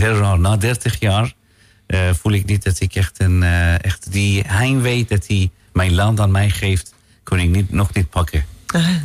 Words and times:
heel 0.00 0.14
raar. 0.14 0.38
Na 0.38 0.56
30 0.56 1.00
jaar 1.00 1.34
voel 2.12 2.32
ik 2.32 2.44
niet 2.44 2.64
dat 2.64 2.80
ik 2.80 2.94
echt, 2.94 3.20
een, 3.20 3.42
echt 3.80 4.12
die 4.12 4.42
heimwee 4.46 5.04
dat 5.08 5.26
hij 5.26 5.50
mijn 5.72 5.94
land 5.94 6.20
aan 6.20 6.30
mij 6.30 6.50
geeft, 6.50 6.94
kon 7.24 7.38
ik 7.38 7.48
niet, 7.48 7.72
nog 7.72 7.94
niet 7.94 8.10
pakken. 8.10 8.44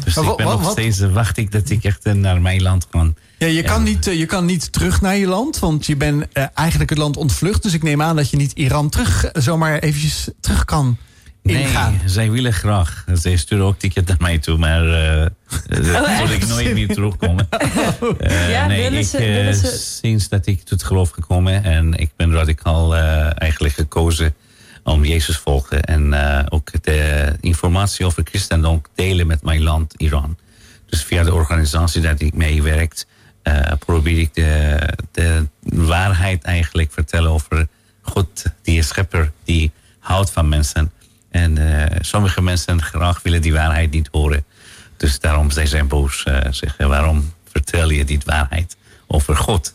Dus 0.03 0.17
ik 0.17 0.35
ben 0.35 0.45
nog 0.45 0.71
steeds, 0.71 0.99
wacht 0.99 1.37
ik 1.37 1.51
dat 1.51 1.69
ik 1.69 1.83
echt 1.83 2.03
naar 2.03 2.41
mijn 2.41 2.61
land 2.61 2.87
kan. 2.89 3.15
Ja, 3.37 3.47
je, 3.47 3.63
kan 3.63 3.83
niet, 3.83 4.05
je 4.05 4.25
kan 4.25 4.45
niet 4.45 4.71
terug 4.71 5.01
naar 5.01 5.15
je 5.15 5.27
land, 5.27 5.59
want 5.59 5.85
je 5.85 5.95
bent 5.95 6.25
eigenlijk 6.53 6.89
het 6.89 6.99
land 6.99 7.17
ontvlucht. 7.17 7.63
Dus 7.63 7.73
ik 7.73 7.83
neem 7.83 8.01
aan 8.01 8.15
dat 8.15 8.29
je 8.29 8.37
niet 8.37 8.51
Iran 8.51 8.89
terug, 8.89 9.29
zomaar 9.33 9.79
eventjes 9.79 10.27
terug 10.39 10.65
kan 10.65 10.97
Nee, 11.53 11.99
zij 12.05 12.31
willen 12.31 12.53
graag. 12.53 13.03
Zij 13.13 13.35
sturen 13.35 13.65
ook 13.65 13.79
ticket 13.79 14.07
naar 14.07 14.17
mij 14.19 14.39
toe, 14.39 14.57
maar 14.57 14.83
uh, 14.87 16.21
oh, 16.21 16.31
ik 16.31 16.47
nooit 16.47 16.73
meer 16.73 16.87
terugkomen. 16.87 17.47
Uh, 18.21 18.51
ja, 18.55 18.67
nee, 18.67 18.89
ik, 18.89 19.13
uh, 19.13 19.53
sinds 19.63 20.29
dat 20.29 20.45
ik 20.45 20.61
tot 20.61 20.83
geloof 20.83 21.09
gekomen 21.09 21.63
en 21.63 21.93
ik 21.93 22.09
ben 22.15 22.31
radicaal 22.31 22.95
eigenlijk 22.95 23.73
gekozen 23.73 24.35
om 24.83 25.05
Jezus 25.05 25.37
volgen 25.37 25.83
en 25.83 26.13
ook 26.49 26.71
de 26.83 27.31
informatie 27.41 28.05
over 28.05 28.23
christendom 28.23 28.81
delen 28.95 29.27
met 29.27 29.43
mijn 29.43 29.63
land, 29.63 29.93
Iran. 29.97 30.37
Dus 30.85 31.03
via 31.03 31.23
de 31.23 31.33
organisatie 31.33 32.01
dat 32.01 32.21
ik 32.21 32.33
meewerkt, 32.33 33.07
probeer 33.79 34.19
ik 34.19 34.33
de, 34.33 34.77
de 35.11 35.47
waarheid 35.63 36.43
eigenlijk 36.43 36.91
vertellen 36.91 37.31
over 37.31 37.67
God, 38.01 38.43
die 38.61 38.77
is 38.77 38.87
schepper, 38.87 39.31
die 39.43 39.71
houdt 39.99 40.31
van 40.31 40.49
mensen. 40.49 40.91
En 41.35 41.59
uh, 41.59 41.85
sommige 41.99 42.41
mensen 42.41 42.81
graag 42.81 43.21
willen 43.21 43.41
die 43.41 43.53
waarheid 43.53 43.91
niet 43.91 44.09
horen. 44.11 44.45
Dus 44.97 45.19
daarom 45.19 45.51
zijn 45.51 45.67
ze 45.67 45.83
boos. 45.83 46.23
Uh, 46.27 46.37
zeggen, 46.49 46.89
waarom 46.89 47.33
vertel 47.51 47.89
je 47.89 48.05
die 48.05 48.19
waarheid 48.25 48.75
over 49.07 49.35
God? 49.35 49.73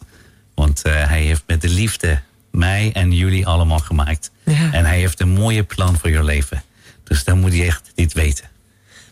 Want 0.54 0.82
uh, 0.86 0.92
hij 0.92 1.22
heeft 1.22 1.42
met 1.46 1.60
de 1.60 1.68
liefde 1.68 2.20
mij 2.50 2.90
en 2.92 3.12
jullie 3.12 3.46
allemaal 3.46 3.78
gemaakt. 3.78 4.30
Ja. 4.44 4.72
En 4.72 4.84
hij 4.84 4.98
heeft 4.98 5.20
een 5.20 5.28
mooie 5.28 5.62
plan 5.62 5.98
voor 5.98 6.10
je 6.10 6.24
leven. 6.24 6.62
Dus 7.04 7.24
dan 7.24 7.40
moet 7.40 7.54
je 7.54 7.64
echt 7.64 7.92
niet 7.94 8.12
weten. 8.12 8.44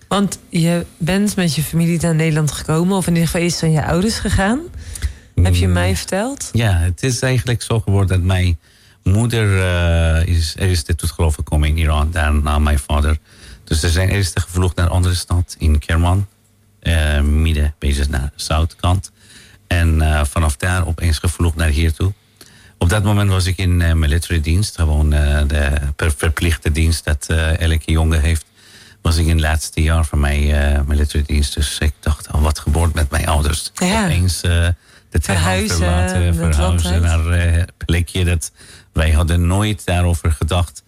Want 0.08 0.38
je 0.48 0.86
bent 0.96 1.36
met 1.36 1.54
je 1.54 1.62
familie 1.62 2.00
naar 2.00 2.14
Nederland 2.14 2.52
gekomen, 2.52 2.96
of 2.96 3.06
in 3.06 3.12
ieder 3.12 3.28
geval 3.28 3.46
is 3.46 3.58
van 3.58 3.70
je 3.70 3.84
ouders 3.84 4.18
gegaan. 4.18 4.60
Heb 5.34 5.54
je 5.54 5.66
mm. 5.66 5.72
mij 5.72 5.96
verteld? 5.96 6.50
Ja, 6.52 6.78
het 6.78 7.02
is 7.02 7.20
eigenlijk 7.20 7.62
zo 7.62 7.80
geworden 7.80 8.16
dat 8.16 8.26
mijn 8.26 8.58
moeder 9.10 9.46
uh, 9.46 10.26
is 10.26 10.54
eerst 10.58 10.98
tot 10.98 11.10
geloof 11.10 11.34
gekomen 11.34 11.68
in 11.68 11.76
Iran, 11.76 12.10
daarna 12.10 12.58
mijn 12.58 12.78
vader. 12.78 13.18
Dus 13.64 13.80
ze 13.80 13.88
zijn 13.88 14.08
eerst 14.08 14.40
gevlucht 14.40 14.76
naar 14.76 14.86
een 14.86 14.92
andere 14.92 15.14
stad 15.14 15.56
in 15.58 15.78
Kerman, 15.78 16.26
uh, 16.82 17.20
midden, 17.20 17.74
bezig 17.78 18.08
naar 18.08 18.30
de 18.36 18.42
zuidkant. 18.42 19.12
En 19.66 19.94
uh, 19.94 20.24
vanaf 20.24 20.56
daar 20.56 20.86
opeens 20.86 21.18
gevlucht 21.18 21.56
naar 21.56 21.68
hier 21.68 21.92
toe. 21.92 22.12
Op 22.78 22.88
dat 22.88 23.04
moment 23.04 23.30
was 23.30 23.46
ik 23.46 23.56
in 23.56 23.98
military 23.98 24.40
dienst, 24.40 24.76
gewoon 24.76 25.10
de 25.10 25.90
verplichte 26.16 26.72
dienst 26.72 27.04
dat 27.04 27.26
elke 27.58 27.92
jongen 27.92 28.20
heeft. 28.20 28.44
Was 29.02 29.16
ik 29.16 29.26
in 29.26 29.30
het 29.32 29.40
laatste 29.40 29.82
jaar 29.82 30.04
van 30.04 30.20
mijn 30.20 30.84
military 30.86 31.24
dienst. 31.26 31.54
Dus 31.54 31.78
ik 31.78 31.92
dacht, 32.00 32.32
oh, 32.32 32.42
wat 32.42 32.58
gebeurt 32.58 32.94
met 32.94 33.10
mijn 33.10 33.26
ouders? 33.26 33.70
Ja. 33.74 34.04
Opeens 34.04 34.40
de 34.40 34.74
verhuizen, 35.10 35.76
verlaten, 35.76 36.34
verhuizen 36.34 37.02
naar 37.02 37.26
een 37.26 37.68
plekje 37.76 38.24
dat 38.24 38.52
wij 38.98 39.10
hadden 39.10 39.46
nooit 39.46 39.84
daarover 39.84 40.32
gedacht. 40.32 40.82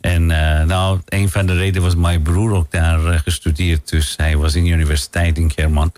En 0.00 0.22
uh, 0.22 0.62
nou, 0.62 1.00
een 1.04 1.30
van 1.30 1.46
de 1.46 1.56
redenen 1.56 1.82
was 1.82 1.94
mijn 1.94 2.22
broer 2.22 2.52
ook 2.52 2.70
daar 2.70 3.00
uh, 3.00 3.18
gestudeerd. 3.18 3.88
Dus 3.88 4.14
hij 4.16 4.36
was 4.36 4.54
in 4.54 4.64
de 4.64 4.70
universiteit 4.70 5.38
in 5.38 5.54
Kerman. 5.54 5.92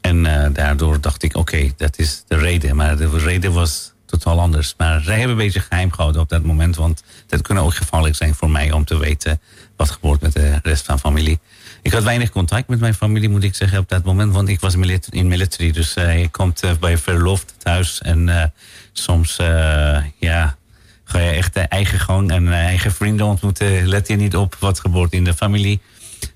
En 0.00 0.24
uh, 0.24 0.46
daardoor 0.52 1.00
dacht 1.00 1.22
ik, 1.22 1.36
oké, 1.36 1.72
dat 1.76 1.98
is 1.98 2.24
de 2.28 2.36
reden. 2.36 2.76
Maar 2.76 2.96
de 2.96 3.18
reden 3.18 3.52
was 3.52 3.92
totaal 4.06 4.40
anders. 4.40 4.74
Maar 4.76 5.00
zij 5.00 5.14
hebben 5.14 5.30
een 5.30 5.44
beetje 5.44 5.60
geheim 5.60 5.92
gehouden 5.92 6.22
op 6.22 6.28
dat 6.28 6.42
moment. 6.42 6.76
Want 6.76 7.02
dat 7.26 7.42
kunnen 7.42 7.64
ook 7.64 7.74
gevaarlijk 7.74 8.14
zijn 8.14 8.34
voor 8.34 8.50
mij 8.50 8.72
om 8.72 8.84
te 8.84 8.98
weten 8.98 9.40
wat 9.76 9.90
gebeurt 9.90 10.20
met 10.20 10.32
de 10.32 10.58
rest 10.62 10.84
van 10.84 10.98
familie. 10.98 11.40
Ik 11.82 11.92
had 11.92 12.02
weinig 12.02 12.30
contact 12.30 12.68
met 12.68 12.80
mijn 12.80 12.94
familie, 12.94 13.28
moet 13.28 13.44
ik 13.44 13.54
zeggen, 13.54 13.78
op 13.78 13.88
dat 13.88 14.04
moment. 14.04 14.32
Want 14.32 14.48
ik 14.48 14.60
was 14.60 14.74
in 15.10 15.28
military. 15.28 15.70
Dus 15.70 15.96
uh, 15.96 16.26
komt 16.30 16.62
bij 16.80 16.98
verloofd 16.98 17.54
thuis. 17.58 18.00
En 18.00 18.52
soms, 18.92 19.36
ja, 20.18 20.56
ga 21.12 21.18
je 21.18 21.30
echt 21.30 21.56
eigen 21.56 22.00
gang 22.00 22.30
en 22.30 22.52
eigen 22.52 22.92
vrienden 22.92 23.26
ontmoeten. 23.26 23.88
Let 23.88 24.08
je 24.08 24.16
niet 24.16 24.36
op 24.36 24.56
wat 24.58 24.80
gebeurt 24.80 25.12
in 25.12 25.24
de 25.24 25.34
familie. 25.34 25.80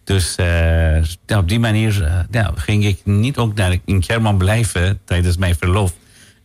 Dus 0.05 0.37
uh, 0.41 1.39
op 1.39 1.49
die 1.49 1.59
manier 1.59 2.25
ja, 2.31 2.53
ging 2.55 2.85
ik 2.85 3.01
niet 3.05 3.37
ook 3.37 3.55
naar, 3.55 3.77
in 3.85 4.01
Kerman 4.01 4.37
blijven 4.39 5.01
tijdens 5.05 5.37
mijn 5.37 5.57
verlof. 5.57 5.93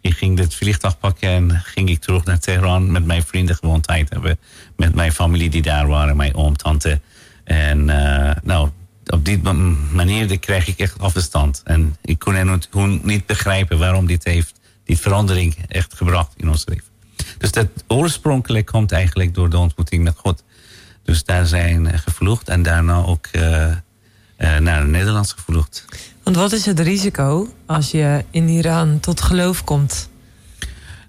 Ik 0.02 0.14
ging 0.14 0.40
het 0.40 0.56
vliegtuig 0.56 0.98
pakken 1.00 1.30
en 1.30 1.62
ging 1.64 1.90
ik 1.90 2.00
terug 2.00 2.24
naar 2.24 2.40
Teheran 2.40 2.92
met 2.92 3.06
mijn 3.06 3.24
vrienden 3.24 3.56
gewoon 3.56 3.82
tijd 3.82 4.10
hebben. 4.10 4.40
Met 4.76 4.96
mijn 4.96 5.12
familie 5.12 5.50
die 5.50 5.62
daar 5.62 5.88
waren, 5.88 6.16
mijn 6.16 6.36
oom, 6.36 6.56
tante. 6.56 7.02
En 7.44 7.88
uh, 7.88 8.32
nou, 8.44 8.70
op 9.06 9.26
die 9.26 9.42
manier 9.92 10.40
krijg 10.40 10.68
ik 10.68 10.80
echt 10.80 11.00
afstand. 11.00 11.62
En 11.64 11.96
ik 12.02 12.20
kon 12.70 13.02
niet 13.04 13.26
begrijpen 13.26 13.78
waarom 13.80 14.06
dit 14.06 14.24
heeft, 14.24 14.60
die 14.84 14.98
verandering 14.98 15.56
echt 15.68 15.94
gebracht 15.94 16.34
in 16.38 16.50
ons 16.50 16.66
leven. 16.66 16.91
Dus 17.42 17.52
dat 17.52 17.68
oorspronkelijk 17.88 18.66
komt 18.66 18.92
eigenlijk 18.92 19.34
door 19.34 19.50
de 19.50 19.58
ontmoeting 19.58 20.04
met 20.04 20.18
God. 20.18 20.44
Dus 21.04 21.24
daar 21.24 21.46
zijn 21.46 22.00
gevlucht 22.00 22.50
en 22.50 22.64
daarna 22.64 23.04
ook 23.04 23.28
uh, 23.32 23.42
uh, 23.42 24.58
naar 24.58 24.88
Nederlands 24.88 25.34
gevlucht. 25.34 25.86
Want 26.24 26.36
wat 26.36 26.52
is 26.52 26.66
het 26.66 26.80
risico 26.80 27.54
als 27.66 27.92
je 27.92 28.26
in 28.32 28.48
Iran 28.48 29.00
tot 29.00 29.22
geloof 29.22 29.64
komt 29.64 30.10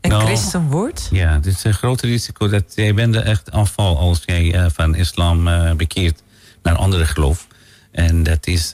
en 0.01 0.11
nou, 0.11 0.25
christen 0.25 0.63
wordt? 0.63 1.09
Ja, 1.11 1.33
het 1.33 1.47
is 1.47 1.65
een 1.65 1.75
groot 1.75 2.01
risico 2.01 2.49
dat 2.49 2.73
jij 2.75 2.95
bent 2.95 3.17
echt 3.17 3.51
afval 3.51 3.99
als 3.99 4.23
jij 4.27 4.55
uh, 4.55 4.67
van 4.73 4.95
islam 4.95 5.49
bekeert 5.77 6.23
naar 6.63 6.77
andere 6.77 7.07
geloof. 7.07 7.47
En 7.91 8.23
dat 8.23 8.47
is 8.47 8.71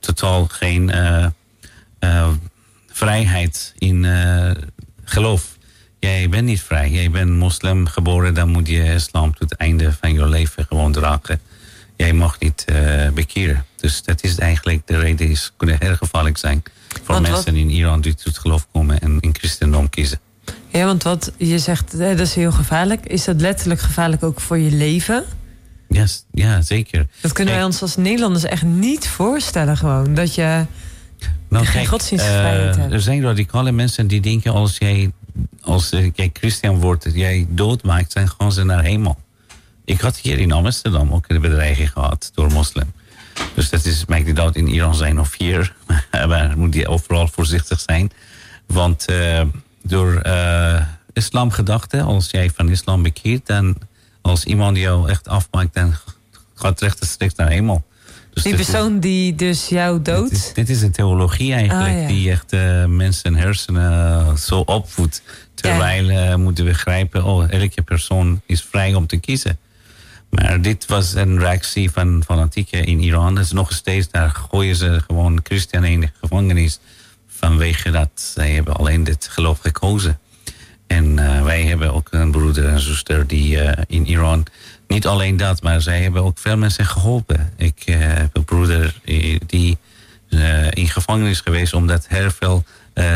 totaal 0.00 0.46
geen 0.46 0.92
vrijheid 2.86 3.74
in 3.78 4.06
geloof 5.04 5.55
jij 6.06 6.28
bent 6.28 6.44
niet 6.44 6.60
vrij. 6.60 6.90
Jij 6.90 7.10
bent 7.10 7.30
moslim 7.30 7.86
geboren, 7.86 8.34
dan 8.34 8.48
moet 8.48 8.68
je 8.68 8.94
islam 8.94 9.34
tot 9.34 9.50
het 9.50 9.58
einde 9.58 9.92
van 10.00 10.12
je 10.12 10.26
leven 10.26 10.66
gewoon 10.68 10.92
dragen. 10.92 11.40
Jij 11.96 12.12
mag 12.12 12.38
niet 12.38 12.64
uh, 12.70 13.08
bekeren. 13.08 13.64
Dus 13.76 14.02
dat 14.02 14.24
is 14.24 14.38
eigenlijk 14.38 14.86
de 14.86 14.98
reden, 14.98 15.28
is 15.28 15.52
kunnen 15.56 15.76
heel 15.78 15.96
gevaarlijk 15.96 16.38
zijn 16.38 16.62
voor 17.04 17.20
mensen 17.20 17.56
in 17.56 17.70
Iran 17.70 18.00
die 18.00 18.14
tot 18.14 18.38
geloof 18.38 18.66
komen 18.72 19.00
en 19.00 19.20
in 19.20 19.34
christendom 19.38 19.90
kiezen. 19.90 20.18
Ja, 20.68 20.84
want 20.84 21.02
wat 21.02 21.32
je 21.36 21.58
zegt, 21.58 21.98
dat 21.98 22.20
is 22.20 22.34
heel 22.34 22.52
gevaarlijk. 22.52 23.06
Is 23.06 23.24
dat 23.24 23.40
letterlijk 23.40 23.80
gevaarlijk 23.80 24.22
ook 24.22 24.40
voor 24.40 24.58
je 24.58 24.70
leven? 24.70 25.24
Yes, 25.88 26.24
ja, 26.32 26.62
zeker. 26.62 27.06
Dat 27.20 27.32
kunnen 27.32 27.54
wij 27.54 27.64
ons 27.64 27.82
als 27.82 27.96
Nederlanders 27.96 28.44
echt 28.44 28.62
niet 28.62 29.08
voorstellen 29.08 29.76
gewoon. 29.76 30.14
Dat 30.14 30.34
je 30.34 30.66
nou, 31.48 31.64
geen 31.64 31.86
godsdienstvrijheid 31.86 32.74
uh, 32.76 32.80
hebt. 32.80 32.92
Er 32.92 33.00
zijn 33.00 33.22
radicale 33.22 33.72
mensen 33.72 34.06
die 34.06 34.20
denken 34.20 34.52
als 34.52 34.78
jij 34.78 35.12
als 35.60 35.90
jij 35.90 36.30
Christian 36.32 36.80
wordt, 36.80 37.06
jij 37.12 37.46
doodmaakt, 37.48 38.14
dan 38.14 38.28
gaan 38.28 38.52
ze 38.52 38.64
naar 38.64 38.82
hemel. 38.82 39.18
Ik 39.84 40.00
had 40.00 40.16
hier 40.16 40.38
in 40.38 40.52
Amsterdam 40.52 41.12
ook 41.12 41.24
een 41.28 41.40
bedreiging 41.40 41.92
gehad 41.92 42.30
door 42.34 42.52
moslim. 42.52 42.92
Dus 43.54 43.70
dat 43.70 43.84
is, 43.84 44.04
maakt 44.04 44.26
niet 44.26 44.38
uit 44.38 44.56
in 44.56 44.68
Iran 44.68 44.94
zijn 44.94 45.20
of 45.20 45.36
hier. 45.36 45.74
Maar 46.10 46.58
moet 46.58 46.74
je 46.74 46.88
overal 46.88 47.28
voorzichtig 47.28 47.80
zijn. 47.80 48.12
Want 48.66 49.10
uh, 49.10 49.42
door 49.82 50.22
uh, 50.26 50.80
islamgedachten, 51.12 52.02
als 52.02 52.30
jij 52.30 52.50
van 52.50 52.68
islam 52.68 53.02
bekeert... 53.02 53.46
dan 53.46 53.76
als 54.20 54.44
iemand 54.44 54.76
jou 54.76 55.08
echt 55.08 55.28
afmaakt, 55.28 55.74
dan 55.74 55.94
gaat 56.54 56.80
rechtstreeks 56.80 57.34
naar 57.34 57.48
hemel. 57.48 57.84
Dus 58.36 58.44
die 58.44 58.54
persoon 58.54 59.00
die 59.00 59.34
dus 59.34 59.68
jou 59.68 60.02
doodt? 60.02 60.30
Dit 60.30 60.38
is, 60.38 60.52
dit 60.54 60.68
is 60.68 60.82
een 60.82 60.92
theologie 60.92 61.52
eigenlijk, 61.52 62.02
ah, 62.02 62.08
die 62.08 62.30
echt 62.30 62.52
uh, 62.52 62.84
mensen 62.84 63.34
hersenen 63.34 64.38
zo 64.38 64.60
opvoedt. 64.60 65.22
Terwijl 65.54 66.06
we 66.06 66.12
uh, 66.12 66.34
moeten 66.34 66.64
begrijpen, 66.64 67.24
oh, 67.24 67.50
elke 67.52 67.82
persoon 67.82 68.40
is 68.46 68.62
vrij 68.70 68.94
om 68.94 69.06
te 69.06 69.16
kiezen. 69.16 69.58
Maar 70.30 70.62
dit 70.62 70.86
was 70.86 71.14
een 71.14 71.38
reactie 71.38 71.90
van 71.90 72.22
fanatieken 72.26 72.84
in 72.84 73.00
Iran. 73.00 73.34
Dus 73.34 73.52
nog 73.52 73.72
steeds, 73.72 74.10
daar 74.10 74.30
gooien 74.30 74.76
ze 74.76 75.02
gewoon 75.06 75.40
christenen 75.42 75.90
in 75.90 76.00
de 76.00 76.10
gevangenis. 76.20 76.78
Vanwege 77.28 77.90
dat 77.90 78.10
zij 78.14 78.50
hebben 78.50 78.76
alleen 78.76 79.04
dit 79.04 79.28
geloof 79.30 79.58
gekozen. 79.58 80.18
En 80.86 81.04
uh, 81.04 81.42
wij 81.42 81.62
hebben 81.62 81.94
ook 81.94 82.08
een 82.10 82.30
broeder 82.30 82.68
en 82.68 82.80
zuster 82.80 83.26
die 83.26 83.58
in 83.86 84.06
Iran... 84.06 84.46
Niet 84.86 85.06
alleen 85.06 85.36
dat, 85.36 85.62
maar 85.62 85.80
zij 85.80 86.02
hebben 86.02 86.22
ook 86.22 86.38
veel 86.38 86.56
mensen 86.56 86.86
geholpen. 86.86 87.52
Ik 87.56 87.82
uh, 87.86 87.96
heb 87.98 88.36
een 88.36 88.44
broeder 88.44 89.00
die 89.46 89.78
in 90.70 90.88
gevangenis 90.88 91.40
geweest... 91.40 91.72
omdat 91.72 92.06
heel 92.08 92.30
veel 92.30 92.64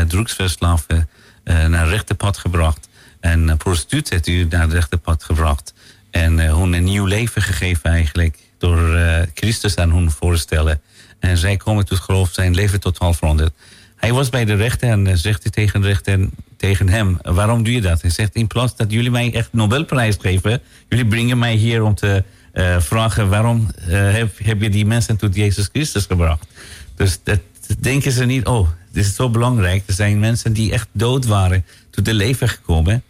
drugsverslaafden 0.07 1.09
eh, 1.43 1.65
naar 1.65 1.81
het 1.81 1.89
rechte 1.89 2.15
pad 2.15 2.37
gebracht. 2.37 2.89
En 3.19 3.47
uh, 3.47 3.55
prostitutie 3.55 4.15
heeft 4.15 4.27
u 4.27 4.47
naar 4.49 4.61
het 4.61 4.73
rechte 4.73 4.97
pad 4.97 5.23
gebracht. 5.23 5.73
En 6.11 6.37
uh, 6.37 6.57
hun 6.57 6.73
een 6.73 6.83
nieuw 6.83 7.05
leven 7.05 7.41
gegeven 7.41 7.89
eigenlijk. 7.89 8.37
Door 8.57 8.97
Christus 9.33 9.75
aan 9.75 9.91
hun 9.91 10.11
voorstellen. 10.11 10.81
En 11.19 11.37
zij 11.37 11.57
komen 11.57 11.85
tot 11.85 11.99
geloof, 11.99 12.29
zijn 12.31 12.55
leven 12.55 12.79
totaal 12.79 13.13
veranderd. 13.13 13.53
Hij 13.95 14.13
was 14.13 14.29
bij 14.29 14.45
de 14.45 14.55
rechter 14.55 14.89
en 14.89 15.17
zegt 15.17 15.43
hij 15.43 15.51
tegen 15.51 15.81
de 15.81 15.87
rechter... 15.87 16.29
tegen 16.61 16.89
hem, 16.89 17.17
waarom 17.21 17.63
doe 17.63 17.73
je 17.73 17.81
dat? 17.81 18.01
Hij 18.01 18.09
zegt, 18.09 18.35
in 18.35 18.47
plaats 18.47 18.75
dat 18.75 18.91
jullie 18.91 19.11
mij 19.11 19.33
echt 19.33 19.53
Nobelprijs 19.53 20.15
geven, 20.19 20.61
jullie 20.89 21.05
brengen 21.05 21.39
mij 21.39 21.55
hier 21.55 21.83
om 21.83 21.95
te 21.95 22.23
uh, 22.53 22.79
vragen 22.79 23.29
waarom 23.29 23.71
uh, 23.79 24.13
heb, 24.13 24.37
heb 24.43 24.61
je 24.61 24.69
die 24.69 24.85
mensen 24.85 25.17
tot 25.17 25.35
Jezus 25.35 25.69
Christus 25.73 26.05
gebracht? 26.05 26.47
Dus 26.95 27.19
dat 27.23 27.39
denken 27.79 28.11
ze 28.11 28.25
niet, 28.25 28.45
oh, 28.45 28.69
dit 28.91 29.05
is 29.05 29.15
zo 29.15 29.29
belangrijk. 29.29 29.83
Er 29.87 29.93
zijn 29.93 30.19
mensen 30.19 30.53
die 30.53 30.71
echt 30.71 30.87
dood 30.91 31.25
waren, 31.25 31.65
tot 31.89 32.05
de 32.05 32.13
leven 32.13 32.49
gekomen. 32.49 33.03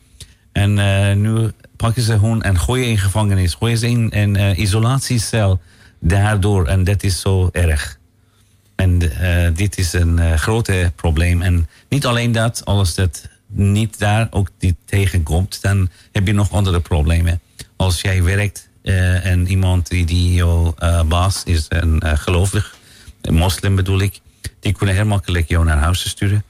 En 0.51 0.77
uh, 0.77 1.13
nu 1.13 1.51
pakken 1.75 2.03
ze 2.03 2.13
hun 2.13 2.41
en 2.41 2.59
gooien 2.59 2.87
in 2.87 2.97
gevangenis, 2.97 3.53
gooien 3.53 3.77
ze 3.77 3.87
in 3.87 4.09
een 4.11 4.61
isolatiecel 4.61 5.61
daardoor. 5.99 6.67
En 6.67 6.83
dat 6.83 7.03
is 7.03 7.21
zo 7.21 7.49
erg. 7.51 7.99
En 8.75 8.99
dit 9.53 9.77
is 9.77 9.93
een 9.93 10.17
uh, 10.17 10.33
grote 10.33 10.91
probleem. 10.95 11.41
En 11.41 11.67
niet 11.89 12.05
alleen 12.05 12.31
dat, 12.31 12.65
als 12.65 12.95
dat 12.95 13.29
niet 13.51 13.99
daar 13.99 14.27
ook 14.29 14.49
die 14.57 14.75
tegenkomt, 14.85 15.61
dan 15.61 15.89
heb 16.11 16.27
je 16.27 16.33
nog 16.33 16.51
andere 16.51 16.79
problemen. 16.79 17.41
Als 17.75 18.01
jij 18.01 18.23
werkt 18.23 18.69
uh, 18.83 19.25
en 19.25 19.47
iemand 19.47 19.87
die, 19.89 20.05
die 20.05 20.33
jouw 20.33 20.75
baas 21.07 21.43
is, 21.43 21.65
een 21.69 22.01
gelovig, 22.17 22.75
een 23.21 23.33
moslim 23.33 23.75
bedoel 23.75 23.99
ik, 23.99 24.19
die 24.59 24.73
kunnen 24.73 24.95
heel 24.95 25.05
makkelijk 25.05 25.47
jou 25.47 25.65
naar 25.65 25.77
huis 25.77 26.09
sturen. 26.09 26.43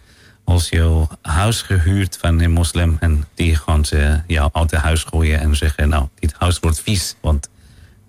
Als 0.43 0.69
jouw 0.69 1.07
huis 1.21 1.61
gehuurd 1.61 2.17
van 2.21 2.39
een 2.39 2.51
moslim 2.51 2.97
en 2.99 3.25
die 3.35 3.55
gaan 3.55 3.85
ze 3.85 4.21
jou 4.27 4.49
uit 4.53 4.71
het 4.71 4.81
huis 4.81 5.03
gooien 5.03 5.39
en 5.39 5.55
zeggen, 5.55 5.89
nou, 5.89 6.07
dit 6.19 6.33
huis 6.37 6.59
wordt 6.59 6.81
vies, 6.81 7.15
want 7.21 7.49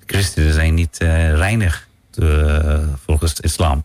christenen 0.06 0.53
zijn 0.53 0.75
niet 0.75 0.97
reinig 1.35 1.89
volgens 3.06 3.41
islam. 3.41 3.85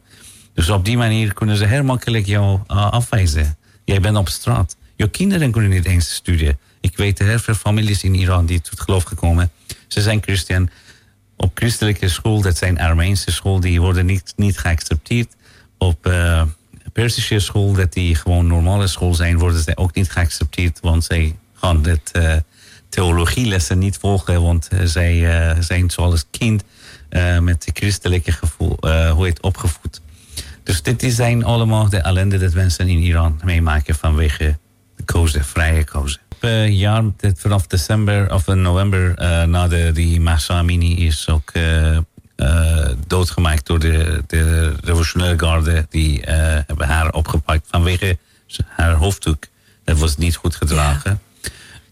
Dus 0.53 0.69
op 0.69 0.85
die 0.85 0.97
manier 0.97 1.33
kunnen 1.33 1.57
ze 1.57 1.65
heel 1.65 1.83
makkelijk 1.83 2.25
jou 2.25 2.59
uh, 2.67 2.91
afwijzen. 2.91 3.57
Jij 3.85 3.99
bent 3.99 4.17
op 4.17 4.29
straat. 4.29 4.75
Je 4.97 5.09
kinderen 5.09 5.51
kunnen 5.51 5.69
niet 5.69 5.85
eens 5.85 6.13
studeren. 6.13 6.59
Ik 6.81 6.97
weet 6.97 7.19
heel 7.19 7.39
veel 7.39 7.53
families 7.53 8.03
in 8.03 8.15
Iran 8.15 8.45
die 8.45 8.61
tot 8.61 8.79
geloof 8.79 9.03
gekomen. 9.03 9.51
Ze 9.87 10.01
zijn 10.01 10.21
christen. 10.21 10.69
Op 11.35 11.51
christelijke 11.53 12.09
school, 12.09 12.41
dat 12.41 12.57
zijn 12.57 12.79
Armeense 12.79 13.31
school, 13.31 13.59
die 13.59 13.81
worden 13.81 14.05
niet, 14.05 14.33
niet 14.35 14.57
geaccepteerd. 14.57 15.35
Op 15.77 16.07
uh, 16.07 16.41
Persische 16.93 17.39
school, 17.39 17.73
dat 17.73 17.93
die 17.93 18.15
gewoon 18.15 18.47
normale 18.47 18.87
school 18.87 19.13
zijn, 19.13 19.37
worden 19.37 19.61
ze 19.61 19.77
ook 19.77 19.95
niet 19.95 20.11
geaccepteerd. 20.11 20.79
Want 20.81 21.03
zij 21.03 21.35
gaan 21.53 21.87
het 21.87 22.11
uh, 22.13 22.35
theologielessen 22.89 23.79
niet 23.79 23.97
volgen. 23.97 24.41
Want 24.41 24.67
zij 24.83 25.19
zijn 25.59 25.89
zoals 25.89 26.25
kind 26.31 26.63
met 27.41 27.69
christelijke 27.73 28.31
gevoel, 28.31 28.77
hoe 29.13 29.25
heet 29.25 29.41
opgevoed. 29.41 30.01
Dus 30.63 30.81
dit 30.81 31.03
zijn 31.07 31.43
allemaal 31.43 31.89
de 31.89 31.97
ellende 31.97 32.37
dat 32.37 32.53
mensen 32.53 32.87
in 32.87 32.99
Iran 32.99 33.39
meemaken 33.43 33.95
vanwege 33.95 34.43
de 34.43 34.57
kozen, 35.07 35.45
vrije 35.45 35.83
kozen. 35.83 36.21
Uh, 36.41 36.69
jaar, 36.69 37.03
vanaf 37.35 37.67
december 37.67 38.33
of 38.33 38.47
november 38.47 39.13
uh, 39.19 39.43
na 39.43 39.67
de 39.67 39.91
die 39.91 40.19
Massa 40.21 40.57
Amini 40.57 41.05
is 41.05 41.29
ook 41.29 41.51
uh, 41.53 41.97
doodgemaakt 43.07 43.65
door 43.65 43.79
de, 43.79 44.23
de 44.27 44.73
revolutionaire 44.81 45.39
garde. 45.39 45.85
Die 45.89 46.21
hebben 46.67 46.87
haar 46.87 47.11
opgepakt 47.11 47.67
vanwege 47.69 48.17
haar 48.65 48.93
hoofddoek. 48.93 49.45
Dat 49.83 49.97
was 49.97 50.17
niet 50.17 50.35
goed 50.35 50.55
gedragen. 50.55 51.19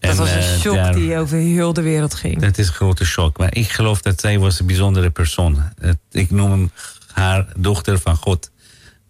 Ja. 0.00 0.08
Dat 0.08 0.16
was 0.16 0.30
een 0.30 0.60
shock 0.60 0.92
die 0.92 1.18
over 1.18 1.38
heel 1.38 1.72
de 1.72 1.82
wereld 1.82 2.14
ging. 2.14 2.40
Dat 2.40 2.58
is 2.58 2.68
een 2.68 2.74
grote 2.74 3.04
shock. 3.04 3.38
Maar 3.38 3.54
ik 3.54 3.70
geloof 3.70 4.02
dat 4.02 4.20
zij 4.20 4.38
was 4.38 4.60
een 4.60 4.66
bijzondere 4.66 5.10
persoon. 5.10 5.62
Ik 6.10 6.30
noem 6.30 6.50
hem 6.50 6.70
haar 7.12 7.46
dochter 7.56 7.98
van 7.98 8.16
God 8.16 8.50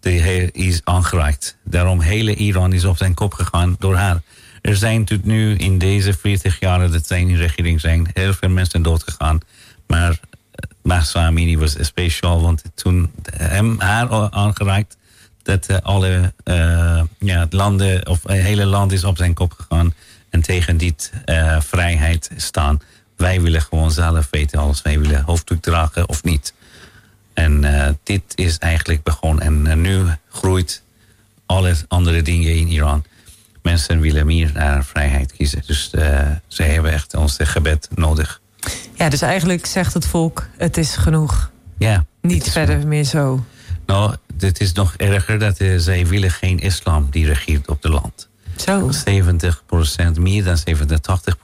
die 0.07 0.51
is 0.51 0.81
aangeraakt. 0.83 1.57
Daarom 1.63 1.99
hele 1.99 2.35
Iran 2.35 2.73
is 2.73 2.85
op 2.85 2.97
zijn 2.97 3.13
kop 3.13 3.33
gegaan 3.33 3.75
door 3.79 3.95
haar. 3.95 4.21
Er 4.61 4.75
zijn 4.75 5.05
tot 5.05 5.23
nu 5.23 5.55
in 5.55 5.77
deze 5.77 6.13
40 6.13 6.59
jaar 6.59 6.91
dat 6.91 7.07
zij 7.07 7.19
in 7.19 7.35
regering 7.35 7.81
zijn, 7.81 8.07
heel 8.13 8.33
veel 8.33 8.49
mensen 8.49 8.81
doodgegaan. 8.81 9.39
Maar 9.87 10.09
eh, 10.11 10.17
Mahsa 10.81 11.25
Amini 11.25 11.57
was 11.57 11.75
speciaal, 11.79 12.41
want 12.41 12.63
toen 12.75 13.11
hem 13.31 13.79
haar 13.79 14.29
aangeraakt, 14.31 14.97
dat 15.43 15.65
eh, 15.65 15.77
alle 15.81 16.33
uh, 16.43 17.01
ja, 17.19 17.47
landen, 17.49 18.07
of 18.07 18.23
het 18.23 18.41
hele 18.41 18.65
land 18.65 18.91
is 18.91 19.03
op 19.03 19.17
zijn 19.17 19.33
kop 19.33 19.53
gegaan 19.53 19.93
en 20.29 20.41
tegen 20.41 20.77
die 20.77 20.95
vrijheid 21.59 22.29
staan. 22.35 22.81
Wij 23.17 23.41
willen 23.41 23.61
gewoon 23.61 23.91
zelf 23.91 24.27
weten 24.31 24.59
als 24.59 24.81
wij 24.81 24.99
willen 24.99 25.23
hoofddoek 25.23 25.61
dragen 25.61 26.09
of 26.09 26.23
niet. 26.23 26.53
En 27.37 27.63
uh, 27.63 27.87
dit 28.03 28.21
is 28.35 28.57
eigenlijk 28.57 29.03
begonnen. 29.03 29.43
En 29.43 29.65
uh, 29.65 29.73
nu 29.73 30.05
groeit 30.29 30.83
alle 31.45 31.75
andere 31.87 32.21
dingen 32.21 32.55
in 32.55 32.67
Iran. 32.67 33.03
Mensen 33.61 33.99
willen 33.99 34.25
meer 34.25 34.51
naar 34.53 34.85
vrijheid 34.85 35.33
kiezen. 35.33 35.61
Dus 35.65 35.91
uh, 35.95 36.19
ze 36.47 36.63
hebben 36.63 36.91
echt 36.91 37.15
ons 37.15 37.37
gebed 37.39 37.89
nodig. 37.95 38.41
Ja, 38.93 39.09
dus 39.09 39.21
eigenlijk 39.21 39.65
zegt 39.65 39.93
het 39.93 40.05
volk, 40.05 40.47
het 40.57 40.77
is 40.77 40.95
genoeg. 40.95 41.51
Ja. 41.77 42.05
Niet 42.21 42.49
verder 42.51 42.75
genoeg. 42.75 42.89
meer 42.89 43.03
zo. 43.03 43.45
Nou, 43.85 44.15
het 44.37 44.59
is 44.59 44.71
nog 44.71 44.95
erger 44.95 45.39
dat 45.39 45.57
zij 45.77 46.07
willen 46.07 46.31
geen 46.31 46.59
islam 46.59 47.07
die 47.11 47.25
regeert 47.25 47.67
op 47.67 47.83
het 47.83 47.91
land. 47.91 48.29
Zo. 48.55 48.89
70% 50.15 50.19
meer 50.19 50.43
dan 50.43 50.57
70, 50.57 50.99
80 50.99 51.37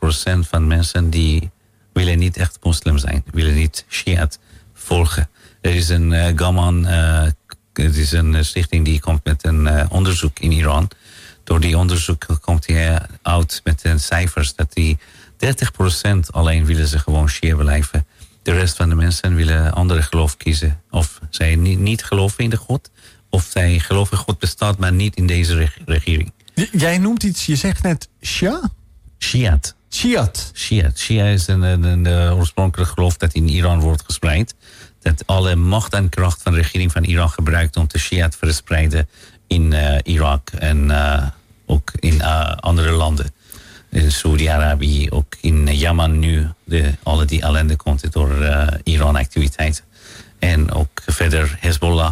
van 0.49 0.67
mensen 0.67 1.09
die 1.09 1.51
willen 1.93 2.19
niet 2.19 2.37
echt 2.37 2.57
moslim 2.61 2.97
zijn. 2.97 3.23
Willen 3.31 3.55
niet 3.55 3.85
Shiat 3.89 4.39
volgen. 4.73 5.29
Er 5.63 5.75
is 5.75 5.89
een 5.89 6.11
uh, 6.11 6.27
Gaman, 6.35 6.85
het 7.73 7.95
is 7.95 8.11
een 8.11 8.45
stichting 8.45 8.85
die 8.85 8.99
komt 8.99 9.23
met 9.23 9.45
een 9.45 9.89
onderzoek 9.89 10.39
in 10.39 10.51
Iran. 10.51 10.89
Door 11.43 11.59
die 11.59 11.77
onderzoek 11.77 12.25
komt 12.41 12.67
hij 12.67 13.01
uit 13.21 13.61
met 13.63 13.81
de 13.81 13.97
cijfers 13.97 14.55
dat 14.55 14.73
die 14.73 14.97
30% 15.37 15.47
alleen 16.31 16.65
willen 16.65 16.87
ze 16.87 16.99
gewoon 16.99 17.29
Shia 17.29 17.55
blijven. 17.55 18.05
De 18.41 18.51
rest 18.51 18.75
van 18.75 18.89
de 18.89 18.95
mensen 18.95 19.35
willen 19.35 19.73
andere 19.73 20.01
geloof 20.01 20.37
kiezen. 20.37 20.81
Of 20.89 21.19
zij 21.29 21.55
niet, 21.55 22.03
geloven 22.03 22.43
in 22.43 22.49
de 22.49 22.57
God, 22.57 22.91
of 23.29 23.47
zij 23.49 23.79
geloven 23.79 24.17
God 24.17 24.39
bestaat, 24.39 24.77
maar 24.77 24.93
niet 24.93 25.15
in 25.15 25.27
deze 25.27 25.69
regering. 25.85 26.31
Jij 26.71 26.97
noemt 26.97 27.23
iets, 27.23 27.45
je 27.45 27.55
zegt 27.55 27.83
net 27.83 28.09
Shia? 28.21 28.61
Shiat. 29.19 29.75
Shiat. 29.89 30.51
Shiat. 30.55 30.99
Shia 30.99 31.25
is 31.25 31.47
een, 31.47 31.61
een, 31.61 31.83
een, 31.83 32.05
een 32.05 32.33
oorspronkelijk 32.33 32.89
geloof 32.89 33.17
dat 33.17 33.33
in 33.33 33.47
Iran 33.47 33.79
wordt 33.79 34.03
gespreid 34.05 34.55
dat 35.03 35.27
alle 35.27 35.55
macht 35.55 35.93
en 35.93 36.09
kracht 36.09 36.41
van 36.41 36.51
de 36.51 36.57
regering 36.57 36.91
van 36.91 37.03
Iran 37.03 37.29
gebruikt 37.29 37.77
om 37.77 37.85
de 37.87 37.99
Shia 37.99 38.27
te 38.27 38.37
verspreiden 38.37 39.09
in 39.47 39.71
uh, 39.71 39.95
Irak 40.03 40.49
en 40.49 40.83
uh, 40.89 41.27
ook 41.65 41.91
in 41.99 42.13
uh, 42.13 42.51
andere 42.59 42.91
landen. 42.91 43.31
In 43.89 44.11
Saudi-Arabië, 44.11 45.09
ook 45.09 45.35
in 45.41 45.77
Jemen 45.77 46.19
nu. 46.19 46.47
De, 46.63 46.91
alle 47.03 47.25
die 47.25 47.41
ellende 47.41 47.75
komt 47.75 48.11
door 48.11 48.31
Iran-activiteiten. 48.83 49.83
En 50.39 50.71
ook 50.71 51.01
verder 51.05 51.57
Hezbollah. 51.59 52.11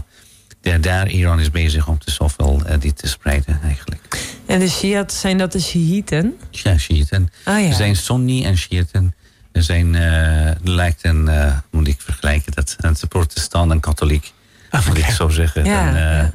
Daar, 0.62 0.82
daar 0.82 1.10
Iran 1.10 1.40
is 1.40 1.52
bezig 1.52 1.88
om 1.88 1.98
te 1.98 2.12
zoveel 2.12 2.62
dit 2.80 2.98
te 2.98 3.08
spreiden 3.08 3.60
eigenlijk. 3.64 4.02
En 4.46 4.60
de 4.60 4.70
Shiat, 4.70 5.14
zijn 5.14 5.38
dat 5.38 5.52
de 5.52 5.60
Shiiten? 5.60 6.38
Ja, 6.52 6.78
Shiiten. 6.78 7.30
Ah, 7.44 7.60
ja. 7.60 7.68
Er 7.68 7.74
zijn 7.74 7.96
Sunni 7.96 8.44
en 8.44 8.58
Shiiten. 8.58 9.16
Er 9.52 9.64
zijn, 9.64 9.94
uh, 9.94 10.52
lijkt 10.64 11.06
een, 11.06 11.26
uh, 11.26 11.58
moet 11.72 11.88
ik 11.88 12.02
vergelijken, 12.02 12.52
dat 12.52 12.76
een 12.80 13.08
protestant 13.08 13.72
en 13.72 13.80
katholiek, 13.80 14.34
okay. 14.68 14.88
moet 14.88 14.98
ik 14.98 15.06
zo 15.06 15.30
zeggen. 15.30 15.66
Ja, 15.66 15.88
en, 15.88 15.96
uh, 15.96 16.02
ja. 16.02 16.32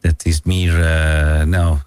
Dat 0.00 0.24
is 0.24 0.40
meer, 0.44 0.72
nou, 1.46 1.78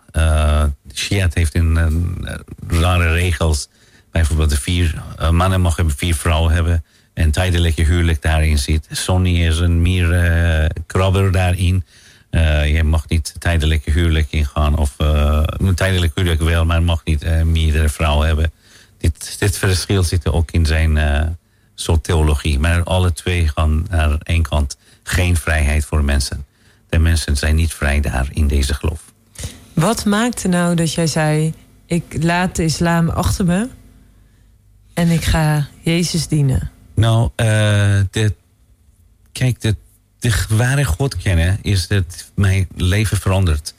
Shiat 0.94 1.34
heeft 1.34 1.56
een, 1.56 2.28
rare 2.68 3.12
regels. 3.12 3.70
Bijvoorbeeld 4.12 4.50
de 4.50 4.58
vier 4.58 5.04
mannen 5.32 5.62
mogen 5.62 5.92
vier 5.92 6.16
vrouwen 6.16 6.54
hebben 6.54 6.84
en 7.14 7.32
tijdelijke 7.32 7.84
huwelijk 7.84 8.22
daarin 8.22 8.58
zit. 8.58 8.88
Sonny 8.92 9.46
is 9.46 9.60
een 9.60 9.82
meer 9.82 10.08
krabber 10.86 11.32
daarin. 11.32 11.86
je 12.66 12.82
mag 12.84 13.08
niet 13.08 13.36
tijdelijke 13.40 13.92
huwelijk 13.92 14.28
ingaan. 14.30 14.78
Of 14.78 14.96
tijdelijk 15.76 16.12
huwelijk 16.16 16.42
wel, 16.42 16.66
maar 16.66 16.84
mag 16.84 17.02
niet 17.04 17.26
meerdere 17.44 17.90
vrouwen 17.90 18.28
hebben 18.28 18.52
dit, 19.04 19.36
dit 19.40 19.58
verschil 19.58 20.04
zit 20.04 20.26
er 20.26 20.34
ook 20.34 20.52
in 20.52 20.66
zijn 20.66 20.96
uh, 20.96 21.22
soort 21.76 22.04
theologie. 22.04 22.60
Maar 22.60 22.84
alle 22.84 23.14
twee 23.14 23.48
gaan 23.48 23.86
naar 23.90 24.18
één 24.24 24.42
kant. 24.42 24.78
Geen 25.04 25.38
vrijheid 25.38 25.86
voor 25.86 26.04
mensen. 26.04 26.46
De 26.90 27.00
mensen 27.00 27.38
zijn 27.38 27.56
niet 27.56 27.74
vrij 27.74 28.00
daar 28.00 28.28
in 28.32 28.48
deze 28.48 28.74
geloof. 28.74 29.02
Wat 29.74 30.06
maakte 30.06 30.48
nou 30.48 30.76
dat 30.76 30.94
jij 30.94 31.08
zei... 31.08 31.54
ik 31.86 32.04
laat 32.20 32.56
de 32.56 32.64
islam 32.64 33.10
achter 33.10 33.46
me... 33.46 33.70
en 34.94 35.10
ik 35.10 35.24
ga 35.26 35.68
Jezus 35.82 36.28
dienen? 36.28 36.72
Nou, 36.96 37.24
uh, 37.24 37.46
de, 38.12 38.36
kijk, 39.32 39.62
de, 39.62 39.76
de 40.20 40.46
ware 40.50 40.84
God 40.86 41.18
kennen... 41.18 41.60
is 41.62 41.88
dat 41.88 42.32
mijn 42.36 42.68
leven 42.76 43.18
veranderd. 43.18 43.74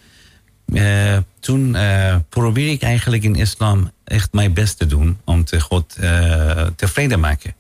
Uh, 0.66 1.18
toen 1.44 1.74
uh, 1.74 2.16
probeer 2.28 2.70
ik 2.70 2.82
eigenlijk 2.82 3.22
in 3.22 3.34
islam 3.34 3.90
echt 4.04 4.32
mijn 4.32 4.52
best 4.52 4.78
te 4.78 4.86
doen 4.86 5.18
om 5.24 5.44
te 5.44 5.60
God 5.60 5.96
uh, 6.00 6.66
tevreden 6.76 7.20
maken. 7.20 7.54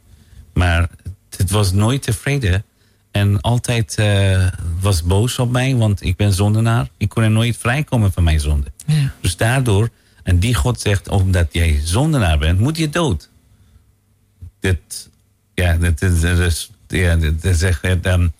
Maar 0.52 0.88
het 1.36 1.50
was 1.50 1.72
nooit 1.72 2.02
tevreden 2.02 2.64
en 3.10 3.40
altijd 3.40 3.96
uh, 3.98 4.46
was 4.80 5.02
boos 5.02 5.38
op 5.38 5.50
mij, 5.50 5.74
want 5.76 6.02
ik 6.02 6.16
ben 6.16 6.32
zondenaar. 6.32 6.88
Ik 6.96 7.08
kon 7.08 7.22
er 7.22 7.30
nooit 7.30 7.56
vrijkomen 7.56 8.12
van 8.12 8.22
mijn 8.24 8.40
zonde. 8.40 8.72
Ja. 8.86 9.12
Dus 9.20 9.36
daardoor, 9.36 9.88
En 10.22 10.38
die 10.38 10.54
God 10.54 10.80
zegt, 10.80 11.08
omdat 11.08 11.48
jij 11.50 11.80
zondenaar 11.82 12.38
bent, 12.38 12.58
moet 12.58 12.76
je 12.76 12.88
dood. 12.88 13.30
Dit, 14.60 15.10
ja, 15.54 15.76
dit 15.76 16.02
is, 16.02 16.70
ja, 16.88 17.16
dit 17.16 17.44
is 17.44 17.62
um, 17.82 18.32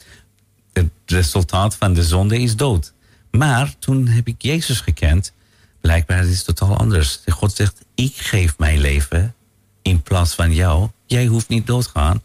het 0.73 0.91
resultaat 1.07 1.77
van 1.77 1.95
de 1.95 2.05
zonde 2.05 2.39
is 2.39 2.57
dood. 2.57 2.94
Maar 3.37 3.75
toen 3.79 4.07
heb 4.07 4.27
ik 4.27 4.43
Jezus 4.43 4.81
gekend. 4.81 5.33
Blijkbaar 5.81 6.25
is 6.25 6.37
het 6.37 6.47
totaal 6.47 6.77
anders. 6.77 7.21
God 7.27 7.55
zegt, 7.55 7.85
ik 7.95 8.17
geef 8.17 8.59
mijn 8.59 8.81
leven 8.81 9.35
in 9.83 10.03
plaats 10.03 10.35
van 10.35 10.53
jou. 10.53 10.89
Jij 11.07 11.27
hoeft 11.27 11.49
niet 11.49 11.67
doodgaan. 11.67 12.23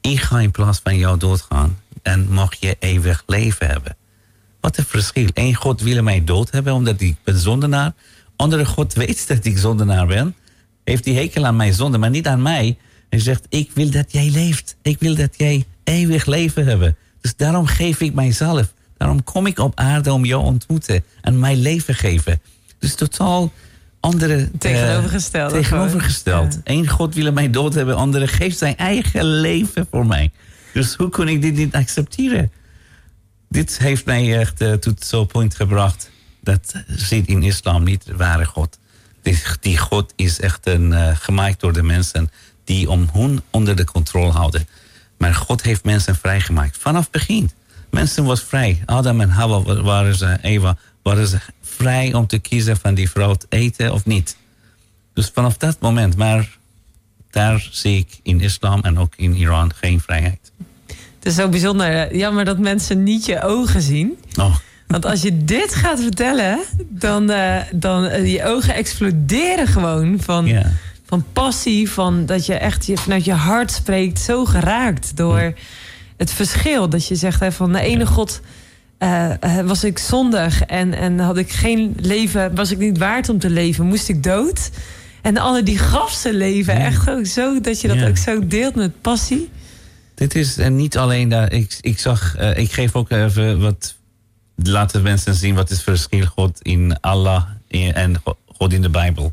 Ik 0.00 0.20
ga 0.20 0.40
in 0.40 0.50
plaats 0.50 0.80
van 0.82 0.98
jou 0.98 1.18
doodgaan. 1.18 1.78
En 2.02 2.32
mag 2.32 2.54
je 2.54 2.76
eeuwig 2.78 3.22
leven 3.26 3.66
hebben. 3.66 3.96
Wat 4.60 4.76
een 4.76 4.84
verschil. 4.84 5.28
Eén 5.34 5.54
God 5.54 5.80
wil 5.80 6.02
mij 6.02 6.24
dood 6.24 6.50
hebben 6.50 6.72
omdat 6.72 7.00
ik 7.00 7.16
ben 7.24 7.38
zondenaar. 7.38 7.92
Andere 8.36 8.66
God 8.66 8.92
weet 8.92 9.28
dat 9.28 9.44
ik 9.44 9.58
zondenaar 9.58 10.06
ben. 10.06 10.34
Heeft 10.84 11.04
die 11.04 11.16
hekel 11.16 11.46
aan 11.46 11.56
mijn 11.56 11.74
zonde, 11.74 11.98
maar 11.98 12.10
niet 12.10 12.26
aan 12.26 12.42
mij. 12.42 12.78
Hij 13.08 13.18
zegt, 13.18 13.46
ik 13.48 13.70
wil 13.74 13.90
dat 13.90 14.12
jij 14.12 14.30
leeft. 14.30 14.76
Ik 14.82 14.98
wil 15.00 15.14
dat 15.14 15.34
jij 15.36 15.64
eeuwig 15.84 16.26
leven 16.26 16.66
hebben. 16.66 16.96
Dus 17.20 17.36
daarom 17.36 17.66
geef 17.66 18.00
ik 18.00 18.14
mijzelf. 18.14 18.72
Daarom 19.00 19.24
kom 19.24 19.46
ik 19.46 19.58
op 19.58 19.78
aarde 19.78 20.12
om 20.12 20.24
jou 20.24 20.44
ontmoeten. 20.44 21.04
En 21.20 21.38
mijn 21.38 21.56
leven 21.56 21.94
geven. 21.94 22.40
Dus 22.78 22.94
totaal 22.94 23.52
andere... 24.00 24.50
Tegenovergesteld. 24.58 25.52
Uh, 25.52 25.58
tegenovergesteld. 25.58 26.54
Ja. 26.54 26.60
Eén 26.64 26.88
God 26.88 27.14
wil 27.14 27.32
mij 27.32 27.50
dood 27.50 27.74
hebben. 27.74 27.96
Andere 27.96 28.26
geeft 28.26 28.58
zijn 28.58 28.76
eigen 28.76 29.24
leven 29.24 29.86
voor 29.90 30.06
mij. 30.06 30.30
Dus 30.72 30.94
hoe 30.94 31.08
kon 31.08 31.28
ik 31.28 31.42
dit 31.42 31.54
niet 31.54 31.74
accepteren? 31.74 32.52
Dit 33.48 33.78
heeft 33.78 34.04
mij 34.04 34.38
echt 34.38 34.62
uh, 34.62 34.72
tot 34.72 35.04
zo'n 35.04 35.26
punt 35.26 35.54
gebracht. 35.54 36.10
Dat 36.40 36.74
zit 36.86 37.26
in 37.26 37.42
islam 37.42 37.84
niet 37.84 38.04
de 38.04 38.16
ware 38.16 38.44
God. 38.44 38.78
Die, 39.22 39.38
die 39.60 39.78
God 39.78 40.12
is 40.16 40.40
echt 40.40 40.66
een, 40.66 40.92
uh, 40.92 41.16
gemaakt 41.16 41.60
door 41.60 41.72
de 41.72 41.82
mensen 41.82 42.30
die 42.64 42.90
om 42.90 43.08
hun 43.12 43.40
onder 43.50 43.76
de 43.76 43.84
controle 43.84 44.30
houden. 44.30 44.68
Maar 45.18 45.34
God 45.34 45.62
heeft 45.62 45.84
mensen 45.84 46.16
vrijgemaakt. 46.16 46.76
Vanaf 46.78 47.02
het 47.02 47.10
begin. 47.10 47.50
Mensen 47.90 48.24
was 48.24 48.42
vrij. 48.42 48.82
Adam 48.86 49.20
en 49.20 49.30
Hawa 49.30 49.82
waren 49.82 50.14
ze, 50.14 50.38
Eva, 50.42 50.76
waren 51.02 51.26
ze 51.26 51.38
vrij 51.62 52.14
om 52.14 52.26
te 52.26 52.38
kiezen 52.38 52.76
van 52.76 52.94
die 52.94 53.10
vrouw 53.10 53.34
te 53.34 53.46
eten 53.48 53.92
of 53.92 54.04
niet. 54.04 54.36
Dus 55.14 55.30
vanaf 55.34 55.56
dat 55.56 55.80
moment, 55.80 56.16
maar 56.16 56.58
daar 57.30 57.68
zie 57.70 57.98
ik 57.98 58.20
in 58.22 58.40
islam 58.40 58.80
en 58.80 58.98
ook 58.98 59.12
in 59.16 59.34
Iran 59.34 59.72
geen 59.74 60.00
vrijheid. 60.00 60.52
Het 60.86 61.28
is 61.28 61.34
zo 61.34 61.48
bijzonder. 61.48 62.16
Jammer 62.16 62.44
dat 62.44 62.58
mensen 62.58 63.02
niet 63.02 63.24
je 63.24 63.42
ogen 63.42 63.82
zien. 63.82 64.18
Oh. 64.38 64.56
Want 64.86 65.06
als 65.06 65.22
je 65.22 65.44
dit 65.44 65.74
gaat 65.74 66.00
vertellen, 66.00 66.58
dan, 66.88 67.30
uh, 67.30 67.56
dan 67.72 68.04
uh, 68.04 68.32
je 68.32 68.44
ogen 68.44 68.74
exploderen 68.74 69.66
gewoon 69.66 70.20
van, 70.20 70.62
van 71.06 71.24
passie, 71.32 71.90
van 71.90 72.26
dat 72.26 72.46
je 72.46 72.54
echt 72.54 72.86
je, 72.86 72.96
vanuit 72.96 73.24
je 73.24 73.32
hart 73.32 73.70
spreekt, 73.70 74.20
zo 74.20 74.44
geraakt 74.44 75.16
door 75.16 75.54
het 76.20 76.30
verschil. 76.32 76.88
Dat 76.88 77.06
je 77.06 77.14
zegt 77.14 77.40
hè, 77.40 77.52
van 77.52 77.72
de 77.72 77.80
ene 77.80 78.06
God 78.06 78.40
uh, 78.98 79.30
was 79.64 79.84
ik 79.84 79.98
zondig 79.98 80.62
en, 80.62 80.94
en 80.94 81.18
had 81.18 81.36
ik 81.36 81.50
geen 81.52 81.96
leven, 82.00 82.54
was 82.54 82.70
ik 82.70 82.78
niet 82.78 82.98
waard 82.98 83.28
om 83.28 83.38
te 83.38 83.50
leven, 83.50 83.86
moest 83.86 84.08
ik 84.08 84.22
dood. 84.22 84.70
En 85.22 85.36
alle 85.36 85.62
die 85.62 85.78
gaf 85.78 86.24
leven, 86.24 86.74
Ja. 86.74 86.80
echt 86.80 87.10
ook 87.10 87.26
zo, 87.26 87.60
dat 87.60 87.80
je 87.80 87.88
dat 87.88 87.96
Ja. 87.96 88.08
ook 88.08 88.16
zo 88.16 88.46
deelt 88.46 88.74
met 88.74 89.00
passie. 89.00 89.50
Dit 90.14 90.34
is 90.34 90.58
en 90.58 90.76
niet 90.76 90.96
alleen 90.98 91.28
dat. 91.28 91.52
Ik, 91.52 91.78
ik 91.80 91.98
zag, 91.98 92.36
eh, 92.36 92.56
ik 92.58 92.72
geef 92.72 92.94
ook 92.94 93.10
even 93.10 93.60
wat. 93.60 93.94
Laten 94.62 95.02
mensen 95.02 95.34
zien 95.34 95.54
wat 95.54 95.70
is 95.70 95.76
het 95.76 95.84
verschil 95.84 96.26
God 96.26 96.58
in 96.62 97.00
Allah 97.00 97.42
in- 97.68 97.94
en 97.94 98.20
Go- 98.24 98.36
God 98.56 98.72
in 98.72 98.82
de 98.82 98.90
Bijbel. 98.90 99.32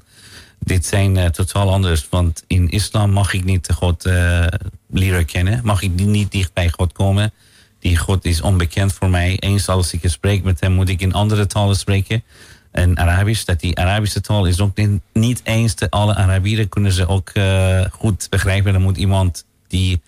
Dit 0.59 0.85
zijn 0.85 1.17
eh, 1.17 1.25
totaal 1.25 1.71
anders. 1.71 2.07
Want 2.09 2.43
in 2.47 2.69
islam 2.69 3.11
mag 3.11 3.33
ik 3.33 3.43
niet 3.43 3.65
de 3.65 3.73
God 3.73 4.05
eh, 4.05 4.45
leren 4.89 5.25
kennen. 5.25 5.59
Mag 5.63 5.81
ik 5.81 5.91
niet 5.91 6.31
dicht 6.31 6.53
bij 6.53 6.69
God 6.69 6.93
komen. 6.93 7.33
Die 7.79 7.97
God 7.97 8.25
is 8.25 8.41
onbekend 8.41 8.93
voor 8.93 9.09
mij. 9.09 9.37
Eens 9.39 9.67
als 9.67 9.93
ik 9.93 10.01
spreek 10.03 10.43
met 10.43 10.59
hem, 10.59 10.71
moet 10.71 10.89
ik 10.89 11.01
in 11.01 11.13
andere 11.13 11.47
talen 11.47 11.75
spreken. 11.75 12.23
En 12.71 12.97
Arabisch, 12.97 13.45
dat 13.45 13.59
die 13.59 13.77
Arabische 13.77 14.21
taal 14.21 14.45
is 14.45 14.59
ook 14.59 14.77
niet, 15.13 15.41
eens 15.43 15.75
de 15.75 15.89
alle 15.89 16.15
Arabieren 16.15 16.69
kunnen 16.69 16.91
ze 16.91 17.07
ook 17.07 17.29
eh, 17.29 17.81
goed 17.91 18.27
begrijpen. 18.29 18.73
Dan 18.73 18.81
moet 18.81 18.97
iemand 18.97 19.45
die, 19.67 20.01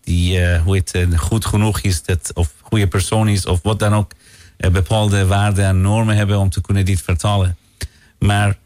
die 0.00 0.56
hoe 0.58 0.76
het, 0.76 1.06
goed 1.16 1.46
genoeg 1.46 1.80
is, 1.80 2.02
dat, 2.02 2.30
of 2.34 2.52
goede 2.60 2.86
persoon 2.86 3.28
is, 3.28 3.46
of 3.46 3.62
wat 3.62 3.78
dan 3.78 3.94
ook, 3.94 4.12
bepaalde 4.56 5.26
waarden 5.26 5.64
en 5.64 5.80
normen 5.80 6.16
hebben 6.16 6.38
om 6.38 6.50
te 6.50 6.60
kunnen 6.60 6.84
dit 6.84 7.02
vertalen. 7.02 7.56
Maar 8.18 8.56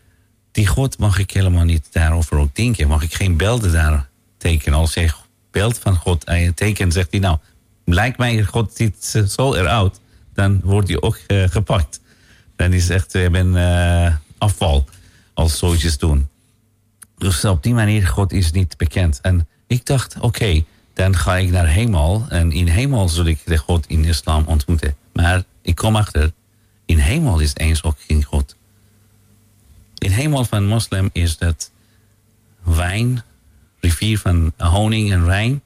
die 0.56 0.66
God 0.66 0.98
mag 0.98 1.18
ik 1.18 1.30
helemaal 1.30 1.64
niet 1.64 1.88
daarover 1.92 2.38
ook 2.38 2.54
denken. 2.54 2.88
Mag 2.88 3.02
ik 3.02 3.14
geen 3.14 3.36
beelden 3.36 3.72
daar 3.72 4.08
tekenen. 4.36 4.78
Als 4.78 4.94
je 4.94 5.10
beeld 5.50 5.78
van 5.78 5.96
God 5.96 6.24
je 6.26 6.54
tekent, 6.54 6.92
zegt 6.92 7.10
hij 7.10 7.20
nou, 7.20 7.38
lijkt 7.84 8.18
mij 8.18 8.44
God 8.44 8.72
ziet 8.74 9.12
eh, 9.14 9.22
zo 9.22 9.54
eruit, 9.54 10.00
dan 10.34 10.60
wordt 10.64 10.88
hij 10.88 11.00
ook 11.00 11.18
eh, 11.26 11.44
gepakt. 11.48 12.00
Dan 12.56 12.72
is 12.72 12.88
echt, 12.88 13.12
je 13.12 13.30
bent 13.30 13.56
eh, 13.56 14.14
afval 14.38 14.84
als 15.34 15.58
zoiets 15.58 15.98
doen. 15.98 16.28
Dus 17.18 17.44
op 17.44 17.62
die 17.62 17.74
manier, 17.74 18.06
God 18.06 18.32
is 18.32 18.50
niet 18.50 18.76
bekend. 18.76 19.20
En 19.20 19.48
ik 19.66 19.86
dacht, 19.86 20.16
oké, 20.20 20.64
dan 20.94 21.16
ga 21.16 21.36
ik 21.36 21.50
naar 21.50 21.68
hemel. 21.68 22.26
En 22.28 22.52
in 22.52 22.66
hemel 22.66 23.08
zul 23.08 23.24
ik 23.24 23.40
de 23.44 23.56
God 23.56 23.86
in 23.86 24.04
islam 24.04 24.44
ontmoeten. 24.46 24.96
Maar 25.12 25.42
ik 25.62 25.74
kom 25.74 25.96
achter, 25.96 26.32
in 26.84 26.98
hemel 26.98 27.38
is 27.38 27.54
eens 27.54 27.82
ook 27.82 27.96
geen 28.06 28.24
God. 28.24 28.56
In 30.06 30.12
hemel 30.12 30.44
van 30.44 30.66
moslim 30.66 31.10
is 31.12 31.38
dat 31.38 31.70
wijn, 32.62 33.22
rivier 33.80 34.18
van 34.18 34.52
honing 34.56 35.12
en 35.12 35.26
wijn. 35.26 35.62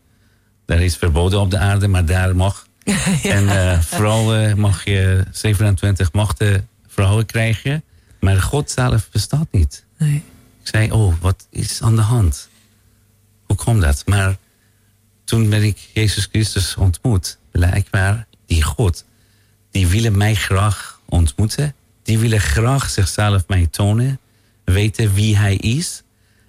Dat 0.66 0.78
is 0.78 0.97
verboden 0.97 1.40
op 1.40 1.50
de 1.50 1.59
aarde, 1.59 1.88
maar 1.88 2.04
daar 2.04 2.37
mag. 2.37 2.66
En 3.23 3.49
eh, 3.49 3.80
vrouwen 3.80 4.59
mag 4.59 4.85
je 4.85 5.25
27 5.30 6.12
machten 6.12 6.68
vrouwen 6.87 7.26
krijgen. 7.26 7.85
Maar 8.20 8.42
God 8.42 8.70
zelf 8.70 9.11
bestaat 9.11 9.47
niet. 9.50 9.85
Nee. 9.99 10.23
Ik 10.61 10.68
zei, 10.68 10.92
oh, 10.92 11.14
wat 11.20 11.47
is 11.50 11.82
aan 11.82 11.97
de 11.97 12.02
hand? 12.02 12.49
Hoe 13.47 13.56
komt 13.56 13.82
dat? 13.82 14.02
Maar 14.06 14.37
toen 15.25 15.49
ben 15.49 15.62
ik 15.62 15.78
Jezus 15.92 16.28
Christus 16.32 16.76
ontmoet. 16.76 17.38
Blijkbaar, 17.50 18.26
die 18.47 18.62
God, 18.62 19.04
die 19.70 19.87
willen 19.87 20.16
mij 20.16 20.35
graag 20.35 21.00
ontmoeten. 21.04 21.75
Die 22.02 22.18
willen 22.18 22.40
graag 22.40 22.90
zichzelf 22.90 23.44
mij 23.47 23.66
tonen. 23.66 24.20
Weten 24.72 25.14
wie 25.14 25.36
hij 25.36 25.56
is. 25.56 26.02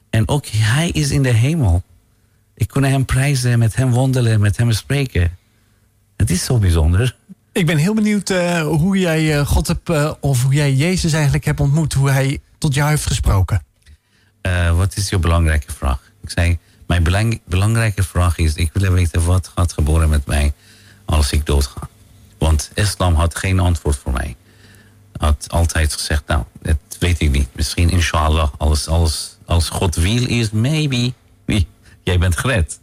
En 0.09 0.27
ook 0.27 0.45
hij 0.45 0.89
is 0.89 1.11
in 1.11 1.23
de 1.23 1.33
hemel. 1.33 1.83
Ik 2.55 2.67
kon 2.67 2.83
hem 2.83 3.05
prijzen, 3.05 3.59
met 3.59 3.75
hem 3.75 3.91
wandelen, 3.91 4.39
met 4.39 4.57
hem 4.57 4.71
spreken. 4.71 5.37
Het 6.17 6.29
is 6.29 6.45
zo 6.45 6.57
bijzonder. 6.57 7.15
Ik 7.51 7.65
ben 7.65 7.77
heel 7.77 7.93
benieuwd 7.93 8.29
eh, 8.29 8.61
hoe 8.61 8.97
jij 8.97 9.39
eh, 9.39 9.45
God 9.47 9.67
hebt, 9.67 9.89
eh, 9.89 10.11
of 10.19 10.43
hoe 10.43 10.53
jij 10.53 10.73
Jezus 10.73 11.13
eigenlijk 11.13 11.45
hebt 11.45 11.59
ontmoet. 11.59 11.93
Hoe 11.93 12.09
hij 12.09 12.41
tot 12.57 12.73
jou 12.73 12.89
heeft 12.89 13.05
gesproken. 13.05 13.63
Wat 14.75 14.97
is 14.97 15.09
je 15.09 15.19
belangrijke 15.19 15.71
vraag? 15.71 16.11
Ik 16.23 16.29
zei, 16.29 16.57
mijn 16.87 17.03
belang, 17.03 17.41
belangrijke 17.45 18.03
vraag 18.03 18.37
is, 18.37 18.55
ik 18.55 18.69
wil 18.73 18.91
weten 18.91 19.25
wat 19.25 19.51
gaat 19.55 19.73
gebeuren 19.73 20.09
met 20.09 20.25
mij 20.25 20.53
als 21.05 21.31
ik 21.31 21.45
doodga. 21.45 21.89
Want 22.37 22.71
islam 22.73 23.13
had 23.13 23.35
geen 23.35 23.59
antwoord 23.59 23.97
voor 23.97 24.11
mij. 24.11 24.35
Had 25.17 25.45
altijd 25.49 25.93
gezegd, 25.93 26.27
nou, 26.27 26.43
dat 26.61 26.77
weet 27.01 27.19
ik 27.21 27.31
niet. 27.31 27.47
Misschien 27.55 27.89
inshallah, 27.89 28.49
als, 28.57 28.87
als, 28.87 29.37
als 29.45 29.69
God 29.69 29.95
wil 29.95 30.27
is, 30.27 30.51
maybe, 30.51 31.13
wie- 31.45 31.67
jij 32.03 32.17
bent 32.17 32.37
gered. 32.37 32.79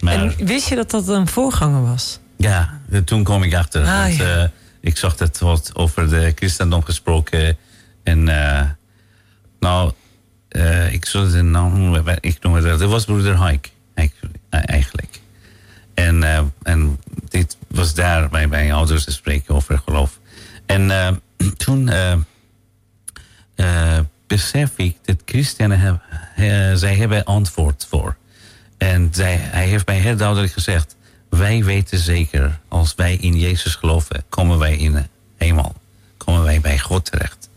Maar 0.00 0.14
En 0.14 0.46
wist 0.46 0.68
je 0.68 0.74
dat 0.74 0.90
dat 0.90 1.08
een 1.08 1.26
voorganger 1.28 1.82
was? 1.82 2.18
ja, 2.36 2.80
toen 3.04 3.24
kwam 3.24 3.42
ik 3.42 3.54
achter. 3.54 3.84
Ah, 3.84 4.02
want, 4.02 4.16
ja. 4.16 4.42
eh, 4.42 4.48
ik 4.80 4.96
zag 4.96 5.16
dat 5.16 5.38
wat 5.38 5.70
over 5.74 6.08
de 6.08 6.32
christendom 6.34 6.82
gesproken. 6.84 7.56
En 8.02 8.28
eh, 8.28 8.68
nou, 9.60 9.92
eh, 10.48 10.92
ik 10.92 11.04
zou 11.06 11.30
de 11.30 11.42
naam 11.42 11.94
ik 12.20 12.38
noem 12.42 12.54
het, 12.54 12.64
dat 12.78 12.90
was 12.90 13.04
broeder 13.04 13.34
Haik, 13.34 13.70
eigenlijk-. 14.50 15.20
En, 15.94 16.22
en 16.62 16.98
dit 17.28 17.56
was 17.68 17.94
daar 17.94 18.28
bij 18.28 18.46
mijn 18.46 18.72
ouders 18.72 19.04
te 19.04 19.12
spreken 19.12 19.54
over 19.54 19.82
geloof. 19.84 20.18
En 20.66 20.90
toen 21.64 21.90
besef 24.26 24.70
ik 24.76 24.96
dat 25.04 25.16
christenen, 25.24 25.80
heb, 25.80 26.00
eh, 26.36 26.74
zij 26.74 26.96
hebben 26.96 27.24
antwoord 27.24 27.86
voor. 27.88 28.16
En 28.78 29.08
zij, 29.12 29.36
hij 29.36 29.66
heeft 29.66 29.86
mij 29.86 29.98
heel 29.98 30.16
duidelijk 30.16 30.52
gezegd, 30.52 30.96
wij 31.28 31.64
weten 31.64 31.98
zeker, 31.98 32.60
als 32.68 32.94
wij 32.94 33.14
in 33.16 33.38
Jezus 33.38 33.74
geloven, 33.74 34.24
komen 34.28 34.58
wij 34.58 34.76
in 34.76 34.92
de 34.92 35.02
hemel. 35.36 35.74
Komen 36.16 36.42
wij 36.42 36.60
bij 36.60 36.78
God 36.78 37.04
terecht. 37.04 37.48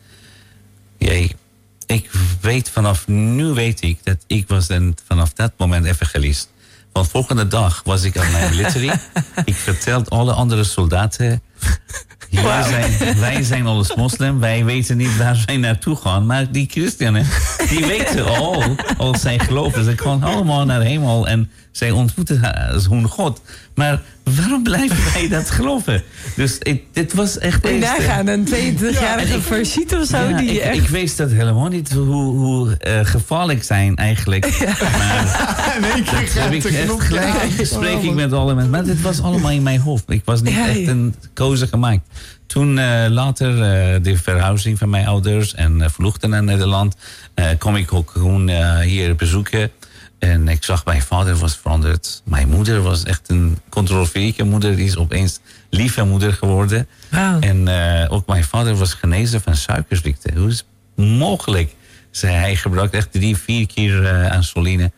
Jij, 0.98 1.36
ik 1.86 2.10
weet 2.42 2.70
vanaf 2.70 3.08
nu 3.08 3.46
weet 3.46 3.82
ik 3.82 4.00
dat 4.04 4.18
ik 4.28 4.48
was 4.48 4.68
dan 4.68 4.98
vanaf 5.06 5.34
dat 5.34 5.52
moment 5.58 5.86
evangelist. 5.86 6.50
Want 6.92 7.10
volgende 7.10 7.48
dag 7.48 7.82
was 7.84 8.04
ik 8.04 8.18
aan 8.18 8.32
mijn 8.32 8.50
military. 8.56 9.00
ik 9.46 9.56
vertelde 9.56 10.10
alle 10.10 10.34
andere 10.34 10.64
soldaten 10.64 11.42
Wij 12.32 12.64
zijn, 12.64 13.20
wij 13.20 13.44
zijn 13.44 13.66
alles 13.66 13.96
moslim. 13.96 14.40
Wij 14.40 14.66
weten 14.66 14.98
niet 14.98 15.18
waar 15.18 15.36
zij 15.36 15.58
naartoe 15.58 15.96
gaan. 15.96 16.26
Maar 16.26 16.52
die 16.52 16.68
christenen, 16.70 17.26
die 17.70 17.86
weten 17.86 18.26
al, 18.26 18.64
als 18.98 19.22
zij 19.22 19.40
geloven. 19.40 19.84
Ze 19.84 19.98
gaan 19.98 20.24
allemaal 20.24 20.66
naar 20.66 20.82
hemel 20.82 21.28
en 21.28 21.52
zij 21.72 21.92
ontmoeten 21.92 22.42
hun 22.90 23.08
God. 23.08 23.42
Maar 23.78 24.02
waarom 24.24 24.64
blijven 24.64 25.14
wij 25.14 25.28
dat 25.28 25.50
geloven? 25.50 26.04
Dus 26.36 26.58
ik, 26.58 26.84
dit 26.94 27.14
was 27.14 27.38
echt... 27.38 27.80
Nagaan, 27.80 28.28
een 28.28 28.48
22-jarige 28.48 29.34
ja, 29.34 29.42
verschiet 29.42 29.96
of 29.96 30.06
zo. 30.06 30.18
Ja, 30.18 30.38
die 30.38 30.52
ik, 30.52 30.60
echt... 30.60 30.78
ik 30.78 30.88
wist 30.88 31.18
dat 31.18 31.32
helemaal 31.32 31.68
niet 31.68 31.92
hoe, 31.92 32.06
hoe 32.36 32.78
uh, 32.88 33.00
gevaarlijk 33.04 33.64
zijn 33.64 33.96
eigenlijk. 33.96 34.46
Ja. 34.46 34.76
Maar 34.98 35.78
nee, 35.94 36.04
dat 36.04 36.34
heb 36.34 36.52
ik 36.52 36.64
echt 36.64 37.02
gelijk 37.02 37.52
gesprek 37.52 38.02
ik 38.10 38.14
met 38.14 38.34
alle 38.34 38.54
mensen. 38.54 38.72
Maar 38.72 38.84
dit 38.84 39.02
was 39.02 39.22
allemaal 39.22 39.52
in 39.52 39.64
mijn 39.64 39.80
hoofd. 39.80 40.04
Ik 40.08 40.22
was 40.26 40.42
niet 40.42 40.54
Ja, 40.54 40.68
echt 40.68 40.88
een 40.88 41.16
koze 41.34 41.68
gemaakt. 41.68 42.02
Toen 42.46 42.78
uh, 42.78 43.06
later 43.10 43.52
uh, 43.52 44.04
de 44.04 44.18
verhuizing 44.18 44.78
van 44.78 44.90
mijn 44.90 45.08
ouders 45.08 45.54
en 45.54 45.80
uh, 45.80 45.86
vluchten 45.90 46.30
naar 46.30 46.44
Nederland, 46.44 46.96
kom 47.58 47.76
ik 47.76 47.94
ook 47.94 48.12
gewoon 48.12 48.50
hier 48.82 49.16
bezoeken. 49.16 49.72
En 50.20 50.48
ik 50.48 50.64
zag 50.64 50.86
mijn 50.86 51.02
vader 51.02 51.36
was 51.36 51.58
veranderd. 51.58 52.22
Mijn 52.26 52.50
moeder 52.50 52.82
was 52.82 53.04
echt 53.04 53.30
een 53.30 53.58
controversieke 53.70 54.44
moeder. 54.44 54.76
Die 54.76 54.86
is 54.86 54.98
opeens 54.98 55.40
lieve 55.70 56.04
moeder 56.04 56.34
geworden. 56.34 56.88
Wauw. 57.10 57.40
En 57.40 57.70
ook 58.10 58.28
mijn 58.28 58.44
vader 58.44 58.76
was 58.76 58.94
genezen 58.94 59.42
van 59.42 59.56
suikerziekte. 59.56 60.32
Hoe 60.36 60.50
is 60.50 60.58
het 60.58 61.06
mogelijk? 61.06 61.76
Zei 62.12 62.36
hij 62.36 62.56
gebruikt 62.56 62.94
echt 62.94 63.12
drie, 63.12 63.38
vier 63.38 63.68
keer 63.68 64.34
insuline 64.34 64.92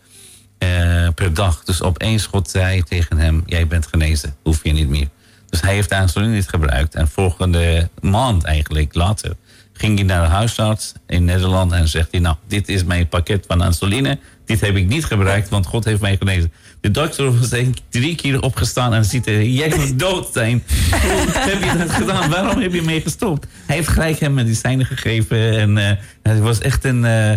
per 1.15 1.33
dag. 1.33 1.63
Dus 1.63 1.81
opeens 1.81 2.25
God 2.25 2.49
zei 2.49 2.83
tegen 2.83 3.17
hem, 3.17 3.43
jij 3.45 3.67
bent 3.67 3.87
genezen. 3.87 4.35
Hoef 4.43 4.63
je 4.63 4.71
niet 4.71 4.89
meer. 4.89 5.07
Dus 5.49 5.61
hij 5.61 5.73
heeft 5.73 5.89
de 5.89 5.95
insuline 5.95 6.33
niet 6.33 6.49
gebruikt. 6.49 6.95
En 6.95 7.07
volgende 7.07 7.89
maand 8.01 8.43
eigenlijk, 8.43 8.93
later, 8.93 9.35
ging 9.79 9.97
hij 9.97 10.07
naar 10.07 10.21
de 10.21 10.29
huisarts 10.29 10.93
in 11.07 11.25
Nederland 11.25 11.71
en 11.71 11.87
zegt 11.87 12.07
hij, 12.11 12.19
nou, 12.19 12.35
dit 12.47 12.69
is 12.69 12.83
mijn 12.83 13.07
pakket 13.07 13.45
van 13.47 13.63
insuline. 13.63 14.19
Dit 14.45 14.61
heb 14.61 14.75
ik 14.75 14.87
niet 14.87 15.05
gebruikt, 15.05 15.49
want 15.49 15.65
God 15.65 15.85
heeft 15.85 16.01
mij 16.01 16.17
genezen. 16.17 16.51
De 16.81 16.91
dokter 16.91 17.39
was 17.39 17.49
denk 17.49 17.75
drie 17.89 18.15
keer 18.15 18.41
opgestaan 18.41 18.93
en 18.93 19.05
ziet, 19.05 19.25
jij 19.25 19.73
moet 19.75 19.99
dood 19.99 20.29
zijn. 20.33 20.63
Heb 20.67 21.63
je 21.63 21.77
dat 21.77 21.91
gedaan? 21.91 22.29
Waarom 22.29 22.61
heb 22.61 22.73
je 22.73 22.81
mee 22.81 23.01
gestopt? 23.01 23.47
Hij 23.65 23.75
heeft 23.75 23.87
gelijk 23.87 24.19
hem 24.19 24.33
medicijnen 24.33 24.85
gegeven 24.85 25.59
en 25.59 25.77
uh, 25.77 25.91
hij 26.23 26.41
was 26.41 26.59
echt 26.59 26.83
een... 26.83 27.03
Uh, 27.03 27.33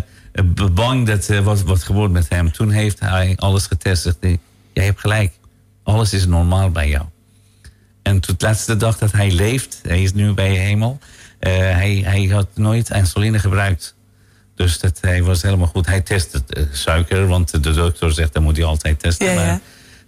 bang 0.72 1.06
dat 1.06 1.28
uh, 1.30 1.38
wat, 1.40 1.62
wat 1.62 1.82
geworden 1.82 2.12
met 2.12 2.28
hem. 2.28 2.52
Toen 2.52 2.70
heeft 2.70 3.00
hij 3.00 3.32
alles 3.36 3.66
getest. 3.66 4.16
Hij, 4.20 4.38
jij 4.72 4.84
hebt 4.84 5.00
gelijk. 5.00 5.32
Alles 5.82 6.12
is 6.12 6.26
normaal 6.26 6.70
bij 6.70 6.88
jou. 6.88 7.04
En 8.02 8.20
tot 8.20 8.40
de 8.40 8.46
laatste 8.46 8.76
dag 8.76 8.98
dat 8.98 9.12
hij 9.12 9.30
leeft, 9.30 9.80
hij 9.82 10.02
is 10.02 10.12
nu 10.12 10.32
bij 10.32 10.50
hemel. 10.50 10.98
Uh, 11.46 11.52
hij, 11.52 12.02
hij 12.04 12.24
had 12.24 12.48
nooit 12.54 12.90
insuline 12.90 13.38
gebruikt. 13.38 13.94
Dus 14.54 14.78
dat, 14.78 14.98
hij 15.00 15.22
was 15.22 15.42
helemaal 15.42 15.66
goed. 15.66 15.86
Hij 15.86 16.00
testte 16.00 16.42
uh, 16.48 16.64
suiker, 16.72 17.26
want 17.26 17.62
de 17.62 17.72
dokter 17.72 18.12
zegt 18.12 18.32
dat 18.32 18.42
moet 18.42 18.56
hij 18.56 18.66
altijd 18.66 18.98
testen. 18.98 19.26
Ja, 19.26 19.32
ja. 19.32 19.46
Maar, 19.46 19.60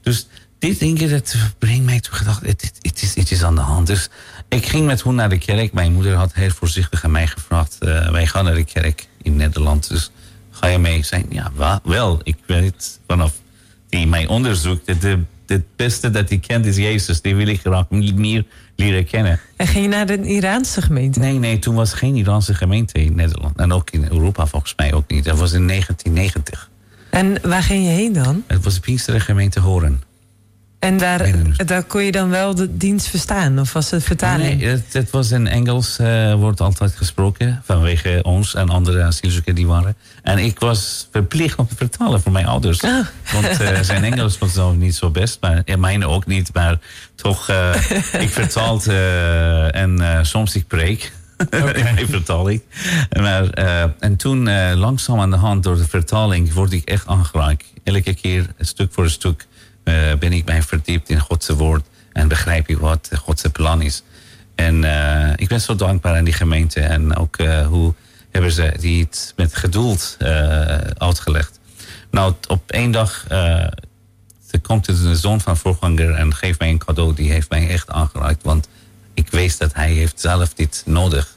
dus 0.03 0.27
dit 0.59 1.11
dat 1.11 1.37
brengt 1.59 1.85
mij 1.85 2.01
toe 2.01 2.15
gedacht, 2.15 2.47
het, 2.47 2.63
het, 2.63 2.79
het, 2.81 3.03
is, 3.03 3.15
het 3.15 3.31
is 3.31 3.43
aan 3.43 3.55
de 3.55 3.61
hand. 3.61 3.87
Dus 3.87 4.09
ik 4.49 4.67
ging 4.67 4.87
met 4.87 5.03
hun 5.03 5.15
naar 5.15 5.29
de 5.29 5.39
kerk. 5.39 5.73
Mijn 5.73 5.93
moeder 5.93 6.15
had 6.15 6.35
heel 6.35 6.51
voorzichtig 6.51 7.05
aan 7.05 7.11
mij 7.11 7.27
gevraagd. 7.27 7.77
Uh, 7.81 8.11
wij 8.11 8.27
gaan 8.27 8.45
naar 8.45 8.55
de 8.55 8.65
kerk 8.65 9.09
in 9.23 9.37
Nederland. 9.37 9.89
Dus 9.89 10.11
ga 10.51 10.67
je 10.67 10.79
mee? 10.79 11.03
Zei, 11.03 11.27
ja, 11.31 11.51
wa, 11.55 11.81
wel. 11.85 12.21
Ik 12.23 12.37
weet 12.47 13.01
vanaf 13.07 13.33
die 13.89 14.07
mijn 14.07 14.29
onderzoek 14.29 14.87
dat 14.87 15.01
de 15.01 15.23
het 15.47 15.77
beste 15.77 16.11
dat 16.11 16.31
ik 16.31 16.41
kent 16.41 16.67
is 16.67 16.77
Jezus. 16.77 17.21
Die 17.21 17.35
wil 17.35 17.47
ik 17.47 17.61
graag 17.61 17.91
meer 17.91 18.45
leren 18.77 19.07
kennen. 19.07 19.41
En 19.57 19.67
ging 19.67 19.85
je 19.85 19.91
naar 19.91 20.07
de 20.07 20.23
Iraanse 20.23 20.83
gemeente? 20.83 21.19
Nee, 21.19 21.39
nee, 21.39 21.59
toen 21.59 21.75
was 21.75 21.93
geen 21.93 22.17
Iraanse 22.17 22.55
gemeente 22.55 23.05
in 23.05 23.15
Nederland. 23.15 23.57
En 23.57 23.73
ook 23.73 23.91
in 23.91 24.07
Europa 24.11 24.47
volgens 24.47 24.75
mij 24.77 24.93
ook 24.93 25.11
niet. 25.11 25.25
Dat 25.25 25.39
was 25.39 25.53
in 25.53 25.67
1990. 25.67 26.71
En 27.11 27.39
waar 27.43 27.63
ging 27.63 27.85
je 27.85 27.91
heen 27.91 28.13
dan? 28.13 28.43
Het 28.47 28.65
was 28.65 28.75
de 28.75 28.81
Pinkstergemeente 28.81 29.61
Horen. 29.61 30.03
En 30.85 30.99
daar, 30.99 31.31
daar 31.67 31.83
kon 31.83 32.05
je 32.05 32.13
dan 32.13 32.29
wel 32.29 32.55
de 32.55 32.77
dienst 32.77 33.07
verstaan? 33.07 33.59
Of 33.61 33.73
was 33.73 33.91
het 33.91 34.05
vertaling? 34.05 34.61
Nee, 34.61 34.69
het, 34.69 34.93
het 34.93 35.11
was 35.11 35.31
in 35.31 35.47
Engels, 35.47 35.99
uh, 36.01 36.35
wordt 36.35 36.61
altijd 36.61 36.97
gesproken. 36.97 37.63
Vanwege 37.65 38.21
ons 38.23 38.55
en 38.55 38.69
andere 38.69 39.03
asielzoekers 39.03 39.57
die 39.57 39.67
waren. 39.67 39.97
En 40.23 40.39
ik 40.39 40.59
was 40.59 41.09
verplicht 41.13 41.59
om 41.59 41.69
te 41.69 41.77
vertalen 41.77 42.21
voor 42.21 42.33
mijn 42.33 42.47
ouders. 42.47 42.81
Oh. 42.81 43.07
Want 43.33 43.61
uh, 43.61 43.81
zijn 43.91 44.05
Engels 44.05 44.39
was 44.39 44.55
nog 44.55 44.77
niet 44.77 44.95
zo 44.95 45.11
best. 45.11 45.39
Maar 45.41 45.63
ja, 45.65 45.77
mijne 45.77 46.07
ook 46.07 46.27
niet. 46.27 46.55
Maar 46.55 46.79
toch, 47.15 47.51
uh, 47.51 47.75
ik 48.19 48.31
vertaald 48.31 48.87
en 49.71 50.21
soms 50.23 50.55
ik 50.55 50.67
preek. 50.67 51.13
Okay. 51.47 51.95
ik 51.97 52.07
vertaal 52.09 52.49
ik. 52.49 52.63
Maar, 53.21 53.49
en 53.99 54.17
toen 54.17 54.75
langzaam 54.75 55.21
aan 55.21 55.31
de 55.31 55.37
hand 55.37 55.63
door 55.63 55.77
de 55.77 55.89
vertaling 55.89 56.53
word 56.53 56.73
ik 56.73 56.89
echt 56.89 57.07
aangeraakt. 57.07 57.65
Elke 57.85 58.15
keer 58.15 58.47
stuk 58.59 58.93
voor 58.93 59.11
stuk. 59.11 59.47
Uh, 59.85 60.15
ben 60.19 60.33
ik 60.33 60.45
mij 60.45 60.63
verdiept 60.63 61.09
in 61.09 61.21
Gods 61.21 61.49
woord 61.49 61.87
en 62.13 62.29
begrijp 62.29 62.69
ik 62.69 62.79
wat 62.79 63.11
Gods 63.19 63.45
plan 63.53 63.83
is. 63.83 64.03
En 64.55 64.83
uh, 64.83 65.33
ik 65.37 65.49
ben 65.49 65.61
zo 65.61 65.75
dankbaar 65.75 66.17
aan 66.17 66.25
die 66.25 66.35
gemeente 66.35 66.81
en 66.81 67.17
ook 67.17 67.39
uh, 67.39 67.67
hoe 67.67 67.95
hebben 68.31 68.53
ze 68.53 68.75
die 68.81 69.09
met 69.37 69.57
geduld 69.57 70.17
uitgelegd. 70.99 71.61
Nou, 72.11 72.35
op 72.49 72.71
één 72.71 72.91
dag 72.91 73.27
komt 74.63 74.85
de 74.85 75.17
zoon 75.17 75.41
van 75.41 75.57
voorganger 75.57 76.15
en 76.15 76.35
geeft 76.35 76.59
mij 76.59 76.69
een 76.69 76.79
cadeau. 76.79 77.15
Die 77.15 77.33
heeft 77.33 77.51
mij 77.51 77.69
echt 77.69 77.91
aangeraakt, 77.91 78.43
want 78.43 78.69
ik 79.15 79.31
wist 79.31 79.59
dat 79.59 79.75
hij 79.75 79.93
heeft 79.93 80.21
zelf 80.21 80.55
dit 80.55 80.83
nodig. 80.87 81.37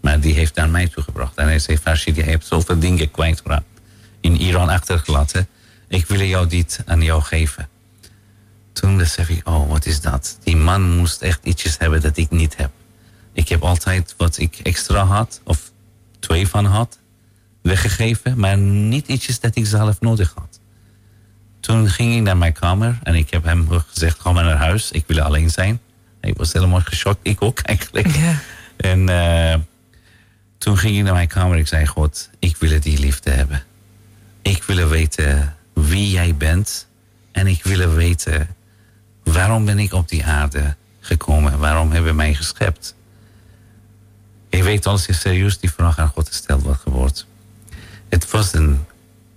Maar 0.00 0.20
die 0.20 0.34
heeft 0.34 0.54
naar 0.54 0.68
mij 0.68 0.88
toegebracht. 0.88 1.36
En 1.36 1.46
hij 1.46 1.58
zei, 1.58 1.78
Farshid, 1.78 2.16
je 2.16 2.22
hebt 2.22 2.46
zoveel 2.46 2.78
dingen 2.78 3.10
kwijtgeraakt. 3.10 3.64
In 4.20 4.40
Iran 4.40 4.68
achtergelaten. 4.68 5.48
Ik 5.88 6.06
wil 6.06 6.20
jou 6.20 6.46
dit 6.46 6.80
aan 6.86 7.02
jou 7.02 7.22
geven 7.22 7.68
toen 8.72 8.96
besef 8.96 9.28
ik, 9.28 9.48
oh, 9.48 9.68
wat 9.68 9.86
is 9.86 10.00
dat? 10.00 10.38
Die 10.42 10.56
man 10.56 10.96
moest 10.96 11.22
echt 11.22 11.44
ietsjes 11.44 11.78
hebben 11.78 12.00
dat 12.00 12.16
ik 12.16 12.30
niet 12.30 12.56
heb. 12.56 12.70
Ik 13.32 13.48
heb 13.48 13.62
altijd 13.62 14.14
wat 14.16 14.38
ik 14.38 14.58
extra 14.62 15.04
had, 15.04 15.40
of 15.44 15.70
twee 16.18 16.48
van 16.48 16.64
had, 16.64 16.98
weggegeven, 17.62 18.38
maar 18.38 18.58
niet 18.58 19.08
ietsjes 19.08 19.40
dat 19.40 19.56
ik 19.56 19.66
zelf 19.66 20.00
nodig 20.00 20.32
had. 20.34 20.60
Toen 21.60 21.88
ging 21.88 22.14
ik 22.14 22.22
naar 22.22 22.36
mijn 22.36 22.52
kamer 22.52 22.98
en 23.02 23.14
ik 23.14 23.30
heb 23.30 23.44
hem 23.44 23.68
gezegd, 23.68 24.20
ga 24.20 24.32
maar 24.32 24.44
naar 24.44 24.56
huis, 24.56 24.90
ik 24.90 25.04
wil 25.06 25.20
alleen 25.20 25.50
zijn. 25.50 25.80
Hij 26.20 26.34
was 26.36 26.52
helemaal 26.52 26.80
geschokt, 26.80 27.18
ik 27.22 27.42
ook 27.42 27.58
eigenlijk. 27.58 28.06
Ja. 28.16 28.38
En 28.76 29.08
uh, 29.08 29.54
toen 30.58 30.78
ging 30.78 30.96
ik 30.96 31.02
naar 31.02 31.14
mijn 31.14 31.28
kamer 31.28 31.52
en 31.52 31.58
ik 31.58 31.66
zei, 31.66 31.86
God, 31.86 32.30
ik 32.38 32.56
wil 32.56 32.80
die 32.80 32.98
liefde 32.98 33.30
hebben. 33.30 33.62
Ik 34.42 34.62
wil 34.62 34.88
weten 34.88 35.56
wie 35.72 36.10
jij 36.10 36.34
bent 36.34 36.88
en 37.32 37.46
ik 37.46 37.64
wil 37.64 37.90
weten 37.90 38.48
waarom 39.32 39.64
ben 39.64 39.78
ik 39.78 39.92
op 39.92 40.08
die 40.08 40.24
aarde 40.24 40.76
gekomen? 41.00 41.58
Waarom 41.58 41.92
hebben 41.92 42.16
mij 42.16 42.34
geschept? 42.34 42.94
Ik 44.48 44.62
weet 44.62 44.86
als 44.86 45.06
je 45.06 45.12
serieus 45.12 45.58
die 45.58 45.72
vraag 45.72 45.98
aan 45.98 46.08
God 46.08 46.28
gesteld 46.28 46.62
wordt 46.62 46.80
geworden. 46.80 47.24
Het 48.08 48.30
was 48.30 48.52
een 48.52 48.84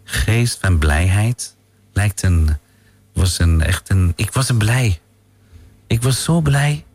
geest 0.03 0.58
van 0.62 0.77
blijheid. 0.77 1.56
Lijkt 1.93 2.23
een, 2.23 2.58
was 3.13 3.39
een 3.39 3.62
echt 3.62 3.89
een, 3.89 4.13
ik 4.15 4.34
was 4.34 4.49
een 4.49 4.58
blij. 4.58 4.99
Ik 5.88 6.03
was 6.03 6.23
zo 6.23 6.41
blij. 6.41 6.86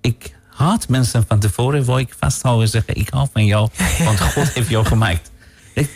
Ik 0.00 0.36
had 0.48 0.88
mensen 0.88 1.24
van 1.26 1.38
tevoren 1.38 1.84
waar 1.84 1.98
ik 1.98 2.14
vasthouden 2.18 2.64
en 2.64 2.70
zeggen, 2.70 2.96
ik 2.96 3.08
hou 3.08 3.28
van 3.32 3.44
jou, 3.44 3.68
want 4.04 4.20
God 4.20 4.52
heeft 4.52 4.68
jou 4.68 4.86
gemaakt. 4.86 5.30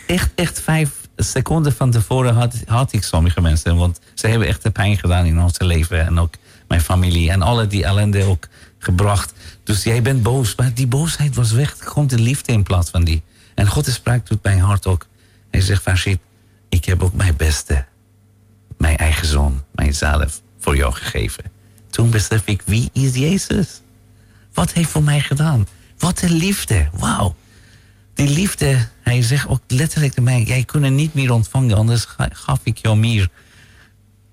Echt, 0.07 0.31
echt 0.35 0.61
vijf 0.61 0.91
seconden 1.17 1.73
van 1.73 1.91
tevoren 1.91 2.35
had, 2.35 2.55
had 2.67 2.93
ik 2.93 3.03
sommige 3.03 3.41
mensen. 3.41 3.77
Want 3.77 4.01
ze 4.15 4.27
hebben 4.27 4.49
echt 4.49 4.63
de 4.63 4.71
pijn 4.71 4.99
gedaan 4.99 5.25
in 5.25 5.41
ons 5.41 5.59
leven. 5.59 6.07
En 6.07 6.19
ook 6.19 6.35
mijn 6.69 6.81
familie. 6.81 7.31
En 7.31 7.43
alle 7.43 7.67
die 7.67 7.85
ellende 7.85 8.25
ook 8.25 8.49
gebracht. 8.79 9.33
Dus 9.63 9.83
jij 9.83 10.03
bent 10.03 10.23
boos. 10.23 10.55
Maar 10.55 10.75
die 10.75 10.87
boosheid 10.87 11.35
was 11.35 11.53
weg. 11.53 11.77
Er 11.79 11.87
komt 11.87 12.11
de 12.11 12.19
liefde 12.19 12.53
in 12.53 12.63
plaats 12.63 12.91
van 12.91 13.05
die. 13.05 13.23
En 13.55 13.67
God 13.67 13.87
spreekt 13.87 14.27
tot 14.27 14.43
mijn 14.43 14.61
hart 14.61 14.87
ook. 14.87 15.07
Hij 15.51 15.61
zegt, 15.61 15.83
Farshid, 15.83 16.19
ik 16.69 16.85
heb 16.85 17.03
ook 17.03 17.15
mijn 17.15 17.37
beste. 17.37 17.85
Mijn 18.79 18.97
eigen 18.97 19.27
zoon, 19.27 19.65
mijzelf, 19.75 20.41
voor 20.59 20.77
jou 20.77 20.93
gegeven. 20.93 21.45
Toen 21.91 22.11
besef 22.11 22.43
ik, 22.45 22.63
wie 22.65 22.91
is 22.93 23.15
Jezus? 23.15 23.81
Wat 24.53 24.73
heeft 24.73 24.91
voor 24.91 25.03
mij 25.03 25.21
gedaan? 25.21 25.67
Wat 25.99 26.23
een 26.23 26.33
liefde. 26.33 26.89
Wauw 26.93 27.35
die 28.17 28.29
liefde, 28.29 28.89
hij 29.03 29.23
zegt 29.23 29.49
ook 29.49 29.61
letterlijk 29.67 30.13
tegen 30.13 30.25
mij: 30.25 30.43
Jij 30.43 30.65
kunt 30.65 30.85
het 30.85 30.93
niet 30.93 31.15
meer 31.15 31.33
ontvangen, 31.33 31.77
anders 31.77 32.07
gaf 32.33 32.61
ik 32.63 32.77
jou 32.77 32.97
meer. 32.97 33.29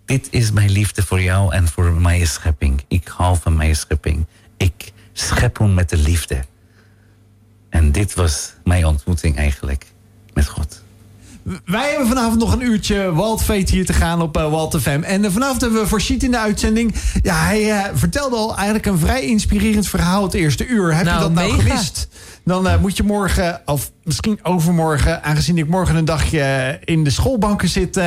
Dit 0.05 0.27
is 0.31 0.51
mijn 0.51 0.69
liefde 0.69 1.03
voor 1.03 1.21
jou 1.21 1.53
en 1.53 1.67
voor 1.67 1.93
mijn 1.93 2.27
schepping. 2.27 2.83
Ik 2.87 3.07
hou 3.07 3.37
van 3.37 3.55
mijn 3.55 3.75
schepping. 3.75 4.25
Ik 4.57 4.91
schep 5.13 5.57
hem 5.57 5.73
met 5.73 5.89
de 5.89 5.97
liefde. 5.97 6.43
En 7.69 7.91
dit 7.91 8.13
was 8.13 8.53
mijn 8.63 8.85
ontmoeting 8.85 9.37
eigenlijk 9.37 9.85
met 10.33 10.47
God. 10.47 10.82
Wij 11.65 11.89
hebben 11.89 12.07
vanavond 12.07 12.39
nog 12.39 12.53
een 12.53 12.65
uurtje 12.65 13.13
Waldfeet 13.13 13.69
hier 13.69 13.85
te 13.85 13.93
gaan 13.93 14.21
op 14.21 14.37
uh, 14.37 14.49
Walt 14.51 14.81
FM. 14.81 15.01
En 15.03 15.23
uh, 15.23 15.31
vanavond 15.31 15.61
hebben 15.61 15.81
we 15.81 15.87
voor 15.87 16.01
Sheet 16.01 16.23
in 16.23 16.31
de 16.31 16.39
uitzending. 16.39 16.95
Ja, 17.21 17.35
hij 17.35 17.63
uh, 17.63 17.81
vertelde 17.93 18.35
al 18.35 18.55
eigenlijk 18.55 18.85
een 18.85 18.97
vrij 18.97 19.21
inspirerend 19.21 19.87
verhaal 19.87 20.23
het 20.23 20.33
eerste 20.33 20.67
uur. 20.67 20.95
Heb 20.95 21.05
Nou, 21.05 21.17
je 21.17 21.23
dat 21.23 21.33
nou 21.33 21.61
gemist? 21.61 22.07
Dan 22.45 22.67
uh, 22.67 22.79
moet 22.79 22.97
je 22.97 23.03
morgen, 23.03 23.61
of 23.65 23.91
misschien 24.03 24.39
overmorgen... 24.43 25.23
aangezien 25.23 25.57
ik 25.57 25.67
morgen 25.67 25.95
een 25.95 26.05
dagje 26.05 26.79
in 26.83 27.03
de 27.03 27.09
schoolbanken 27.09 27.69
zit... 27.69 27.97
Uh, 27.97 28.03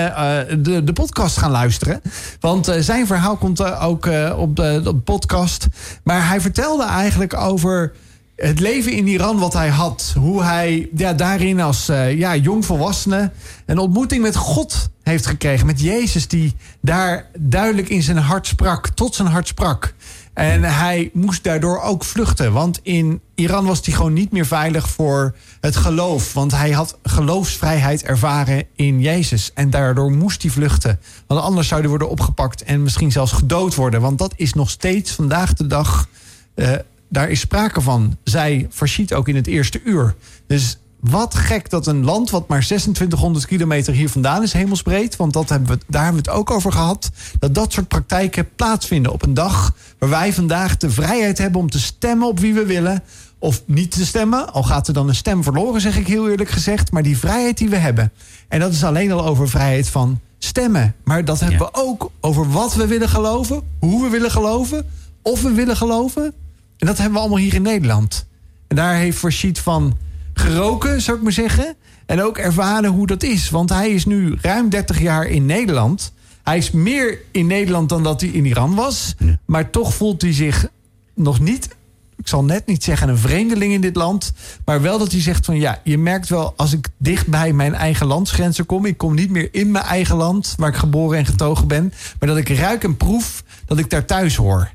de, 0.59 0.85
de 0.85 0.93
podcast 0.93 1.37
gaan 1.37 1.51
luisteren. 1.51 2.01
Want 2.41 2.69
uh, 2.69 2.75
zijn 2.79 3.07
verhaal 3.07 3.37
komt 3.37 3.79
ook 3.81 4.09
op 4.37 4.57
de, 4.57 4.83
op 4.85 4.97
de 4.97 4.97
podcast. 5.05 5.67
Maar 6.05 6.29
hij 6.29 6.41
vertelde 6.41 6.85
eigenlijk 6.85 7.35
over 7.35 7.93
het 8.37 8.61
leven 8.61 8.93
in 8.93 9.07
Iran 9.07 9.39
wat 9.39 9.53
hij 9.53 9.69
had. 9.69 10.15
Hoe 10.19 10.43
hij 10.43 10.89
ja, 10.95 11.13
daarin 11.13 11.61
als 11.61 11.89
uh, 11.89 12.19
ja, 12.19 12.37
jongvolwassene 12.37 13.31
een 13.67 13.79
ontmoeting 13.79 14.23
met 14.23 14.37
God 14.37 14.91
heeft 15.03 15.27
gekregen. 15.27 15.67
Met 15.67 15.81
Jezus 15.81 16.29
die 16.29 16.55
daar 16.81 17.31
duidelijk 17.39 17.89
in 17.89 18.03
zijn 18.03 18.17
hart 18.17 18.47
sprak. 18.47 18.89
Tot 18.89 19.15
zijn 19.15 19.29
hart 19.29 19.49
sprak. 19.49 19.95
En 20.35 20.63
hij 20.63 21.11
moest 21.13 21.45
daardoor 21.45 21.81
ook 21.81 22.05
vluchten. 22.05 22.53
Want 22.53 22.81
in 22.83 23.21
Iran 23.35 23.67
was 23.67 23.81
hij 23.85 23.95
gewoon 23.95 24.13
niet 24.13 24.33
meer 24.33 24.47
veilig 24.47 24.89
voor 24.89 25.35
het 25.61 25.77
geloof. 25.77 26.33
Want 26.33 26.53
hij 26.53 26.71
had 26.71 26.99
geloofsvrijheid 27.03 28.03
ervaren 28.03 28.65
in 28.75 29.01
Jezus. 29.01 29.51
En 29.55 29.71
daardoor 29.71 30.13
moest 30.13 30.43
hij 30.43 30.51
vluchten. 30.51 31.01
Want 31.27 31.41
anders 31.41 31.69
zou 31.69 31.81
hij 31.81 31.89
worden 31.91 32.11
opgepakt 32.11 32.63
en 32.63 32.83
misschien 32.83 33.13
zelfs 33.13 33.33
gedood 33.33 33.75
worden. 33.75 34.01
Want 34.01 34.19
dat 34.19 34.33
is 34.37 34.53
nog 34.53 34.71
steeds 34.71 35.11
vandaag 35.11 35.53
de 35.53 35.67
dag... 35.67 36.09
Uh, 36.55 36.71
daar 37.09 37.31
is 37.31 37.41
sprake 37.41 37.81
van, 37.81 38.17
zei 38.25 38.67
Farshid 38.71 39.13
ook 39.13 39.29
in 39.29 39.37
het 39.37 39.47
eerste 39.47 39.81
uur. 39.85 40.15
Dus 40.47 40.79
wat 41.01 41.35
gek 41.35 41.71
dat 41.71 41.87
een 41.87 42.05
land 42.05 42.31
wat 42.31 42.49
maar 42.49 42.61
2600 42.61 43.47
kilometer 43.47 43.95
hier 43.95 44.09
vandaan 44.09 44.43
is, 44.43 44.53
hemelsbreed, 44.53 45.17
want 45.17 45.33
dat 45.33 45.49
hebben 45.49 45.69
we, 45.69 45.79
daar 45.87 46.05
hebben 46.05 46.23
we 46.23 46.31
het 46.31 46.39
ook 46.39 46.51
over 46.51 46.73
gehad, 46.73 47.11
dat 47.39 47.55
dat 47.55 47.73
soort 47.73 47.89
praktijken 47.89 48.49
plaatsvinden 48.57 49.13
op 49.13 49.23
een 49.23 49.35
dag 49.35 49.75
waar 49.99 50.09
wij 50.09 50.33
vandaag 50.33 50.77
de 50.77 50.91
vrijheid 50.91 51.39
hebben 51.39 51.61
om 51.61 51.71
te 51.71 51.81
stemmen 51.81 52.29
op 52.29 52.41
wie 52.41 52.55
we 52.55 52.67
willen. 52.67 53.03
Of 53.39 53.63
niet 53.67 53.91
te 53.91 54.07
stemmen, 54.07 54.53
al 54.53 54.63
gaat 54.63 54.89
er 54.89 54.95
dan 54.95 55.09
een 55.09 55.15
stem 55.15 55.43
verloren, 55.43 55.81
zeg 55.81 55.97
ik 55.97 56.07
heel 56.07 56.31
eerlijk 56.31 56.51
gezegd. 56.51 56.93
Maar 56.93 57.03
die 57.03 57.19
vrijheid 57.19 57.59
die 57.59 57.69
we 57.69 57.77
hebben. 57.77 58.13
En 58.49 58.61
dat 58.61 58.73
is 58.73 58.85
alleen 58.85 59.13
al 59.13 59.27
over 59.27 59.49
vrijheid 59.49 59.89
van 59.89 60.21
stemmen. 60.39 60.95
Maar 61.05 61.25
dat 61.25 61.41
hebben 61.41 61.59
ja. 61.59 61.65
we 61.65 61.81
ook 61.81 62.11
over 62.21 62.51
wat 62.51 62.75
we 62.75 62.87
willen 62.87 63.09
geloven, 63.09 63.63
hoe 63.79 64.03
we 64.03 64.09
willen 64.09 64.31
geloven, 64.31 64.87
of 65.23 65.43
we 65.43 65.53
willen 65.53 65.77
geloven. 65.77 66.35
En 66.79 66.87
dat 66.87 66.97
hebben 66.97 67.15
we 67.15 67.21
allemaal 67.21 67.39
hier 67.39 67.55
in 67.55 67.63
Nederland. 67.63 68.27
En 68.67 68.77
daar 68.77 68.95
heeft 68.95 69.23
Rashid 69.23 69.59
van 69.59 69.97
geroken, 70.35 71.03
zou 71.03 71.17
ik 71.17 71.23
maar 71.23 71.33
zeggen. 71.33 71.77
En 72.07 72.23
ook 72.23 72.39
ervaren 72.39 72.91
hoe 72.91 73.07
dat 73.07 73.23
is. 73.23 73.51
Want 73.51 73.71
hij 73.71 73.91
is 73.91 74.07
nu 74.07 74.37
ruim 74.41 74.69
30 74.69 75.01
jaar 75.01 75.27
in 75.27 75.47
Nederland. 75.47 76.13
Hij 76.43 76.57
is 76.57 76.71
meer 76.71 77.19
in 77.31 77.47
Nederland 77.47 77.89
dan 77.89 78.03
dat 78.03 78.21
hij 78.21 78.31
in 78.31 78.45
Iran 78.45 78.75
was. 78.75 79.15
Ja. 79.19 79.39
Maar 79.45 79.71
toch 79.71 79.95
voelt 79.95 80.23
hij 80.23 80.33
zich 80.33 80.69
nog 81.15 81.41
niet... 81.41 81.69
Ik 82.17 82.29
zal 82.29 82.45
net 82.45 82.67
niet 82.67 82.85
zeggen 82.85 83.09
een 83.09 83.19
vreemdeling 83.19 83.73
in 83.73 83.81
dit 83.81 83.97
land. 83.97 84.33
Maar 84.65 84.83
wel 84.83 84.99
dat 84.99 85.13
hij 85.13 85.21
zegt 85.21 85.45
van 85.45 85.59
ja, 85.59 85.81
je 85.85 85.99
merkt 85.99 86.29
wel 86.29 86.53
als 86.57 86.73
ik 86.73 86.89
dicht 86.99 87.27
bij 87.27 87.53
mijn 87.53 87.75
eigen 87.75 88.07
landsgrenzen 88.07 88.67
kom. 88.67 88.85
Ik 88.85 88.97
kom 88.97 89.15
niet 89.15 89.31
meer 89.31 89.49
in 89.53 89.71
mijn 89.71 89.85
eigen 89.85 90.17
land 90.17 90.55
waar 90.59 90.69
ik 90.69 90.77
geboren 90.77 91.19
en 91.19 91.27
getogen 91.27 91.69
ben. 91.69 91.93
Maar 92.19 92.29
dat 92.29 92.39
ik 92.39 92.49
ruik 92.49 92.85
en 92.85 92.97
proef 92.97 93.45
dat 93.67 93.79
ik 93.79 93.91
daar 93.91 94.05
thuis 94.05 94.37
hoor. 94.37 94.71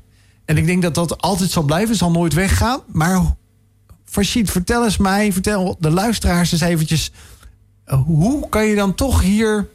En 0.52 0.58
ik 0.58 0.66
denk 0.66 0.82
dat 0.82 0.94
dat 0.94 1.20
altijd 1.20 1.50
zal 1.50 1.62
blijven, 1.62 1.96
zal 1.96 2.10
nooit 2.10 2.32
weggaan. 2.32 2.80
Maar 2.86 3.34
Farshid, 4.04 4.50
vertel 4.50 4.84
eens 4.84 4.96
mij, 4.96 5.32
vertel 5.32 5.76
de 5.78 5.90
luisteraars 5.90 6.52
eens 6.52 6.60
eventjes... 6.60 7.10
hoe 7.86 8.48
kan 8.48 8.64
je 8.64 8.74
dan 8.74 8.94
toch 8.94 9.22
hier 9.22 9.68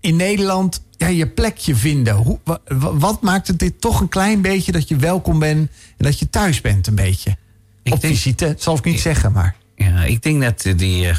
in 0.00 0.16
Nederland 0.16 0.82
ja, 0.96 1.06
je 1.06 1.28
plekje 1.28 1.74
vinden? 1.74 2.14
Hoe, 2.14 2.38
wat 2.78 3.22
maakt 3.22 3.46
het 3.46 3.58
dit 3.58 3.80
toch 3.80 4.00
een 4.00 4.08
klein 4.08 4.40
beetje 4.40 4.72
dat 4.72 4.88
je 4.88 4.96
welkom 4.96 5.38
bent... 5.38 5.70
en 5.96 6.04
dat 6.04 6.18
je 6.18 6.30
thuis 6.30 6.60
bent 6.60 6.86
een 6.86 6.94
beetje? 6.94 7.36
Ik 7.82 7.92
Op 7.92 8.00
denk, 8.00 8.14
visite, 8.14 8.54
zal 8.58 8.76
ik 8.76 8.84
niet 8.84 8.94
ik, 8.94 9.00
zeggen, 9.00 9.32
maar... 9.32 9.56
Ja, 9.76 10.04
ik 10.04 10.22
denk 10.22 10.42
dat 10.42 10.78
die, 10.78 11.12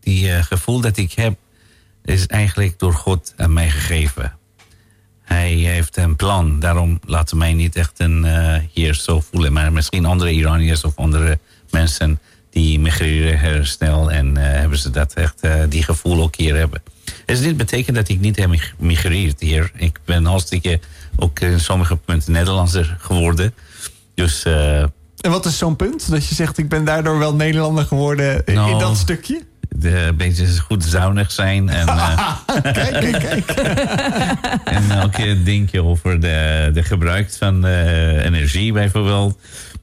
die 0.00 0.26
uh, 0.26 0.42
gevoel 0.42 0.80
dat 0.80 0.96
ik 0.96 1.12
heb... 1.12 1.38
is 2.04 2.26
eigenlijk 2.26 2.78
door 2.78 2.94
God 2.94 3.34
aan 3.36 3.52
mij 3.52 3.70
gegeven 3.70 4.40
hij 5.32 5.52
heeft 5.52 5.96
een 5.96 6.16
plan. 6.16 6.60
Daarom 6.60 7.00
laten 7.04 7.36
mij 7.36 7.52
niet 7.52 7.76
echt 7.76 7.92
een, 7.96 8.24
uh, 8.24 8.56
hier 8.72 8.94
zo 8.94 9.20
voelen. 9.30 9.52
Maar 9.52 9.72
misschien 9.72 10.04
andere 10.04 10.30
Iraniërs 10.30 10.84
of 10.84 10.96
andere 10.96 11.38
mensen 11.70 12.20
die 12.50 12.80
migreren 12.80 13.38
heel 13.38 13.64
snel. 13.64 14.10
En 14.10 14.26
uh, 14.26 14.42
hebben 14.42 14.78
ze 14.78 14.90
dat 14.90 15.12
echt, 15.12 15.44
uh, 15.44 15.54
die 15.68 15.82
gevoel 15.82 16.22
ook 16.22 16.36
hier 16.36 16.56
hebben. 16.56 16.82
Het 17.04 17.38
is 17.38 17.40
niet 17.40 17.56
betekent 17.56 17.96
dat 17.96 18.08
ik 18.08 18.20
niet 18.20 18.36
heb 18.36 18.50
gemigreerd 18.54 19.40
hier. 19.40 19.70
Ik 19.74 19.98
ben 20.04 20.24
hartstikke 20.24 20.80
ook 21.16 21.40
in 21.40 21.60
sommige 21.60 21.96
punten 21.96 22.32
Nederlander 22.32 22.96
geworden. 23.00 23.54
Dus... 24.14 24.42
en 24.44 25.30
wat 25.30 25.46
is 25.46 25.58
zo'n 25.58 25.76
punt? 25.76 26.10
Dat 26.10 26.28
je 26.28 26.34
zegt, 26.34 26.58
ik 26.58 26.68
ben 26.68 26.84
daardoor 26.84 27.18
wel 27.18 27.34
Nederlander 27.34 27.84
geworden 27.84 28.42
nou, 28.46 28.70
in 28.70 28.78
dat 28.78 28.96
stukje? 28.96 29.42
De, 29.76 29.98
een 29.98 30.16
beetje 30.16 30.58
goed 30.58 30.84
zuinig 30.84 31.30
zijn. 31.30 31.68
En, 31.68 31.86
uh, 31.86 32.36
kijk, 32.62 32.72
kijk, 32.72 33.18
kijk. 33.18 33.50
en 34.76 35.02
ook 35.02 35.18
een 35.18 35.44
dingetje 35.44 35.84
over 35.84 36.20
de, 36.20 36.70
de 36.74 36.82
gebruik 36.82 37.32
van 37.32 37.66
uh, 37.66 38.24
energie 38.24 38.72
bijvoorbeeld. 38.72 39.38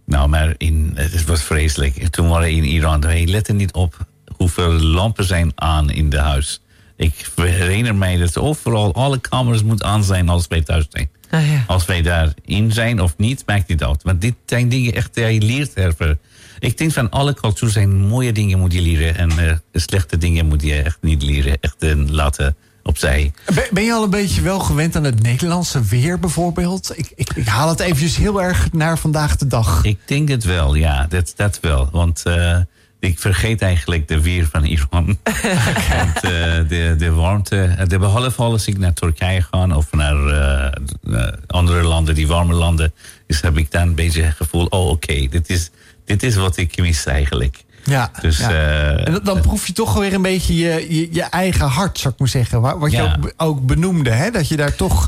Nou, 0.05 0.29
maar 0.29 0.53
in, 0.57 0.91
het 0.95 1.25
was 1.25 1.41
vreselijk. 1.43 2.07
Toen 2.07 2.29
waren 2.29 2.47
we 2.47 2.55
in 2.55 2.63
Iran, 2.63 3.01
wij 3.01 3.27
letten 3.27 3.55
niet 3.55 3.73
op 3.73 4.07
hoeveel 4.35 4.71
lampen 4.71 5.23
zijn 5.23 5.51
aan 5.55 5.89
in 5.89 6.09
de 6.09 6.19
huis. 6.19 6.61
Ik 6.95 7.31
herinner 7.35 7.95
mij 7.95 8.17
dat 8.17 8.37
overal 8.37 8.93
alle 8.93 9.19
kamers 9.19 9.63
moeten 9.63 9.87
aan 9.87 10.03
zijn 10.03 10.29
als 10.29 10.47
wij 10.47 10.61
thuis 10.61 10.85
zijn. 10.89 11.09
Ah, 11.29 11.51
ja. 11.51 11.63
Als 11.67 11.85
wij 11.85 12.01
daarin 12.01 12.71
zijn 12.71 13.01
of 13.01 13.17
niet, 13.17 13.43
maakt 13.45 13.67
niet 13.67 13.83
uit. 13.83 14.03
Want 14.03 14.21
dit 14.21 14.35
zijn 14.45 14.69
dingen 14.69 14.93
echt, 14.93 15.15
je 15.15 15.41
leert 15.41 15.73
ervan. 15.73 16.17
Ik 16.59 16.77
denk 16.77 16.91
van 16.91 17.09
alle 17.09 17.33
culturen 17.33 17.73
zijn 17.73 17.95
mooie 17.95 18.31
dingen 18.31 18.59
moet 18.59 18.73
je 18.73 18.81
leren. 18.81 19.15
En 19.15 19.31
uh, 19.39 19.51
slechte 19.73 20.17
dingen 20.17 20.45
moet 20.45 20.61
je 20.61 20.81
echt 20.81 20.97
niet 21.01 21.23
leren. 21.23 21.57
Echt 21.59 21.83
uh, 21.83 22.07
laten 22.07 22.55
opzij. 22.83 23.31
Ben, 23.53 23.63
ben, 23.71 23.83
je 23.83 23.93
al 23.93 24.03
een 24.03 24.09
beetje 24.09 24.41
wel 24.41 24.59
gewend 24.59 24.95
aan 24.95 25.03
het 25.03 25.21
Nederlandse 25.21 25.83
weer 25.83 26.19
bijvoorbeeld? 26.19 26.91
Ik, 26.95 27.11
ik, 27.15 27.33
ik 27.35 27.47
haal 27.47 27.69
het 27.69 27.79
eventjes 27.79 28.15
heel 28.15 28.41
erg 28.41 28.71
naar 28.71 28.97
vandaag 28.97 29.35
de 29.35 29.47
dag. 29.47 29.83
Ik 29.83 29.99
denk 30.05 30.29
het 30.29 30.43
wel, 30.43 30.75
ja. 30.75 31.05
Dat, 31.09 31.33
dat 31.35 31.59
wel. 31.61 31.89
Want 31.91 32.23
uh, 32.27 32.57
ik 32.99 33.19
vergeet 33.19 33.61
eigenlijk 33.61 34.07
de 34.07 34.21
weer 34.21 34.47
van 34.51 34.63
Iran. 34.63 35.05
Want 35.97 36.23
uh, 36.23 36.31
de, 36.69 36.95
de 36.97 37.11
warmte... 37.11 37.85
De, 37.87 37.99
behalve 37.99 38.41
als 38.41 38.67
ik 38.67 38.77
naar 38.77 38.93
Turkije 38.93 39.41
ga 39.41 39.75
of 39.75 39.91
naar 39.91 40.71
uh, 41.03 41.27
andere 41.47 41.83
landen, 41.83 42.15
die 42.15 42.27
warme 42.27 42.53
landen... 42.53 42.93
Dus 43.27 43.41
heb 43.41 43.57
ik 43.57 43.71
dan 43.71 43.81
een 43.81 43.95
beetje 43.95 44.21
het 44.21 44.35
gevoel... 44.35 44.65
oh, 44.65 44.89
oké, 44.89 44.91
okay, 44.91 45.27
dit, 45.29 45.49
is, 45.49 45.69
dit 46.09 46.23
is 46.23 46.35
wat 46.35 46.57
ik 46.57 46.77
mis 46.81 47.05
eigenlijk. 47.05 47.63
Ja, 47.83 48.11
dus, 48.21 48.37
ja. 48.37 48.51
Uh, 48.51 49.07
en 49.07 49.19
dan 49.23 49.41
proef 49.41 49.67
je 49.67 49.73
toch 49.73 49.93
weer 49.93 50.13
een 50.13 50.21
beetje 50.21 50.55
je, 50.55 50.85
je, 50.95 51.07
je 51.11 51.23
eigen 51.23 51.67
hart, 51.67 51.99
zou 51.99 52.13
ik 52.13 52.19
maar 52.19 52.29
zeggen. 52.29 52.61
Wat 52.79 52.91
je 52.91 52.97
Ja. 52.97 53.17
ook, 53.23 53.33
ook 53.37 53.65
benoemde, 53.65 54.09
hè? 54.09 54.31
dat 54.31 54.47
je 54.47 54.55
daar 54.55 54.75
toch 54.75 55.07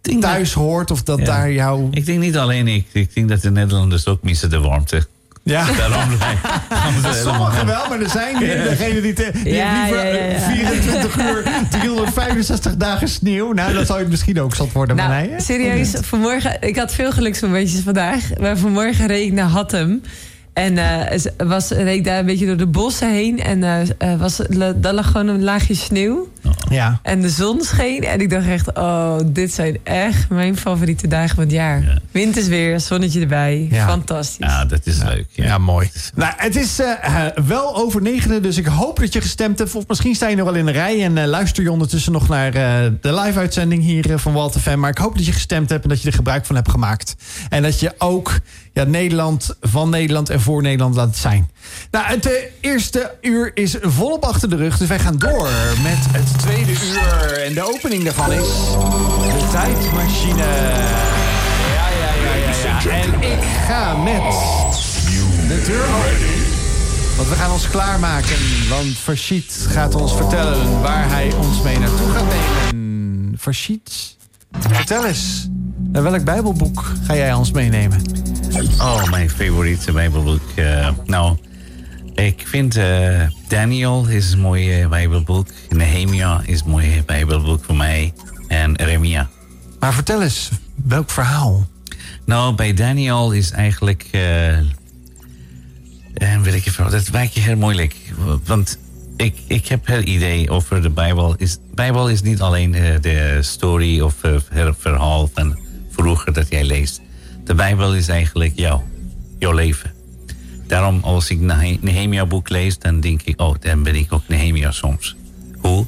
denk 0.00 0.22
thuis 0.22 0.52
hoort 0.52 0.90
of 0.90 1.02
dat 1.02 1.18
Ja. 1.18 1.24
daar 1.24 1.52
jouw... 1.52 1.88
Ik 1.90 2.06
denk 2.06 2.18
niet 2.18 2.36
alleen 2.36 2.68
ik. 2.68 2.86
Ik 2.92 3.14
denk 3.14 3.28
dat 3.28 3.42
de 3.42 3.50
Nederlanders 3.50 4.06
ook 4.06 4.22
missen 4.22 4.50
de 4.50 4.58
warmte. 4.60 5.06
Ja. 5.42 5.64
Daarom 5.76 6.10
Sommigen 7.24 7.66
wel, 7.66 7.88
maar 7.88 8.00
er 8.00 8.08
zijn 8.10 8.38
weer 8.38 8.62
degenen 8.68 9.02
die, 9.02 9.12
te, 9.12 9.30
die 9.42 9.54
Ja, 9.54 9.82
liever 9.82 10.06
ja, 10.06 10.14
ja, 10.14 10.24
ja. 10.24 10.38
24 10.40 11.16
uur, 11.18 11.42
365 11.70 12.76
dagen 12.76 13.08
sneeuw. 13.08 13.52
Nou, 13.52 13.72
dan 13.72 13.86
zou 13.86 14.00
je 14.00 14.06
misschien 14.08 14.40
ook 14.40 14.54
zat 14.54 14.72
worden. 14.72 14.96
maar 14.96 15.08
Nou, 15.08 15.20
nee, 15.22 15.30
hè? 15.30 15.40
serieus, 15.40 15.90
vanmorgen... 16.00 16.56
Ik 16.62 16.76
had 16.76 16.94
veel 16.94 17.12
geluksmomentjes 17.12 17.80
vandaag. 17.80 18.22
Maar 18.40 18.58
vanmorgen 18.58 19.06
reed 19.06 19.26
ik 19.26 19.32
naar 19.32 19.48
Hattem. 19.48 20.02
En 20.60 20.78
eh, 20.78 21.46
was, 21.48 21.70
reed 21.70 22.04
daar 22.04 22.18
een 22.18 22.26
beetje 22.26 22.46
door 22.46 22.56
de 22.56 22.66
bossen 22.66 23.12
heen. 23.12 23.40
En 23.42 23.62
eh, 23.62 24.12
eh, 24.12 24.20
was, 24.20 24.40
daar 24.76 24.94
lag 24.94 25.06
gewoon 25.06 25.26
een 25.26 25.42
laagje 25.42 25.74
sneeuw. 25.74 26.28
Ja. 26.68 27.00
En 27.02 27.20
de 27.20 27.28
zon 27.28 27.62
scheen. 27.62 28.04
En 28.04 28.20
ik 28.20 28.30
dacht 28.30 28.46
echt, 28.46 28.74
oh, 28.74 29.18
dit 29.26 29.52
zijn 29.52 29.78
echt 29.82 30.28
mijn 30.28 30.56
favoriete 30.56 31.08
dagen 31.08 31.34
van 31.34 31.44
het 31.44 31.52
jaar. 31.52 31.82
Ja. 31.82 31.98
Wintersweer, 32.10 32.80
zonnetje 32.80 33.20
erbij. 33.20 33.68
Ja. 33.70 33.86
Fantastisch. 33.86 34.46
Ja, 34.46 34.64
dat 34.64 34.86
is 34.86 35.02
leuk. 35.02 35.26
Ja. 35.30 35.44
Ja, 35.44 35.58
mooi. 35.58 35.90
Nou, 36.14 36.32
het 36.36 36.56
is 36.56 36.80
wel 37.46 37.76
over 37.76 38.02
negenen, 38.02 38.42
dus 38.42 38.56
ik 38.56 38.66
hoop 38.66 38.98
dat 38.98 39.12
je 39.12 39.20
gestemd 39.20 39.58
hebt. 39.58 39.74
Of 39.74 39.86
misschien 39.86 40.14
sta 40.14 40.28
je 40.28 40.36
nog 40.36 40.44
wel 40.44 40.54
in 40.54 40.66
de 40.66 40.72
rij 40.72 41.04
en 41.04 41.26
luister 41.26 41.62
je 41.62 41.72
ondertussen 41.72 42.12
nog 42.12 42.28
naar 42.28 42.54
eh, 42.54 42.90
de 43.00 43.14
live-uitzending 43.14 43.82
hier 43.82 44.18
van 44.18 44.32
Walter 44.32 44.60
Fan. 44.60 44.78
Maar 44.78 44.90
ik 44.90 44.98
hoop 44.98 45.16
dat 45.16 45.26
je 45.26 45.32
gestemd 45.32 45.70
hebt 45.70 45.82
en 45.82 45.88
dat 45.88 46.02
je 46.02 46.08
er 46.08 46.14
gebruik 46.14 46.46
van 46.46 46.56
hebt 46.56 46.70
gemaakt. 46.70 47.16
En 47.48 47.62
dat 47.62 47.80
je 47.80 47.94
ook 47.98 48.40
ja, 48.72 48.84
Nederland 48.84 49.56
van 49.60 49.90
Nederland 49.90 50.30
en 50.30 50.40
voor 50.40 50.49
Nederland 50.58 50.94
laat 50.94 51.16
zijn. 51.16 51.50
Nou, 51.90 52.06
het 52.06 52.26
eh, 52.26 52.32
eerste 52.60 53.14
uur 53.20 53.50
is 53.54 53.76
volop 53.80 54.24
achter 54.24 54.50
de 54.50 54.56
rug, 54.56 54.78
dus 54.78 54.88
wij 54.88 54.98
gaan 54.98 55.16
door 55.16 55.48
met 55.82 55.98
het 56.10 56.38
tweede 56.38 56.72
uur. 56.72 57.42
En 57.44 57.54
de 57.54 57.74
opening 57.74 58.04
daarvan 58.04 58.32
is 58.32 58.46
de 58.46 59.48
tijdmachine. 59.50 60.42
Ja, 61.74 61.88
ja, 61.88 62.12
ja, 62.14 62.34
ja, 62.34 62.80
ja. 62.82 62.90
En 62.90 63.22
ik 63.32 63.42
ga 63.66 63.96
met 63.96 64.22
de 65.48 65.86
open 65.94 67.16
Want 67.16 67.28
we 67.28 67.34
gaan 67.34 67.52
ons 67.52 67.68
klaarmaken. 67.68 68.36
Want 68.68 68.96
Farshid 68.98 69.66
gaat 69.68 69.94
ons 69.94 70.16
vertellen 70.16 70.80
waar 70.80 71.10
hij 71.10 71.32
ons 71.32 71.62
mee 71.62 71.78
naartoe 71.78 72.10
gaat 72.10 72.24
nemen. 72.28 73.38
Farshid, 73.38 74.16
vertel 74.58 75.06
eens. 75.06 75.48
Welk 75.92 76.24
Bijbelboek 76.24 76.84
ga 77.06 77.14
jij 77.14 77.34
ons 77.34 77.50
meenemen? 77.50 78.02
Oh, 78.58 79.10
mijn 79.10 79.30
favoriete 79.30 79.92
Bijbelboek. 79.92 80.40
Uh, 80.56 80.88
nou, 81.04 81.36
ik 82.14 82.42
vind 82.46 82.76
uh, 82.76 83.20
Daniel 83.48 84.06
is 84.08 84.32
een 84.32 84.40
mooie 84.40 84.88
Bijbelboek. 84.88 85.46
Nehemia 85.68 86.42
is 86.44 86.60
een 86.60 86.70
mooie 86.70 87.02
Bijbelboek 87.06 87.64
voor 87.64 87.76
mij. 87.76 88.12
En 88.48 88.76
Remia. 88.76 89.28
Maar 89.80 89.94
vertel 89.94 90.22
eens, 90.22 90.50
welk 90.74 91.10
verhaal? 91.10 91.66
Nou, 92.24 92.54
bij 92.54 92.74
Daniel 92.74 93.32
is 93.32 93.50
eigenlijk. 93.50 94.06
Uh, 94.12 94.56
en 96.14 96.42
wil 96.42 96.54
ik 96.54 96.66
even, 96.66 96.90
dat 96.90 97.10
lijkt 97.12 97.34
je 97.34 97.40
heel 97.40 97.56
moeilijk. 97.56 97.96
Want 98.44 98.78
ik, 99.16 99.34
ik 99.46 99.66
heb 99.66 99.86
het 99.86 100.04
idee 100.04 100.50
over 100.50 100.82
de 100.82 100.90
Bijbel. 100.90 101.34
Is, 101.36 101.54
de 101.54 101.60
Bijbel 101.74 102.08
is 102.08 102.22
niet 102.22 102.40
alleen 102.40 102.72
de 103.00 103.38
story 103.40 104.00
of 104.00 104.14
het 104.22 104.76
verhaal 104.78 105.30
van 105.34 105.58
vroeger 105.90 106.32
dat 106.32 106.48
jij 106.48 106.64
leest. 106.64 107.00
De 107.50 107.56
Bijbel 107.56 107.94
is 107.94 108.08
eigenlijk 108.08 108.52
jou, 108.54 108.80
jouw 109.38 109.52
leven. 109.52 109.92
Daarom, 110.66 111.00
als 111.02 111.30
ik 111.30 111.40
Nehemia 111.80 112.26
boek 112.26 112.48
lees, 112.48 112.78
dan 112.78 113.00
denk 113.00 113.22
ik, 113.22 113.40
oh, 113.40 113.54
dan 113.60 113.82
ben 113.82 113.94
ik 113.94 114.12
ook 114.12 114.28
Nehemia 114.28 114.70
soms. 114.70 115.16
Hoe? 115.58 115.86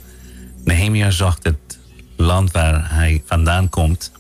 Nehemia 0.65 1.11
zag 1.11 1.39
het 1.43 1.79
land 2.17 2.51
waar 2.51 2.95
hij 2.95 3.23
vandaan 3.27 3.69
komt, 3.69 4.13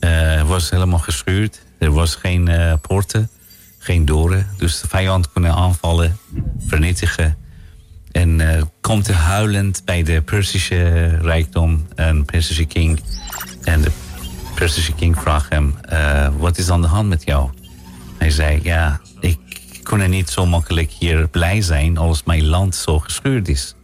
uh, 0.00 0.48
was 0.48 0.70
helemaal 0.70 0.98
geschuurd. 0.98 1.62
Er 1.78 1.92
was 1.92 2.14
geen 2.14 2.48
uh, 2.48 2.72
poorten, 2.80 3.30
geen 3.78 4.04
doren. 4.04 4.46
Dus 4.56 4.80
de 4.80 4.88
vijand 4.88 5.32
kon 5.32 5.46
aanvallen, 5.46 6.18
vernietigen. 6.66 7.36
En 8.12 8.38
uh, 8.38 8.62
komt 8.80 9.08
er 9.08 9.14
huilend 9.14 9.82
bij 9.84 10.02
de 10.02 10.22
Persische 10.22 11.06
rijkdom, 11.06 11.86
een 11.94 12.24
Persische 12.24 12.64
king. 12.64 13.00
En 13.62 13.80
de 13.80 13.90
Persische 14.62 14.94
king 14.94 15.18
vraagt 15.18 15.50
hem, 15.50 15.74
wat 16.38 16.58
is 16.58 16.70
aan 16.70 16.80
de 16.80 16.86
hand 16.86 17.08
met 17.08 17.22
jou? 17.24 17.50
Hij 18.18 18.30
zei, 18.30 18.60
ja, 18.62 19.00
ik 19.20 19.38
kon 19.82 20.10
niet 20.10 20.30
zo 20.30 20.46
makkelijk 20.46 20.90
hier 20.90 21.28
blij 21.28 21.62
zijn 21.62 21.96
als 21.96 22.22
mijn 22.24 22.46
land 22.46 22.74
zo 22.74 22.98
gescheurd 22.98 23.48
is. 23.48 23.74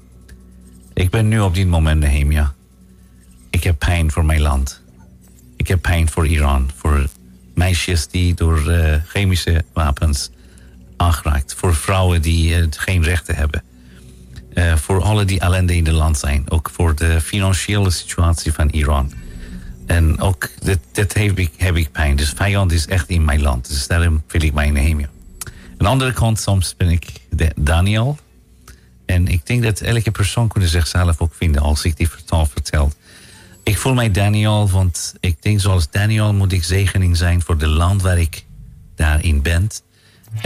Ik 0.95 1.11
ben 1.11 1.29
nu 1.29 1.41
op 1.41 1.55
dit 1.55 1.67
moment 1.67 2.01
Nehemia. 2.01 2.55
Ik 3.51 3.65
heb 3.65 3.79
pijn 3.79 4.11
voor 4.11 4.25
mijn 4.25 4.41
land. 4.41 4.83
Ik 5.57 5.69
heb 5.69 5.83
pijn 5.83 6.09
voor 6.09 6.27
Iran, 6.27 6.71
voor 6.77 7.09
meisjes 7.55 8.09
die 8.09 8.35
door 8.35 8.71
uh, 8.71 8.95
chemische 9.07 9.65
wapens 9.73 10.31
aangeraakt, 10.97 11.55
voor 11.55 11.75
vrouwen 11.75 12.23
die 12.23 12.59
uh, 12.59 12.67
geen 12.71 13.03
rechten 13.03 13.35
hebben, 13.35 13.63
voor 14.77 15.03
alle 15.03 15.25
die 15.25 15.41
ellende 15.41 15.77
in 15.77 15.87
het 15.87 15.95
land 15.95 16.19
zijn, 16.19 16.51
ook 16.51 16.71
voor 16.71 16.95
de 16.95 17.21
financiële 17.21 17.91
situatie 17.91 18.53
van 18.53 18.69
Iran. 18.69 19.13
En 19.89 20.21
ook 20.21 20.49
dit, 20.63 20.79
dit 20.93 21.15
heb, 21.15 21.39
ik, 21.39 21.53
heb 21.57 21.77
ik 21.77 21.93
pijn. 21.93 22.17
Dus 22.17 22.31
vijand 22.37 22.73
is 22.73 22.87
echt 22.87 23.09
in 23.09 23.25
mijn 23.25 23.43
land. 23.43 23.69
Dus 23.69 23.87
daarom 23.87 24.23
wil 24.29 24.43
ik 24.43 24.53
mijn 24.53 24.73
Nehemia. 24.73 25.09
Aan 25.45 25.53
de 25.79 25.87
andere 25.87 26.13
kant, 26.13 26.41
soms 26.41 26.77
ben 26.77 26.89
ik 26.89 27.07
Daniel. 27.57 28.19
En 29.07 29.29
ik 29.29 29.47
denk 29.47 29.63
dat 29.63 29.81
elke 29.81 30.11
persoon 30.11 30.49
kunnen 30.49 30.69
zichzelf 30.69 31.21
ook 31.21 31.35
vinden 31.35 31.63
als 31.63 31.85
ik 31.85 31.97
die 31.97 32.09
vertaal 32.09 32.47
vertel. 32.47 32.93
Ik 33.63 33.79
voel 33.79 33.95
mij 33.95 34.11
Daniel, 34.11 34.71
want 34.71 35.15
ik 35.21 35.43
denk 35.43 35.61
zoals 35.61 35.91
Daniel 35.91 36.35
moet 36.35 36.53
ik 36.53 36.65
zegening 36.65 37.17
zijn 37.17 37.43
voor 37.43 37.59
de 37.59 37.67
land 37.67 38.03
waar 38.03 38.19
ik 38.19 38.45
daarin 38.95 39.43
ben. 39.43 39.69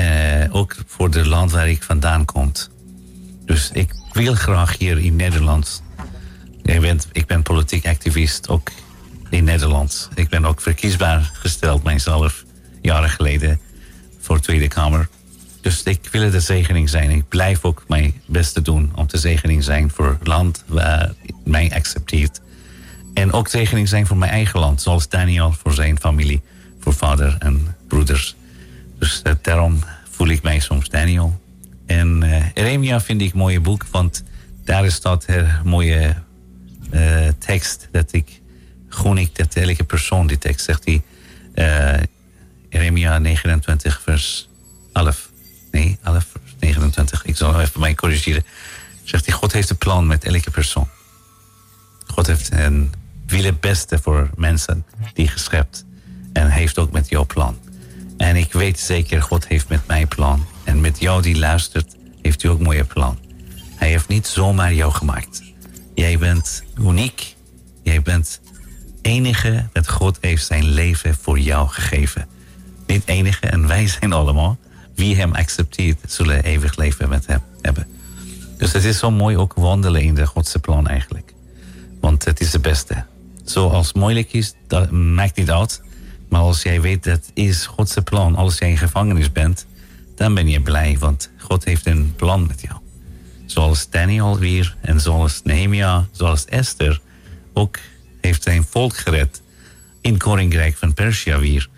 Uh, 0.01 0.55
ook 0.55 0.77
voor 0.87 1.11
de 1.11 1.27
land 1.27 1.51
waar 1.51 1.69
ik 1.69 1.83
vandaan 1.83 2.25
kom. 2.25 2.53
Dus 3.45 3.71
ik 3.73 3.95
wil 4.13 4.35
graag 4.35 4.79
hier 4.79 4.99
in 4.99 5.17
Nederland. 5.17 5.83
Ik 7.13 7.27
ben 7.27 7.43
politiek 7.43 7.87
activist, 7.87 8.49
ook 8.49 8.71
in 9.33 9.45
Nederland. 9.45 10.09
Ik 10.15 10.29
ben 10.29 10.45
ook 10.45 10.61
verkiesbaar 10.61 11.31
gesteld 11.33 11.83
mijzelf, 11.83 12.45
jaren 12.83 13.11
geleden, 13.11 13.61
voor 14.21 14.37
de 14.37 14.43
Tweede 14.43 14.69
Kamer. 14.69 15.09
Dus 15.61 15.83
ik 15.83 16.09
wil 16.11 16.31
de 16.31 16.41
zegening 16.41 16.89
zijn. 16.89 17.11
Ik 17.11 17.29
blijf 17.29 17.65
ook 17.65 17.85
mijn 17.89 18.21
best 18.27 18.65
doen 18.65 18.93
om 18.95 19.07
de 19.07 19.19
zegening 19.19 19.65
zijn 19.65 19.91
voor 19.91 20.17
het 20.19 20.27
land 20.27 20.65
waar 20.67 21.13
mij 21.45 21.71
accepteert. 21.75 22.41
En 23.15 23.33
ook 23.33 23.49
zegening 23.49 23.89
zijn 23.89 24.07
voor 24.07 24.17
mijn 24.17 24.31
eigen 24.31 24.61
land, 24.61 24.83
zoals 24.83 25.09
Daniel 25.09 25.53
voor 25.53 25.73
zijn 25.73 26.01
familie, 26.01 26.43
voor 26.81 26.95
vader 26.95 27.37
en 27.39 27.77
broeders. 27.89 28.37
Dus 28.99 29.23
uh, 29.27 29.33
daarom 29.43 29.79
voel 30.11 30.29
ik 30.29 30.43
mij 30.43 30.59
soms 30.59 30.89
Daniel. 30.89 31.41
En 31.87 32.23
uh, 32.23 32.45
Eremia 32.55 33.01
vind 33.01 33.21
ik 33.21 33.33
een 33.33 33.39
mooie 33.39 33.61
boek, 33.61 33.87
want 33.91 34.25
daar 34.65 34.91
staat 34.91 35.25
een 35.27 35.49
mooie 35.65 36.15
uh, 36.91 37.29
tekst 37.39 37.89
dat 37.93 38.13
ik 38.13 38.41
gewoon 38.95 39.19
ik 39.19 39.37
dat 39.37 39.55
elke 39.55 39.85
persoon 39.85 40.27
die 40.27 40.39
tekst 40.39 40.65
zegt 40.65 40.85
die 40.85 41.03
Jeremia 42.69 43.19
29 43.19 44.01
vers 44.05 44.49
11 44.93 45.31
nee 45.71 45.99
11 46.03 46.27
vers 46.33 46.55
29 46.59 47.25
ik 47.25 47.37
zal 47.37 47.61
even 47.61 47.81
mij 47.81 47.95
corrigeren. 47.95 48.45
Zegt 49.05 49.27
hij 49.27 49.35
God 49.35 49.53
heeft 49.53 49.71
een 49.71 49.77
plan 49.77 50.07
met 50.07 50.25
elke 50.25 50.51
persoon. 50.51 50.89
God 52.07 52.27
heeft 52.27 52.53
een 52.53 52.93
wil 53.27 53.45
het 53.45 53.61
beste 53.61 53.99
voor 53.99 54.31
mensen 54.37 54.87
die 55.15 55.29
geschept 55.29 55.85
en 56.33 56.51
heeft 56.51 56.79
ook 56.79 56.93
met 56.93 57.09
jouw 57.09 57.27
plan. 57.27 57.59
En 58.17 58.37
ik 58.37 58.53
weet 58.53 58.81
zeker 58.81 59.23
God 59.23 59.47
heeft 59.47 59.69
met 59.69 59.87
mijn 59.87 60.09
plan. 60.09 60.47
En 60.65 60.81
met 60.81 61.01
jou 61.01 61.23
die 61.23 61.39
luistert 61.39 61.97
heeft 62.23 62.43
hij 62.43 62.51
ook 62.51 62.61
mooie 62.61 62.85
plan. 62.85 63.19
Hij 63.77 63.89
heeft 63.89 64.09
niet 64.09 64.27
zomaar 64.27 64.75
jou 64.75 64.93
gemaakt. 64.93 65.43
Jij 65.95 66.19
bent 66.19 66.63
uniek. 66.79 67.35
Jij 67.83 68.03
bent 68.03 68.41
enige 69.03 69.69
dat 69.73 69.89
God 69.89 70.19
heeft 70.21 70.47
zijn 70.47 70.65
leven 70.65 71.15
voor 71.15 71.39
jou 71.39 71.69
gegeven. 71.69 72.27
Niet 72.87 73.03
enige 73.07 73.47
en 73.47 73.67
wij 73.67 73.89
zijn 73.89 74.13
allemaal. 74.13 74.59
Wie 74.95 75.17
hem 75.17 75.33
accepteert, 75.33 75.99
zullen 76.07 76.45
eeuwig 76.45 76.77
leven 76.77 77.09
met 77.09 77.27
hem 77.27 77.41
hebben. 77.61 77.87
Dus 78.59 78.73
het 78.73 78.85
is 78.85 78.99
zo 78.99 79.11
mooi 79.11 79.37
ook 79.37 79.55
wandelen 79.55 80.03
in 80.03 80.15
de 80.15 80.27
Godse 80.27 80.59
plan 80.59 80.89
eigenlijk. 80.89 81.33
Want 82.01 82.25
het 82.25 82.41
is 82.41 82.51
de 82.51 82.59
beste. 82.59 83.05
Zoals 83.45 83.93
moeilijk 83.93 84.33
is, 84.33 84.55
dat 84.67 84.91
maakt 84.91 85.37
niet 85.37 85.51
uit. 85.51 85.83
Maar 86.29 86.41
als 86.41 86.63
jij 86.63 86.81
weet 86.81 87.05
dat 87.05 87.31
is 87.35 87.67
Godse 87.67 88.03
plan, 88.03 88.37
als 88.37 88.59
jij 88.59 88.71
in 88.71 88.79
gevangenis 88.79 89.33
bent, 89.33 89.67
dan 90.17 90.35
ben 90.35 90.49
je 90.49 90.61
blij, 90.61 90.97
want 90.99 91.31
God 91.39 91.65
heeft 91.65 91.87
een 91.87 92.13
plan 92.17 92.47
met 92.47 92.61
jou. 92.61 92.81
Zoals 93.47 93.91
Daniel 93.91 94.39
weer 94.39 94.77
en 94.81 95.01
zoals 95.01 95.41
Nehemia, 95.45 96.07
zoals 96.11 96.45
Esther 96.45 97.01
ook 97.53 97.79
heeft 98.23 98.43
zijn 98.43 98.67
volk 98.71 98.97
gered 98.97 99.43
in 100.01 100.17
Koninkrijk 100.17 100.77
van 100.77 100.95
Persia 100.95 101.39
weer. 101.39 101.69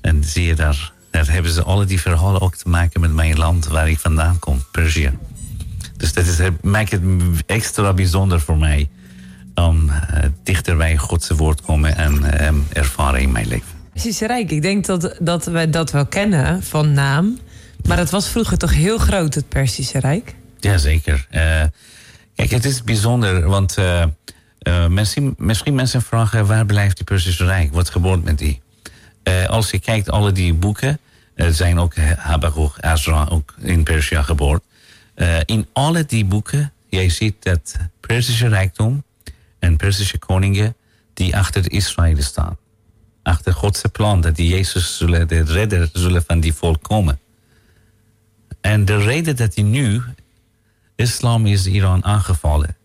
En 0.00 0.24
zie 0.24 0.44
je 0.44 0.54
daar, 0.54 0.92
daar 1.10 1.30
hebben 1.30 1.52
ze 1.52 1.62
alle 1.62 1.84
die 1.84 2.00
verhalen 2.00 2.40
ook 2.40 2.56
te 2.56 2.68
maken 2.68 3.00
met 3.00 3.12
mijn 3.12 3.38
land 3.38 3.66
waar 3.66 3.90
ik 3.90 3.98
vandaan 3.98 4.38
kom, 4.38 4.64
Persia. 4.70 5.12
Dus 5.96 6.12
dat 6.12 6.26
is, 6.26 6.38
maakt 6.62 6.90
het 6.90 7.02
extra 7.46 7.92
bijzonder 7.92 8.40
voor 8.40 8.58
mij 8.58 8.88
om 9.54 9.88
uh, 9.88 9.94
dichter 10.42 10.76
bij 10.76 10.96
Gods 10.96 11.28
woord 11.28 11.62
komen 11.62 11.96
en 11.96 12.44
um, 12.46 12.66
ervaren 12.72 13.20
in 13.20 13.32
mijn 13.32 13.46
leven. 13.48 13.80
Persische 13.92 14.26
Rijk, 14.26 14.50
ik 14.50 14.62
denk 14.62 14.86
dat, 14.86 15.16
dat 15.20 15.44
wij 15.44 15.70
dat 15.70 15.90
wel 15.90 16.06
kennen 16.06 16.62
van 16.62 16.92
naam. 16.92 17.38
Maar 17.86 17.98
het 17.98 18.10
was 18.10 18.28
vroeger 18.28 18.58
toch 18.58 18.72
heel 18.72 18.98
groot, 18.98 19.34
het 19.34 19.48
Persische 19.48 19.98
Rijk? 19.98 20.34
Jazeker. 20.60 21.26
Uh, 21.30 21.62
kijk, 22.34 22.50
het 22.50 22.64
is 22.64 22.82
bijzonder, 22.82 23.48
want 23.48 23.78
uh, 23.78 24.04
uh, 24.62 24.86
misschien, 24.86 25.34
misschien 25.38 25.74
mensen 25.74 26.02
vragen 26.02 26.46
waar 26.46 26.66
blijft 26.66 26.96
die 26.96 27.04
Persische 27.04 27.44
Rijk? 27.44 27.72
Wat 27.72 27.90
gebeurt 27.90 28.24
met 28.24 28.38
die? 28.38 28.60
Uh, 29.24 29.46
als 29.46 29.70
je 29.70 29.78
kijkt, 29.78 30.10
alle 30.10 30.32
die 30.32 30.54
boeken, 30.54 30.98
er 31.34 31.54
zijn 31.54 31.78
ook 31.78 31.96
Habakkuk, 32.16 32.80
Azra 32.80 33.26
ook 33.30 33.54
in 33.58 33.82
Persia 33.82 34.22
geboren. 34.22 34.62
In 35.44 35.66
alle 35.72 36.04
die 36.04 36.24
boeken, 36.24 36.72
jij 36.88 37.08
ziet 37.08 37.42
dat 37.42 37.76
Persische 38.00 38.48
rijkdom 38.48 39.04
en 39.58 39.76
Persische 39.76 40.18
koningen 40.18 40.76
die 41.14 41.36
achter 41.36 41.72
Israël 41.72 42.22
staan. 42.22 42.56
Achter 43.22 43.54
Godse 43.54 43.88
plan 43.88 44.20
dat 44.20 44.36
die 44.36 44.48
Jezus 44.48 44.96
zullen, 44.96 45.28
de 45.28 45.42
redder 45.42 45.90
zullen 45.92 46.24
van 46.26 46.40
die 46.40 46.54
volk 46.54 46.82
komen. 46.82 47.20
En 48.60 48.84
de 48.84 48.96
reden 48.96 49.36
dat 49.36 49.54
die 49.54 49.64
nu, 49.64 50.02
islam 50.96 51.46
is 51.46 51.66
Iran 51.66 52.04
aangevallen 52.04 52.76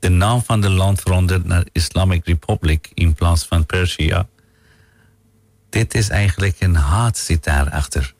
de 0.00 0.08
naam 0.08 0.42
van 0.42 0.62
het 0.62 0.72
land 0.72 1.00
veranderd 1.00 1.44
naar 1.44 1.64
Islamic 1.72 2.26
Republic 2.26 2.90
in 2.94 3.14
plaats 3.14 3.44
van 3.44 3.66
Persia. 3.66 4.28
Dit 5.70 5.94
is 5.94 6.08
eigenlijk 6.08 6.60
een 6.60 6.74
haat 6.74 7.18
zit 7.18 7.44
daarachter. 7.44 8.14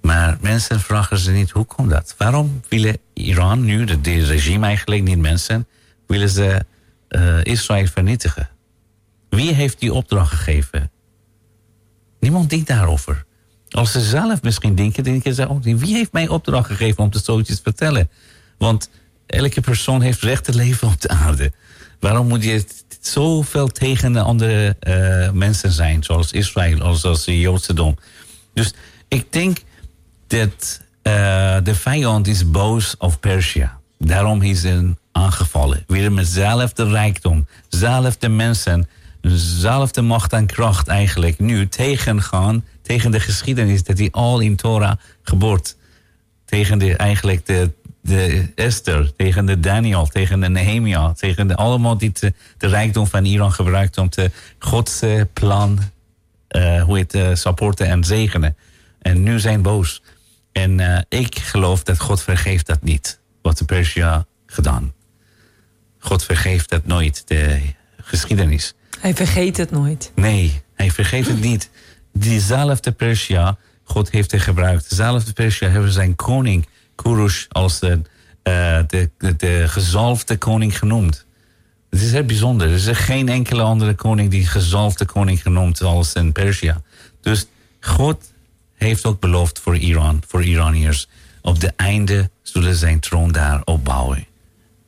Maar 0.00 0.38
mensen 0.40 0.80
vragen 0.80 1.18
ze 1.18 1.30
niet, 1.30 1.50
hoe 1.50 1.64
komt 1.64 1.90
dat? 1.90 2.14
Waarom 2.18 2.60
willen 2.68 2.98
Iran 3.12 3.64
nu, 3.64 3.84
de, 3.84 4.00
de 4.00 4.24
regime 4.24 4.66
eigenlijk, 4.66 5.02
niet 5.02 5.18
mensen, 5.18 5.66
willen 6.06 6.28
ze 6.28 6.64
uh, 7.08 7.44
Israël 7.44 7.86
vernietigen? 7.86 8.48
Wie 9.28 9.52
heeft 9.52 9.80
die 9.80 9.92
opdracht 9.92 10.30
gegeven? 10.32 10.90
Niemand 12.20 12.50
denkt 12.50 12.66
daarover. 12.66 13.24
Als 13.68 13.92
ze 13.92 14.00
zelf 14.00 14.42
misschien 14.42 14.74
denken, 14.74 15.04
denken 15.04 15.34
ze 15.34 15.48
ook, 15.48 15.62
wie 15.62 15.94
heeft 15.94 16.12
mij 16.12 16.28
opdracht 16.28 16.66
gegeven 16.66 17.04
om 17.04 17.10
te 17.10 17.18
zoiets 17.18 17.56
te 17.56 17.62
vertellen? 17.62 18.10
Want 18.58 18.90
elke 19.26 19.60
persoon 19.60 20.00
heeft 20.00 20.22
recht 20.22 20.44
te 20.44 20.54
leven 20.54 20.88
op 20.88 21.00
de 21.00 21.08
aarde. 21.08 21.52
Waarom 22.00 22.28
moet 22.28 22.44
je 22.44 22.64
zoveel 23.00 23.68
tegen 23.68 24.12
de 24.12 24.20
andere 24.20 24.76
uh, 24.80 25.30
mensen 25.30 25.72
zijn, 25.72 26.04
zoals 26.04 26.32
Israël, 26.32 26.80
als, 26.80 27.04
als 27.04 27.24
de 27.24 27.40
Joodse? 27.40 27.94
Dus 28.54 28.74
ik 29.08 29.32
denk 29.32 29.58
dat 30.26 30.80
uh, 31.02 31.56
de 31.62 31.74
vijand 31.74 32.26
is 32.26 32.50
boos 32.50 32.94
op 32.98 33.16
Persia. 33.20 33.80
Daarom 33.98 34.42
is 34.42 34.62
hij 34.62 34.94
aangevallen. 35.12 35.84
Weer 35.86 36.12
met 36.12 36.26
zelfde 36.26 36.88
rijkdom, 36.88 37.46
zelfde 37.68 38.28
mensen, 38.28 38.88
zelfde 39.60 40.02
macht 40.02 40.32
en 40.32 40.46
kracht 40.46 40.88
eigenlijk 40.88 41.38
nu 41.38 41.68
tegengaan 41.68 42.64
tegen 42.82 43.10
de 43.10 43.20
geschiedenis 43.20 43.82
dat 43.82 43.98
hij 43.98 44.08
al 44.10 44.40
in 44.40 44.56
Torah 44.56 44.96
geboord. 45.22 45.76
Tegen 46.44 46.78
de, 46.78 46.96
eigenlijk 46.96 47.46
de, 47.46 47.70
de 48.06 48.52
Esther, 48.54 49.12
tegen 49.16 49.46
de 49.46 49.60
Daniel, 49.60 50.06
tegen 50.06 50.40
de 50.40 50.48
Nehemia, 50.48 51.12
tegen 51.12 51.48
de, 51.48 51.56
allemaal 51.56 51.98
die 51.98 52.12
te, 52.12 52.32
de 52.58 52.66
rijkdom 52.66 53.06
van 53.06 53.24
Iran 53.24 53.52
gebruikt 53.52 53.98
om 53.98 54.08
te 54.08 54.30
Gods 54.58 55.02
plan, 55.32 55.78
uh, 56.50 56.82
hoe 56.82 56.98
het 56.98 57.14
uh, 57.14 57.34
supporten 57.34 57.86
en 57.86 58.04
zegenen. 58.04 58.56
En 58.98 59.22
nu 59.22 59.38
zijn 59.40 59.62
boos. 59.62 60.02
En 60.52 60.78
uh, 60.78 60.98
ik 61.08 61.38
geloof 61.38 61.82
dat 61.82 62.00
God 62.00 62.22
vergeeft 62.22 62.66
dat 62.66 62.82
niet, 62.82 63.20
wat 63.42 63.58
de 63.58 63.64
Persia 63.64 64.26
gedaan. 64.46 64.92
God 65.98 66.24
vergeeft 66.24 66.70
dat 66.70 66.86
nooit, 66.86 67.22
de 67.26 67.60
geschiedenis. 67.96 68.74
Hij 69.00 69.14
vergeet 69.14 69.56
het 69.56 69.70
nooit. 69.70 70.12
Nee, 70.14 70.62
hij 70.74 70.90
vergeet 70.90 71.26
het 71.26 71.40
niet. 71.40 71.70
Diezelfde 72.12 72.92
Persia, 72.92 73.56
God 73.82 74.10
heeft 74.10 74.30
hij 74.30 74.40
gebruikt. 74.40 74.88
Dezelfde 74.88 75.32
Persia 75.32 75.68
hebben 75.68 75.92
zijn 75.92 76.14
koning, 76.14 76.66
Kurush, 76.96 77.44
als 77.48 77.78
de, 77.78 77.88
uh, 77.88 78.78
de, 78.86 79.10
de, 79.18 79.36
de 79.36 79.64
gezalfde 79.68 80.36
koning 80.36 80.78
genoemd. 80.78 81.26
Het 81.90 82.00
is 82.00 82.12
heel 82.12 82.24
bijzonder. 82.24 82.68
Er 82.68 82.74
is 82.74 82.88
geen 82.92 83.28
enkele 83.28 83.62
andere 83.62 83.94
koning 83.94 84.30
die 84.30 84.46
gezalfde 84.46 85.04
koning 85.04 85.42
genoemd 85.42 85.82
als 85.82 86.12
in 86.12 86.32
Persia. 86.32 86.82
Dus 87.20 87.46
God 87.80 88.32
heeft 88.74 89.04
ook 89.04 89.20
beloofd 89.20 89.58
voor 89.58 89.76
Iran, 89.76 90.22
voor 90.26 90.44
Iraniërs. 90.44 91.08
Op 91.42 91.60
de 91.60 91.72
einde 91.76 92.30
zullen 92.42 92.74
zijn 92.74 93.00
troon 93.00 93.32
daar 93.32 93.60
opbouwen. 93.64 94.26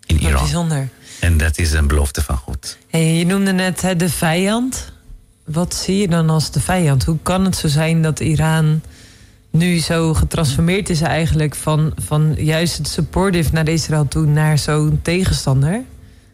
In 0.07 0.21
Iran. 0.21 0.42
Bijzonder. 0.42 0.88
En 1.21 1.37
dat 1.37 1.59
is 1.59 1.73
een 1.73 1.87
belofte 1.87 2.23
van 2.23 2.37
God. 2.37 2.79
Hey, 2.88 3.14
je 3.14 3.27
noemde 3.27 3.53
net 3.53 3.83
hè, 3.83 3.97
de 3.97 4.11
vijand. 4.11 4.92
Wat 5.44 5.75
zie 5.75 5.97
je 5.97 6.09
dan 6.09 6.31
als 6.31 6.51
de 6.51 6.61
vijand? 6.61 7.05
Hoe 7.05 7.18
kan 7.23 7.44
het 7.44 7.57
zo 7.57 7.68
zijn 7.68 8.03
dat 8.03 8.21
Iran 8.21 8.83
nu 9.50 9.78
zo 9.78 10.14
getransformeerd 10.14 10.88
is 10.88 11.00
eigenlijk 11.00 11.54
van, 11.54 11.92
van 11.96 12.34
juist 12.38 12.76
het 12.76 12.88
supportive 12.88 13.52
naar 13.52 13.68
Israël 13.68 14.08
toe 14.08 14.26
naar 14.26 14.58
zo'n 14.58 15.00
tegenstander? 15.02 15.82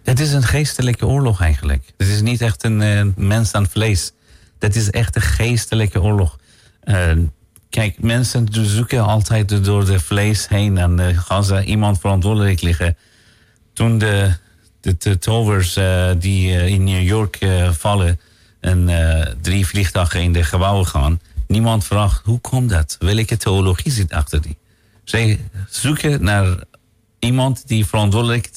Het 0.05 0.21
is 0.21 0.33
een 0.33 0.43
geestelijke 0.43 1.07
oorlog 1.07 1.41
eigenlijk. 1.41 1.93
Het 1.97 2.09
is 2.09 2.21
niet 2.21 2.41
echt 2.41 2.65
een 2.65 2.81
uh, 2.81 3.03
mens 3.17 3.53
aan 3.53 3.69
vlees. 3.69 4.13
Dat 4.59 4.75
is 4.75 4.91
echt 4.91 5.17
een 5.17 5.23
geestelijke 5.23 6.03
oorlog. 6.03 6.39
Uh, 6.85 7.13
kijk, 7.69 8.03
mensen 8.03 8.49
zoeken 8.51 9.05
altijd 9.05 9.65
door 9.65 9.85
de 9.85 10.01
vlees 10.01 10.49
heen 10.49 10.79
en 10.79 11.01
uh, 11.01 11.19
gaan 11.19 11.45
ze 11.45 11.65
iemand 11.65 12.01
verantwoordelijk 12.01 12.61
liggen. 12.61 12.97
Toen 13.73 13.99
de, 13.99 14.35
de, 14.81 14.97
de 14.99 15.19
tovers 15.19 15.79
die 16.19 16.51
in 16.51 16.85
New 16.85 17.03
York 17.03 17.39
vallen 17.71 18.21
en 18.61 18.91
drie 19.41 19.67
vliegtuigen 19.67 20.23
in 20.23 20.33
de 20.33 20.45
gebouwen 20.45 20.87
gaan, 20.87 21.21
niemand 21.55 21.85
vraagt 21.85 22.25
hoe 22.25 22.41
komt 22.41 22.71
dat? 22.71 22.97
Welke 22.99 23.37
theologie 23.37 23.93
zit 23.93 24.13
achter 24.13 24.41
die? 24.43 24.57
Zij 25.05 25.41
zoeken 25.69 26.25
naar 26.25 26.57
iemand 27.19 27.69
die 27.69 27.87
verantwoordelijk 27.87 28.51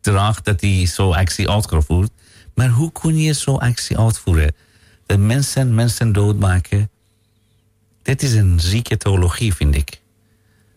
draagt 0.00 0.44
dat 0.44 0.60
hij 0.60 0.86
zo'n 0.86 1.14
actie 1.14 1.50
uitvoert. 1.50 2.10
Maar 2.54 2.68
hoe 2.68 2.92
kun 2.92 3.16
je 3.16 3.32
zo'n 3.32 3.58
actie 3.58 3.98
uitvoeren? 3.98 4.54
De 5.06 5.18
mensen 5.18 5.74
mensen 5.74 6.12
doodmaken. 6.12 6.90
Dit 8.02 8.22
is 8.22 8.32
een 8.32 8.60
zieke 8.60 8.96
theologie, 8.96 9.54
vind 9.54 9.74
ik. 9.74 10.00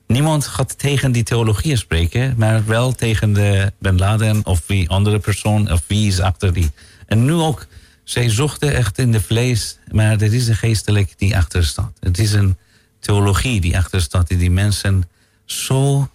Niemand 0.07 0.47
gaat 0.47 0.77
tegen 0.77 1.11
die 1.11 1.23
theologie 1.23 1.75
spreken, 1.75 2.33
maar 2.37 2.65
wel 2.65 2.91
tegen 2.91 3.33
de 3.33 3.71
Ben 3.79 3.97
Laden 3.97 4.45
of 4.45 4.63
wie 4.67 4.89
andere 4.89 5.19
persoon 5.19 5.71
of 5.71 5.83
wie 5.87 6.07
is 6.07 6.19
achter 6.19 6.53
die. 6.53 6.71
En 7.05 7.25
nu 7.25 7.33
ook, 7.33 7.67
zij 8.09 8.29
zochten 8.29 8.73
echt 8.73 8.97
in 8.97 9.11
de 9.11 9.21
vlees, 9.21 9.77
maar 9.91 10.21
er 10.21 10.33
is 10.33 10.47
een 10.47 10.55
geestelijk 10.55 11.13
die 11.17 11.37
achter 11.37 11.65
staat. 11.65 11.91
Het 11.99 12.17
is 12.17 12.33
een 12.33 12.57
theologie 12.99 13.61
die 13.61 13.77
achter 13.77 14.01
staat, 14.01 14.27
die 14.27 14.37
die 14.37 14.51
mensen 14.51 15.03
zo 15.45 16.09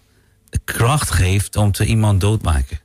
kracht 0.63 1.11
geeft 1.11 1.55
om 1.55 1.71
te 1.71 1.85
iemand 1.85 2.21
doodmaken. 2.21 2.79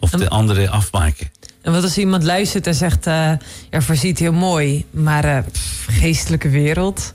Of 0.00 0.10
de 0.10 0.28
andere 0.28 0.68
afmaken. 0.68 1.30
En 1.62 1.72
wat 1.72 1.82
als 1.82 1.98
iemand 1.98 2.22
luistert 2.22 2.66
en 2.66 2.74
zegt, 2.74 3.06
uh, 3.06 3.32
ja, 3.70 3.80
voorziet 3.80 4.18
heel 4.18 4.32
mooi, 4.32 4.84
maar 4.90 5.24
uh, 5.24 5.38
pff, 5.52 5.86
geestelijke 5.90 6.48
wereld. 6.48 7.14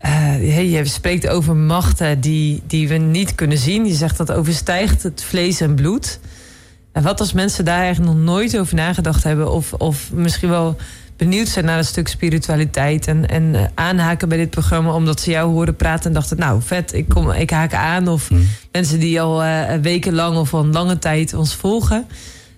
Uh, 0.00 0.72
je 0.72 0.84
spreekt 0.84 1.28
over 1.28 1.56
machten 1.56 2.20
die, 2.20 2.62
die 2.66 2.88
we 2.88 2.96
niet 2.96 3.34
kunnen 3.34 3.58
zien. 3.58 3.86
Je 3.86 3.94
zegt 3.94 4.16
dat 4.16 4.32
overstijgt 4.32 5.02
het 5.02 5.22
vlees 5.22 5.60
en 5.60 5.74
bloed. 5.74 6.18
En 6.96 7.02
wat 7.02 7.20
als 7.20 7.32
mensen 7.32 7.64
daar 7.64 7.80
eigenlijk 7.80 8.14
nog 8.14 8.24
nooit 8.24 8.58
over 8.58 8.74
nagedacht 8.74 9.24
hebben, 9.24 9.52
of, 9.52 9.72
of 9.72 10.12
misschien 10.12 10.48
wel 10.48 10.76
benieuwd 11.16 11.48
zijn 11.48 11.64
naar 11.64 11.78
een 11.78 11.84
stuk 11.84 12.08
spiritualiteit 12.08 13.06
en, 13.06 13.28
en 13.28 13.70
aanhaken 13.74 14.28
bij 14.28 14.38
dit 14.38 14.50
programma 14.50 14.92
omdat 14.92 15.20
ze 15.20 15.30
jou 15.30 15.52
horen 15.52 15.76
praten 15.76 16.06
en 16.06 16.12
dachten, 16.12 16.38
nou 16.38 16.62
vet, 16.62 16.92
ik, 16.92 17.08
kom, 17.08 17.30
ik 17.30 17.50
haak 17.50 17.74
aan. 17.74 18.08
Of 18.08 18.30
mm. 18.30 18.48
mensen 18.72 18.98
die 18.98 19.20
al 19.20 19.44
uh, 19.44 19.74
wekenlang 19.82 20.36
of 20.36 20.54
al 20.54 20.60
een 20.60 20.72
lange 20.72 20.98
tijd 20.98 21.34
ons 21.34 21.54
volgen 21.54 22.06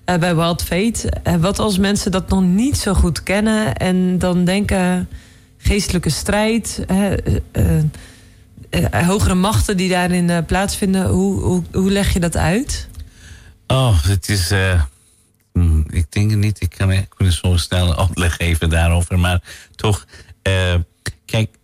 uh, 0.07 0.17
bij 0.17 0.37
Wild 0.37 0.63
Fate. 0.63 1.13
Uh, 1.27 1.35
wat 1.35 1.59
als 1.59 1.79
mensen 1.79 2.11
dat 2.11 2.29
nog 2.29 2.43
niet 2.43 2.77
zo 2.77 2.95
goed 2.95 3.23
kennen 3.23 3.77
en 3.77 4.19
dan 4.19 4.45
denken 4.45 5.09
geestelijke 5.59 6.11
strijd, 6.11 6.85
hogere 8.91 9.35
machten 9.35 9.77
die 9.77 9.89
daarin 9.89 10.45
plaatsvinden, 10.47 11.09
hoe, 11.09 11.41
hoe, 11.41 11.63
hoe 11.73 11.91
leg 11.91 12.13
je 12.13 12.21
dat 12.21 12.37
uit? 12.37 12.89
Oh, 13.69 14.03
het 14.03 14.29
is 14.29 14.51
Hmm, 15.59 15.85
ik 15.91 16.13
denk 16.13 16.31
het 16.31 16.39
niet. 16.39 16.61
Ik 16.61 16.71
kan 16.71 16.93
ik 16.93 17.15
zo 17.29 17.57
snel 17.57 17.99
uitleg 17.99 18.37
geven 18.37 18.71
daarover. 18.71 19.19
Maar 19.19 19.43
toch, 19.75 20.07
uh, 20.43 20.75
kijk, 21.25 21.57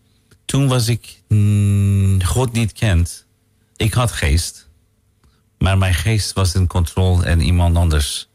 toen 0.45 0.69
was 0.69 0.88
ik 0.88 1.23
mm, 1.29 2.25
God 2.25 2.53
niet 2.53 2.73
kent. 2.73 3.27
Ik 3.77 3.93
had 3.93 4.12
geest. 4.12 4.69
Maar 5.59 5.79
mijn 5.79 5.95
geest 5.95 6.33
was 6.33 6.55
in 6.55 6.67
controle 6.67 7.25
en 7.25 7.40
iemand 7.40 7.77
anders. 7.77 8.29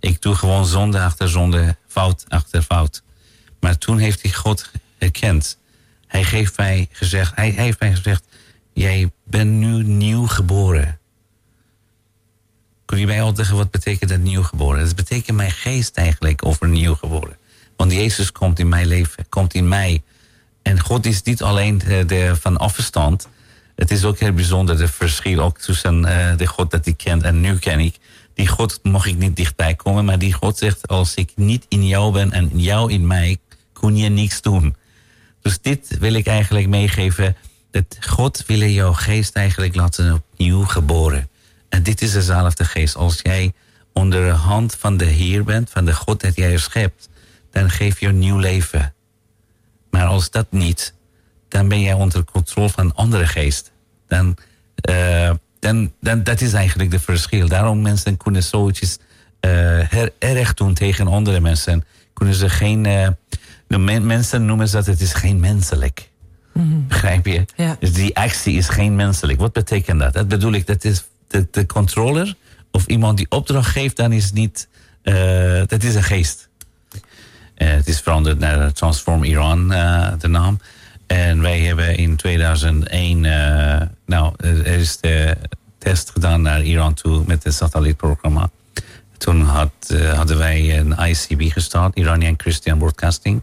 Ik 0.00 0.22
doe 0.22 0.34
gewoon 0.34 0.66
zonde 0.66 1.00
achter 1.00 1.28
zonde, 1.28 1.76
fout 1.86 2.24
achter 2.28 2.62
fout. 2.62 3.02
Maar 3.60 3.78
toen 3.78 3.98
heeft 3.98 4.22
hij 4.22 4.32
God 4.32 4.70
herkend. 4.98 5.58
Hij 6.06 6.24
heeft 6.24 6.56
mij 6.56 6.88
gezegd, 6.92 7.32
hij 7.34 7.50
heeft 7.50 7.80
mij 7.80 7.94
gezegd, 7.94 8.24
jij 8.72 9.10
bent 9.24 9.50
nu 9.50 9.82
nieuw 9.84 10.26
geboren. 10.26 10.98
Kun 12.92 13.00
je 13.00 13.06
mij 13.06 13.22
al 13.22 13.36
zeggen 13.36 13.56
wat 13.56 13.70
betekent 13.70 14.10
dat 14.10 14.20
nieuw 14.20 14.42
geboren? 14.42 14.84
Dat 14.84 14.96
betekent 14.96 15.36
mijn 15.36 15.50
geest 15.50 15.96
eigenlijk 15.96 16.44
over 16.46 16.68
nieuw 16.68 16.94
geboren. 16.94 17.36
Want 17.76 17.92
Jezus 17.92 18.32
komt 18.32 18.58
in 18.58 18.68
mijn 18.68 18.86
leven, 18.86 19.28
komt 19.28 19.54
in 19.54 19.68
mij. 19.68 20.02
En 20.62 20.80
God 20.80 21.06
is 21.06 21.22
niet 21.22 21.42
alleen 21.42 21.78
de, 21.78 22.04
de 22.06 22.36
van 22.40 22.56
afstand. 22.56 23.28
Het 23.76 23.90
is 23.90 24.04
ook 24.04 24.18
heel 24.18 24.32
bijzonder, 24.32 24.76
de 24.76 24.88
verschil 24.88 25.40
ook 25.40 25.58
tussen 25.58 25.98
uh, 25.98 26.36
de 26.36 26.46
God 26.46 26.70
dat 26.70 26.86
ik 26.86 26.96
ken 26.96 27.22
en 27.22 27.40
nu 27.40 27.58
ken 27.58 27.80
ik. 27.80 27.96
Die 28.34 28.48
God 28.48 28.80
mag 28.82 29.06
ik 29.06 29.16
niet 29.16 29.36
dichtbij 29.36 29.74
komen, 29.74 30.04
maar 30.04 30.18
die 30.18 30.32
God 30.32 30.58
zegt, 30.58 30.88
als 30.88 31.14
ik 31.14 31.32
niet 31.36 31.66
in 31.68 31.86
jou 31.86 32.12
ben 32.12 32.32
en 32.32 32.50
jou 32.54 32.92
in 32.92 33.06
mij, 33.06 33.36
kun 33.72 33.96
je 33.96 34.08
niks 34.08 34.42
doen. 34.42 34.76
Dus 35.40 35.60
dit 35.60 35.98
wil 35.98 36.12
ik 36.12 36.26
eigenlijk 36.26 36.68
meegeven, 36.68 37.36
dat 37.70 37.96
God 38.00 38.44
wil 38.46 38.60
jouw 38.60 38.92
geest 38.92 39.34
eigenlijk 39.36 39.74
laten 39.74 40.14
opnieuw 40.14 40.64
geboren. 40.64 41.30
En 41.72 41.82
dit 41.82 42.02
is 42.02 42.12
dezelfde 42.12 42.64
geest. 42.64 42.96
Als 42.96 43.20
jij 43.22 43.52
onder 43.92 44.24
de 44.24 44.32
hand 44.32 44.74
van 44.74 44.96
de 44.96 45.04
Heer 45.04 45.44
bent, 45.44 45.70
van 45.70 45.84
de 45.84 45.94
God 45.94 46.20
dat 46.20 46.36
jij 46.36 46.56
schept, 46.56 47.08
dan 47.50 47.70
geef 47.70 48.00
je 48.00 48.08
een 48.08 48.18
nieuw 48.18 48.38
leven. 48.38 48.94
Maar 49.90 50.04
als 50.04 50.30
dat 50.30 50.46
niet, 50.50 50.94
dan 51.48 51.68
ben 51.68 51.80
jij 51.80 51.92
onder 51.92 52.24
controle 52.24 52.68
van 52.68 52.84
een 52.84 52.94
andere 52.94 53.26
geest. 53.26 53.72
Dan, 54.08 54.36
uh, 54.90 55.30
dan, 55.58 55.92
dan, 56.00 56.22
dat 56.22 56.40
is 56.40 56.52
eigenlijk 56.52 56.90
de 56.90 57.00
verschil. 57.00 57.48
Daarom 57.48 57.82
mensen 57.82 58.16
kunnen 58.16 58.42
zoiets 58.42 58.98
uh, 59.40 60.02
erg 60.18 60.54
doen 60.54 60.74
tegen 60.74 61.06
andere 61.06 61.40
mensen. 61.40 61.84
Kunnen 62.12 62.34
ze 62.34 62.48
geen, 62.48 62.84
uh, 62.84 63.08
de 63.66 63.78
men, 63.78 64.06
mensen 64.06 64.44
noemen 64.44 64.68
ze 64.68 64.76
dat 64.76 64.86
het 64.86 65.00
is 65.00 65.12
geen 65.12 65.40
menselijk. 65.40 66.10
Mm 66.52 66.70
-hmm. 66.70 66.88
Begrijp 66.88 67.26
je? 67.26 67.44
Ja. 67.56 67.76
Dus 67.80 67.92
die 67.92 68.16
actie 68.16 68.56
is 68.56 68.68
geen 68.68 68.96
menselijk. 68.96 69.38
Wat 69.38 69.52
betekent 69.52 70.00
dat? 70.00 70.12
Dat 70.12 70.28
bedoel 70.28 70.52
ik, 70.52 70.66
dat 70.66 70.84
is 70.84 71.04
de, 71.50 71.66
controller 71.66 72.34
of 72.70 72.86
iemand 72.86 73.16
die 73.16 73.26
opdracht 73.28 73.70
geeft, 73.70 73.96
dan 73.96 74.12
is 74.12 74.24
het 74.24 74.34
niet. 74.34 74.68
Dat 75.66 75.82
is 75.82 75.94
een 75.94 76.02
geest. 76.02 76.50
Uh, 77.62 77.70
het 77.70 77.88
is 77.88 78.00
veranderd 78.00 78.38
naar 78.38 78.72
Transform 78.72 79.24
Iran, 79.24 79.72
uh, 79.72 80.08
de 80.18 80.28
naam. 80.28 80.60
En 81.06 81.40
wij 81.40 81.60
hebben 81.60 81.96
in 81.96 82.16
2001, 82.16 83.24
uh, 83.24 83.80
nou, 84.06 84.34
er 84.36 84.66
is 84.66 84.96
de 84.96 85.36
test 85.78 86.10
gedaan 86.10 86.42
naar 86.42 86.62
Iran 86.62 86.94
toe 86.94 87.22
met 87.26 87.44
het 87.44 87.54
satellietprogramma. 87.54 88.50
Toen 89.18 89.40
had, 89.40 89.94
hadden 90.14 90.38
wij 90.38 90.78
een 90.78 90.92
ICB 90.98 91.52
gestart, 91.52 91.96
Iranian 91.96 92.34
Christian 92.36 92.78
Broadcasting. 92.78 93.42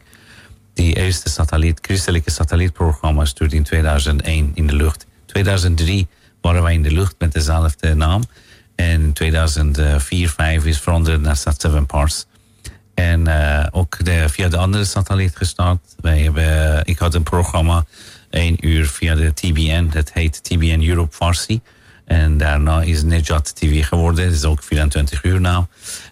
Die 0.74 0.96
eerste 0.96 1.30
satelliet, 1.30 1.80
christelijke 1.82 2.32
satellietprogramma 2.32 3.26
stuurde 3.26 3.56
in 3.56 3.64
2001 3.64 4.52
in 4.54 4.68
de 4.68 4.76
lucht. 4.76 5.06
2003 5.26 6.08
waren 6.42 6.64
wij 6.64 6.74
in 6.74 6.84
de 6.84 6.92
lucht 6.92 7.16
met 7.18 7.34
dezelfde 7.34 7.96
naam. 7.96 8.24
En 8.76 9.02
in 9.02 9.14
2004, 9.14 10.30
5 10.30 10.66
is 10.66 10.80
veranderd 10.80 11.22
naar 11.22 11.38
Sat7 11.38 11.86
Parts. 11.88 12.26
En 12.94 13.28
uh, 13.28 13.66
ook 13.72 13.98
via 14.28 14.48
de 14.48 14.58
andere 14.58 14.86
satelliet 14.86 15.36
gestart. 15.36 15.80
Wij 16.02 16.20
hebben, 16.20 16.82
ik 16.86 17.00
had 17.00 17.14
een 17.14 17.24
programma, 17.24 17.86
één 18.30 18.68
uur 18.68 18.88
via 18.88 19.16
de 19.16 19.34
TBN. 19.34 19.88
Dat 19.92 20.12
heet 20.14 20.44
TBN 20.44 20.84
Europe 20.88 21.16
Farsi. 21.16 21.62
En 22.06 22.38
daarna 22.38 22.82
is 22.82 23.04
Nejat 23.04 23.56
TV 23.56 23.86
geworden. 23.86 24.26
Dat 24.26 24.34
is 24.34 24.44
ook 24.44 24.64
24 24.64 25.24
uur 25.24 25.42
nou. 25.42 25.66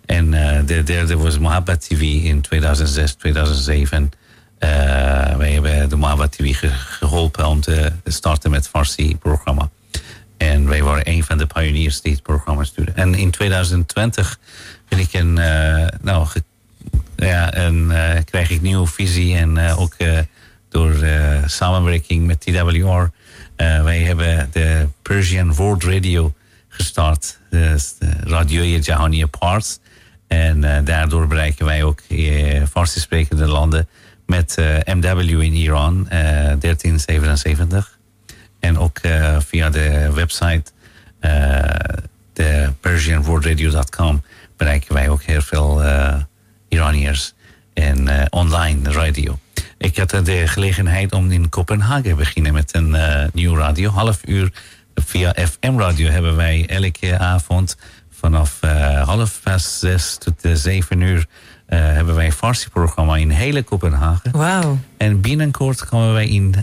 En 0.06 0.34
uh, 0.34 0.60
de 0.66 0.84
derde 0.84 1.18
was 1.18 1.40
Mohabbat 1.40 1.82
TV 1.82 2.02
in 2.02 2.42
2006, 2.42 3.14
2007. 3.14 4.12
Uh, 4.60 4.70
wij 5.36 5.52
hebben 5.52 5.90
de 5.90 5.96
Mohabbat 5.96 6.32
TV 6.32 6.58
ge 6.58 6.70
geholpen 6.70 7.48
om 7.48 7.62
te 7.62 7.92
starten 8.06 8.52
met 8.52 8.68
Farsi-programma. 8.68 9.70
En 10.38 10.68
wij 10.68 10.84
waren 10.84 11.10
een 11.10 11.24
van 11.24 11.38
de 11.38 11.46
pioniers 11.46 12.02
die 12.02 12.12
het 12.12 12.24
programma 12.24 12.64
stuurden. 12.64 12.96
En 12.96 13.16
in 13.16 13.32
2020 13.32 14.40
ben 14.88 15.00
ik 15.00 15.14
een, 15.14 15.38
uh, 15.38 15.88
nou, 16.02 16.28
ja, 17.16 17.54
en 17.54 17.76
uh, 17.92 18.10
krijg 18.26 18.50
ik 18.50 18.62
nieuwe 18.62 18.88
visie 18.88 19.36
en 19.36 19.58
uh, 19.58 19.80
ook 19.80 19.96
door 20.70 20.96
samenwerking 21.46 22.26
met 22.26 22.42
TWR. 22.42 23.10
wij 23.84 24.00
hebben 24.00 24.50
de 24.52 24.88
Persian 25.02 25.54
World 25.54 25.84
Radio 25.84 26.34
gestart, 26.68 27.40
dus 27.50 27.96
Radio 28.24 28.64
Jahaniya 28.64 29.26
Parts. 29.26 29.80
En 30.28 30.86
daardoor 30.86 31.28
bereiken 31.28 31.66
wij 31.66 31.84
ook 31.84 32.02
Farsi 32.72 33.00
sprekende 33.00 33.46
landen 33.46 33.88
met 34.26 34.56
MW 34.86 35.42
in 35.42 35.54
Iran, 35.54 36.06
1377. 36.10 37.97
En 38.60 38.78
ook 38.78 39.00
via 39.40 39.70
de 39.70 40.12
website 40.14 40.72
de 42.34 42.74
PersianWorldRadio.com 42.80 44.24
bereiken 44.58 44.94
wij 44.94 45.10
ook 45.10 45.24
heel 45.24 45.42
veel 45.42 45.82
Iraniërs 46.68 47.34
en 47.74 48.08
uh, 48.08 48.22
online 48.30 48.92
radio. 48.92 49.40
Ik 49.78 49.98
had 49.98 50.10
de 50.10 50.48
gelegenheid 50.48 51.14
om 51.14 51.32
in 51.32 51.50
Kopenhagen 51.50 52.04
te 52.04 52.16
beginnen 52.16 52.54
met 52.54 52.76
een 52.76 52.90
uh, 52.90 53.24
nieuw 53.34 53.56
radio. 53.56 53.90
Half 53.90 54.20
uur 54.26 54.52
via 54.96 55.36
FM-radio 55.36 56.10
hebben 56.10 56.36
wij 56.36 56.66
elke 56.68 57.18
avond 57.18 57.78
vanaf 58.12 58.60
uh, 58.64 59.04
half 59.08 59.40
past 59.44 59.80
zes 59.80 60.18
tot 60.18 60.34
zeven 60.54 61.02
uur 61.02 61.26
hebben 61.68 62.16
wij 62.16 62.26
een 62.26 62.32
Farsi-programma 62.32 63.16
in 63.18 63.30
hele 63.30 63.64
Kopenhagen. 63.64 64.32
Wauw. 64.32 64.78
En 64.98 65.22
binnenkort 65.22 65.86
komen 65.86 66.14
wij 66.14 66.28
in 66.28 66.56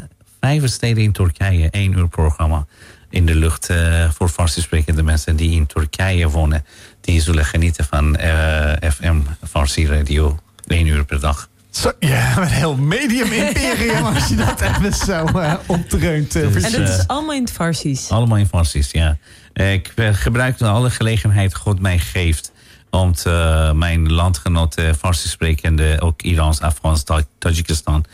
vijf 0.44 0.66
steden 0.66 1.02
in 1.02 1.12
Turkije 1.12 1.70
één 1.70 1.92
uur 1.92 2.08
programma 2.08 2.66
in 3.10 3.26
de 3.26 3.34
lucht 3.34 3.70
voor 4.10 4.28
Farsi 4.28 4.60
sprekende 4.60 5.02
mensen 5.02 5.36
die 5.36 5.50
in 5.50 5.66
Turkije 5.66 6.28
wonen 6.28 6.64
die 7.00 7.20
zullen 7.20 7.44
genieten 7.44 7.84
van 7.84 8.20
uh, 8.20 8.72
FM 8.90 9.20
Farsi 9.48 9.86
Radio 9.86 10.38
één 10.66 10.86
uur 10.86 11.04
per 11.04 11.20
dag. 11.20 11.48
Zo, 11.70 11.92
ja, 11.98 12.36
een 12.36 12.46
heel 12.46 12.76
medium 12.76 13.32
imperium 13.32 14.04
als 14.14 14.28
je 14.28 14.34
dat 14.34 14.60
even 14.60 14.92
zo 14.92 15.26
uh, 15.34 15.54
opdreunt. 15.66 16.36
Uh, 16.36 16.64
en 16.64 16.72
dat 16.72 16.88
is 16.88 17.06
allemaal 17.06 17.34
in 17.34 17.42
het 17.42 17.52
Farsi's? 17.52 18.10
Allemaal 18.10 18.38
in 18.38 18.46
Farsi's, 18.46 18.90
ja. 18.90 19.16
Ik 19.52 19.92
gebruik 19.96 20.60
alle 20.60 20.90
gelegenheid 20.90 21.54
God 21.54 21.80
mij 21.80 21.98
geeft 21.98 22.52
om 22.90 23.14
te, 23.14 23.72
mijn 23.74 24.12
landgenoten 24.12 24.94
Farsi 24.94 25.28
sprekende, 25.28 26.00
ook 26.00 26.22
Irans, 26.22 26.60
Afghans, 26.60 27.04
Tajikistan, 27.38 28.04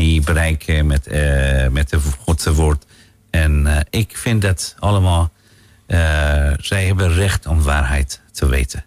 die 0.00 0.20
bereiken 0.20 0.86
met, 0.86 1.06
met 1.70 1.90
het 1.90 2.02
Godse 2.18 2.54
woord. 2.54 2.84
En 3.30 3.84
ik 3.90 4.16
vind 4.16 4.42
dat 4.42 4.74
allemaal, 4.78 5.30
zij 6.60 6.86
hebben 6.86 7.14
recht 7.14 7.46
om 7.46 7.62
waarheid 7.62 8.20
te 8.32 8.46
weten. 8.48 8.84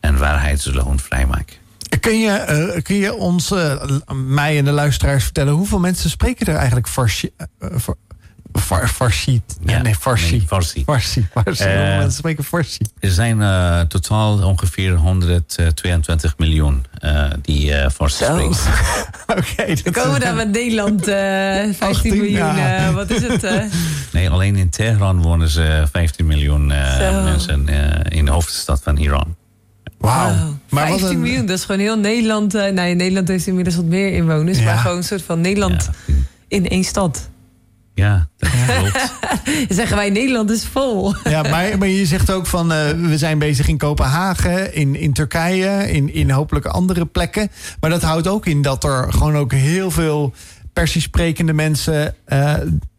En 0.00 0.18
waarheid 0.18 0.60
zullen 0.60 0.84
ons 0.84 1.02
vrijmaken. 1.02 1.56
Kun 2.00 2.18
je, 2.18 2.72
uh, 2.74 2.82
kun 2.82 2.96
je 2.96 3.14
ons, 3.14 3.50
uh, 3.50 3.82
mij 4.14 4.58
en 4.58 4.64
de 4.64 4.70
luisteraars 4.70 5.24
vertellen... 5.24 5.52
hoeveel 5.52 5.78
mensen 5.78 6.10
spreken 6.10 6.46
er 6.46 6.56
eigenlijk 6.56 6.88
Farsi? 6.88 7.30
Far, 8.58 8.88
farsi. 8.88 9.42
Ja, 9.64 9.82
nee, 9.82 9.94
Farsi. 9.94 10.30
Nee, 10.30 10.46
farsi. 10.46 10.84
Farsi. 10.84 11.26
farsi. 11.30 12.10
spreken 12.10 12.44
Farsi? 12.44 12.84
Er 12.98 13.10
zijn 13.10 13.38
totaal 13.88 14.42
ongeveer 14.42 14.94
122 14.94 16.38
miljoen 16.38 16.84
die 17.42 17.90
Farsi 17.90 18.24
spreken. 18.24 18.46
Oké. 19.26 19.40
Okay, 19.52 19.78
we 19.84 19.90
komen 19.90 20.20
daar 20.20 20.34
met 20.34 20.50
Nederland 20.50 21.04
15 21.04 21.76
18, 21.78 22.16
miljoen. 22.16 22.56
Ja. 22.56 22.92
wat 22.92 23.10
is 23.10 23.22
het? 23.22 23.46
Nee, 24.12 24.30
alleen 24.30 24.56
in 24.56 24.70
Teheran 24.70 25.22
wonen 25.22 25.48
ze 25.48 25.84
15 25.92 26.26
miljoen 26.26 26.66
mensen 27.24 27.68
in 28.08 28.24
de 28.24 28.30
hoofdstad 28.30 28.80
van 28.82 28.96
Iran. 28.96 29.36
Wauw. 29.98 30.28
Wow. 30.28 30.54
Maar 30.70 30.86
15 30.86 31.08
een... 31.08 31.20
miljoen, 31.20 31.46
dat 31.46 31.58
is 31.58 31.64
gewoon 31.64 31.80
heel 31.80 31.98
Nederland. 31.98 32.54
Uh, 32.54 32.68
nou, 32.68 32.94
Nederland 32.94 33.28
heeft 33.28 33.46
inmiddels 33.46 33.76
wat 33.76 33.84
meer 33.84 34.12
inwoners. 34.12 34.58
Ja. 34.58 34.64
Maar 34.64 34.78
gewoon 34.78 34.96
een 34.96 35.04
soort 35.04 35.22
van 35.22 35.40
Nederland 35.40 35.90
ja. 36.06 36.14
in 36.48 36.68
één 36.68 36.84
stad. 36.84 37.28
Ja, 37.96 38.28
dat 38.36 38.50
klopt. 38.66 39.12
zeggen 39.78 39.96
wij, 39.96 40.10
Nederland 40.10 40.50
is 40.50 40.64
vol. 40.64 41.14
ja, 41.24 41.42
maar, 41.42 41.78
maar 41.78 41.88
je 41.88 42.06
zegt 42.06 42.30
ook 42.30 42.46
van, 42.46 42.72
uh, 42.72 42.90
we 42.90 43.18
zijn 43.18 43.38
bezig 43.38 43.68
in 43.68 43.78
Kopenhagen, 43.78 44.74
in, 44.74 44.96
in 44.96 45.12
Turkije, 45.12 45.92
in, 45.92 46.14
in 46.14 46.30
hopelijk 46.30 46.66
andere 46.66 47.06
plekken. 47.06 47.50
Maar 47.80 47.90
dat 47.90 48.02
houdt 48.02 48.28
ook 48.28 48.46
in 48.46 48.62
dat 48.62 48.84
er 48.84 49.12
gewoon 49.12 49.36
ook 49.36 49.52
heel 49.52 49.90
veel 49.90 50.34
Persisch 50.72 51.02
sprekende 51.02 51.52
mensen, 51.52 52.14
uh, 52.28 52.38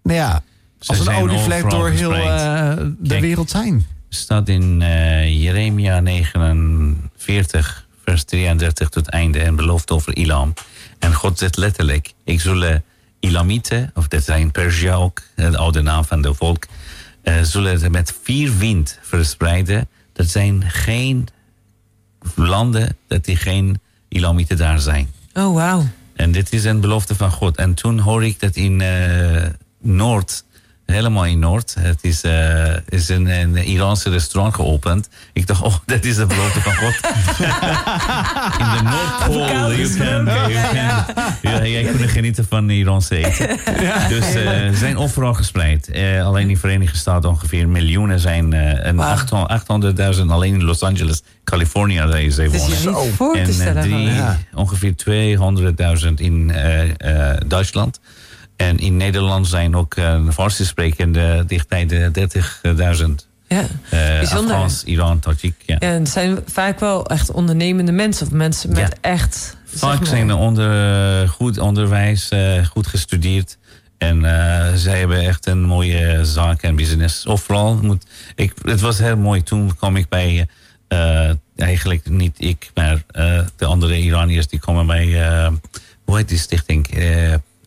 nou 0.04 0.18
ja, 0.18 0.44
als 0.86 1.00
een 1.00 1.16
olievlek 1.16 1.70
door 1.70 1.90
heel 1.90 2.10
de 2.10 2.96
Kijk, 3.08 3.22
wereld 3.22 3.50
zijn 3.50 3.86
staat 4.10 4.50
in 4.50 4.82
uh, 4.82 5.44
Jeremia 5.44 6.00
49, 6.00 7.88
vers 8.04 8.24
33 8.24 8.90
tot 8.90 9.06
het 9.06 9.14
einde 9.14 9.40
en 9.40 9.56
belooft 9.56 9.92
over 9.92 10.16
Ilam. 10.16 10.54
En 11.00 11.14
God 11.14 11.40
zegt 11.40 11.58
letterlijk, 11.58 12.14
ik 12.24 12.42
zullen 12.42 12.84
Ilamieten, 13.20 13.92
of 13.94 14.08
dat 14.08 14.24
zijn 14.24 14.52
Persia 14.52 14.94
ook, 14.94 15.22
de 15.36 15.58
oude 15.58 15.82
naam 15.82 16.06
van 16.06 16.22
de 16.22 16.34
volk, 16.34 16.66
uh, 17.24 17.42
zullen 17.42 17.80
ze 17.80 17.90
met 17.90 18.14
vier 18.24 18.58
wind 18.58 19.00
verspreiden. 19.02 19.88
Dat 20.14 20.28
zijn 20.28 20.64
geen 20.68 21.28
landen 22.36 22.98
dat 23.08 23.26
die 23.26 23.36
geen 23.36 23.80
Ilamieten 24.08 24.58
daar 24.58 24.80
zijn. 24.80 25.10
Oh, 25.34 25.54
wauw. 25.54 25.88
En 26.16 26.32
dit 26.32 26.54
is 26.54 26.64
een 26.64 26.82
belofte 26.82 27.16
van 27.16 27.32
God. 27.32 27.58
En 27.58 27.74
toen 27.74 28.00
hoor 28.00 28.26
ik 28.26 28.40
dat 28.40 28.56
in 28.56 28.80
uh, 28.80 29.46
Noord 29.80 30.44
helemaal 30.88 31.26
in 31.26 31.40
Noord. 31.40 31.76
Het 31.80 32.00
is, 32.02 32.24
uh, 32.24 32.76
is 32.90 33.10
een, 33.10 33.26
een 33.26 33.56
Iraanse 33.58 34.10
restaurant 34.10 34.56
geopend. 34.56 35.10
Ik 35.34 35.48
dacht, 35.48 35.62
oh, 35.62 35.76
dat 35.86 36.04
is 36.04 36.16
de 36.16 36.26
belofte 36.26 36.62
van 36.62 36.74
God. 36.76 36.96
in 38.62 38.70
de 38.78 38.82
Noordpool. 38.84 39.72
Ja, 41.42 41.66
jij 41.66 41.84
kunt 41.84 42.10
genieten 42.10 42.46
van 42.50 42.70
Iraanse 42.70 43.16
eten. 43.16 43.50
Ja. 43.82 44.08
Dus 44.08 44.36
uh, 44.36 44.44
ze 44.44 44.72
zijn 44.74 44.98
overal 44.98 45.34
gespreid. 45.34 45.90
Uh, 45.94 46.26
alleen 46.26 46.50
in 46.50 46.58
Verenigde 46.58 46.98
Staten 46.98 47.30
ongeveer 47.30 47.70
miljoenen 47.70 48.20
zijn. 48.20 48.54
en 48.54 48.96
wow. 48.96 49.56
800.000 50.16 50.22
alleen 50.28 50.54
in 50.54 50.64
Los 50.64 50.82
Angeles, 50.82 51.24
Californië. 51.44 51.96
Daar 51.96 52.30
ze 52.30 52.50
wonen. 53.18 53.60
en 53.60 53.82
drie, 53.82 54.00
ja. 54.00 54.38
ongeveer 54.54 54.94
200.000 56.08 56.14
in 56.16 56.54
Duitsland. 57.48 58.00
En 58.58 58.78
in 58.78 58.98
Nederland 58.98 59.48
zijn 59.48 59.76
ook 59.76 59.96
uh, 59.96 60.30
Farsi 60.30 60.66
sprekende 60.66 61.44
dichtbij 61.48 61.86
de 61.86 62.12
30.000. 63.22 63.28
Ja, 63.48 63.66
uh, 63.94 64.20
Afghans, 64.20 64.84
Iran, 64.84 65.20
Tajik. 65.20 65.56
Ja. 65.66 65.76
ja, 65.80 65.88
het 65.88 66.10
zijn 66.10 66.40
vaak 66.46 66.80
wel 66.80 67.06
echt 67.06 67.32
ondernemende 67.32 67.92
mensen 67.92 68.26
of 68.26 68.32
mensen 68.34 68.70
met 68.70 68.78
ja. 69.02 69.10
echt. 69.10 69.58
Vaak 69.66 70.06
zijn 70.06 70.34
onder 70.34 71.30
goed 71.30 71.58
onderwijs, 71.58 72.32
uh, 72.32 72.66
goed 72.66 72.88
gestudeerd. 72.88 73.58
En 73.98 74.18
uh, 74.18 74.68
zij 74.76 75.00
hebben 75.00 75.20
echt 75.20 75.46
een 75.46 75.62
mooie 75.62 76.26
zaak 76.26 76.62
en 76.62 76.76
business. 76.76 77.26
Of 77.26 77.42
vooral, 77.42 77.80
moet, 77.82 78.06
ik, 78.36 78.54
het 78.62 78.82
was 78.82 78.98
heel 78.98 79.18
mooi. 79.18 79.44
Toen 79.44 79.76
kwam 79.76 79.96
ik 79.96 80.10
bij, 80.10 80.48
eigenlijk 81.56 82.10
niet 82.10 82.36
ik, 82.38 82.72
maar 82.74 83.04
de 83.56 83.66
andere 83.66 84.00
Iraniërs 84.00 84.48
die 84.48 84.60
komen 84.60 84.86
bij, 84.86 85.06
hoe 86.06 86.18
heet 86.18 86.30
die 86.30 86.38
stichting? 86.38 86.88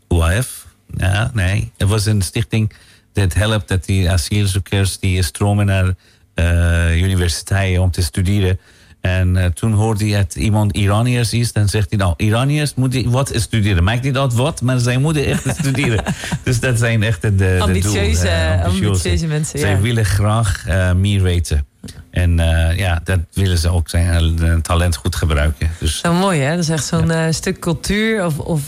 UAF. 0.08 0.66
Ja, 0.96 1.30
nee. 1.34 1.72
Het 1.76 1.88
was 1.88 2.06
een 2.06 2.22
stichting 2.22 2.72
dat 3.12 3.34
helpt 3.34 3.68
dat 3.68 3.84
die 3.84 4.10
asielzoekers 4.10 4.98
die 4.98 5.22
stromen 5.22 5.66
naar 5.66 5.94
uh, 6.34 7.02
universiteiten 7.02 7.82
om 7.82 7.90
te 7.90 8.02
studeren. 8.02 8.58
En 9.00 9.36
uh, 9.36 9.44
toen 9.44 9.72
hoorde 9.72 10.08
hij 10.08 10.16
dat 10.22 10.34
iemand 10.34 10.76
Iraniërs 10.76 11.32
is. 11.32 11.52
Dan 11.52 11.68
zegt 11.68 11.90
hij 11.90 11.98
nou, 11.98 12.14
Iraniërs 12.16 12.74
moeten 12.74 13.10
wat 13.10 13.32
studeren. 13.34 13.84
Maakt 13.84 14.02
niet 14.02 14.16
uit 14.16 14.34
wat, 14.34 14.60
maar 14.60 14.78
zij 14.78 14.98
moeten 14.98 15.24
echt 15.24 15.48
studeren. 15.60 16.04
dus 16.44 16.60
dat 16.60 16.78
zijn 16.78 17.02
echt 17.02 17.22
de, 17.22 17.34
de 17.34 17.56
ambitieuze, 17.60 18.22
doel, 18.22 18.32
uh, 18.32 18.64
ambitieuze 18.64 19.26
mensen. 19.26 19.58
Zij 19.58 19.70
ja. 19.70 19.80
willen 19.80 20.04
graag 20.04 20.64
meer 20.96 21.22
weten. 21.22 21.66
En 22.10 22.36
ja, 22.76 23.00
dat 23.04 23.18
willen 23.32 23.58
ze 23.58 23.68
ook 23.68 23.88
zijn 23.88 24.62
talent 24.62 24.96
goed 24.96 25.16
gebruiken. 25.16 25.70
Dus, 25.78 25.98
Zo 25.98 26.12
mooi 26.12 26.40
hè? 26.40 26.50
Dat 26.50 26.64
is 26.64 26.68
echt 26.68 26.84
zo'n 26.84 27.06
ja. 27.06 27.32
stuk 27.32 27.58
cultuur 27.58 28.24
of, 28.24 28.38
of, 28.38 28.62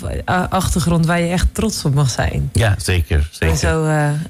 achtergrond 0.49 1.07
waar 1.07 1.21
je 1.21 1.31
echt 1.31 1.55
trots 1.55 1.85
op 1.85 1.95
mag 1.95 2.11
zijn. 2.11 2.51
Ja, 2.53 2.75
zeker. 2.79 3.29
zeker. 3.31 3.57
Zo, 3.57 3.89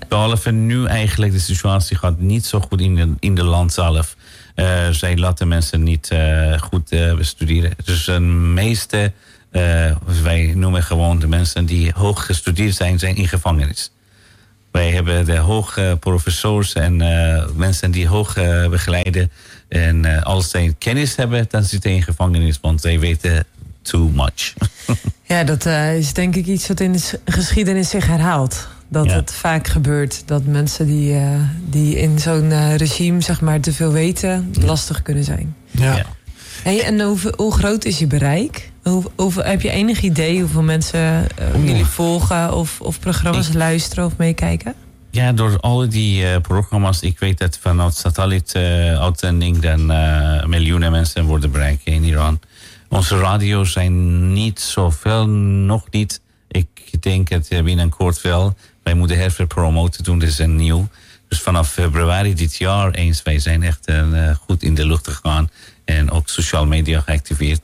Behalve 0.08 0.50
nu 0.50 0.86
eigenlijk, 0.86 1.32
de 1.32 1.38
situatie 1.38 1.96
gaat 1.96 2.18
niet 2.18 2.46
zo 2.46 2.60
goed 2.60 2.80
in 2.80 2.94
de, 2.94 3.14
in 3.18 3.34
de 3.34 3.44
land 3.44 3.72
zelf. 3.72 4.16
Uh, 4.56 4.88
zij 4.90 5.16
laten 5.16 5.48
mensen 5.48 5.82
niet 5.82 6.10
uh, 6.12 6.58
goed 6.60 6.92
uh, 6.92 7.14
bestuderen. 7.14 7.72
Dus 7.84 8.04
de 8.04 8.20
meeste, 8.20 9.12
wij 10.22 10.52
noemen 10.54 10.82
gewoon 10.82 11.18
de 11.18 11.26
mensen 11.28 11.66
die 11.66 11.92
hoog 11.94 12.26
gestudeerd 12.26 12.74
zijn, 12.74 12.98
zijn 12.98 13.16
in 13.16 13.28
gevangenis. 13.28 13.90
Wij 14.72 14.90
hebben 14.90 15.24
de 15.24 15.36
hoge 15.36 15.96
professors 16.00 16.72
en 16.72 16.96
mensen 17.56 17.90
die 17.90 18.08
hoog 18.08 18.34
begeleiden. 18.70 19.30
En 19.68 20.22
als 20.22 20.50
zij 20.50 20.74
kennis 20.78 21.16
hebben, 21.16 21.46
dan 21.48 21.62
zitten 21.62 21.90
ze 21.90 21.96
in 21.96 22.02
gevangenis, 22.02 22.58
want 22.60 22.80
zij 22.80 22.98
weten 22.98 23.44
too 23.82 24.08
much. 24.08 24.52
ja, 25.32 25.44
dat 25.44 25.66
is 25.96 26.12
denk 26.12 26.36
ik 26.36 26.46
iets 26.46 26.68
wat 26.68 26.80
in 26.80 26.92
de 26.92 27.20
geschiedenis 27.24 27.90
zich 27.90 28.06
herhaalt 28.06 28.68
dat 28.92 29.04
ja. 29.04 29.14
het 29.14 29.32
vaak 29.32 29.66
gebeurt 29.66 30.22
dat 30.26 30.44
mensen 30.44 30.86
die, 30.86 31.12
uh, 31.14 31.40
die 31.66 31.98
in 31.98 32.18
zo'n 32.18 32.50
uh, 32.50 32.76
regime 32.76 33.20
zeg 33.20 33.40
maar 33.40 33.60
te 33.60 33.72
veel 33.72 33.92
weten, 33.92 34.50
ja. 34.52 34.66
lastig 34.66 35.02
kunnen 35.02 35.24
zijn. 35.24 35.56
Ja. 35.70 35.96
ja. 35.96 36.06
Hey, 36.62 36.84
en 36.84 37.00
hoe, 37.00 37.18
hoe, 37.36 37.52
groot 37.52 37.84
is 37.84 37.98
je 37.98 38.06
bereik? 38.06 38.70
Hoe, 38.82 39.04
hoe, 39.16 39.32
heb 39.42 39.60
je 39.60 39.70
enig 39.70 40.00
idee 40.00 40.40
hoeveel 40.40 40.62
mensen 40.62 41.26
uh, 41.40 41.66
jullie 41.66 41.84
volgen 41.84 42.54
of, 42.54 42.80
of 42.80 43.00
programma's 43.00 43.48
ik, 43.48 43.54
luisteren 43.54 44.04
of 44.04 44.16
meekijken? 44.16 44.74
Ja, 45.10 45.32
door 45.32 45.60
al 45.60 45.88
die 45.88 46.40
programma's. 46.40 47.00
Ik 47.00 47.18
weet 47.18 47.38
dat 47.38 47.58
vanuit 47.60 47.94
satelliet-uitzending 47.94 49.58
dan 49.58 49.86
miljoenen 50.50 50.90
mensen 50.90 51.24
worden 51.24 51.50
bereikt 51.50 51.80
in 51.84 52.04
Iran. 52.04 52.40
Onze 52.88 53.18
radio's 53.18 53.72
zijn 53.72 54.32
niet 54.32 54.60
zoveel, 54.60 55.26
nog 55.26 55.84
niet. 55.90 56.20
Ik 56.48 56.68
denk 57.00 57.28
dat 57.28 57.48
binnenkort 57.48 58.20
wel. 58.20 58.54
Wij 58.82 58.94
moeten 58.94 59.16
heel 59.16 59.30
veel 59.30 59.46
promoten 59.46 60.04
doen, 60.04 60.18
dit 60.18 60.28
is 60.28 60.38
een 60.38 60.56
nieuw. 60.56 60.88
Dus 61.28 61.40
vanaf 61.40 61.72
februari 61.72 62.34
dit 62.34 62.56
jaar 62.56 62.90
eens, 62.90 63.22
wij 63.22 63.38
zijn 63.38 63.62
echt 63.62 63.92
goed 64.46 64.62
in 64.62 64.74
de 64.74 64.86
lucht 64.86 65.08
gegaan. 65.08 65.50
En 65.84 66.10
ook 66.10 66.28
social 66.28 66.66
media 66.66 67.00
geactiveerd. 67.00 67.60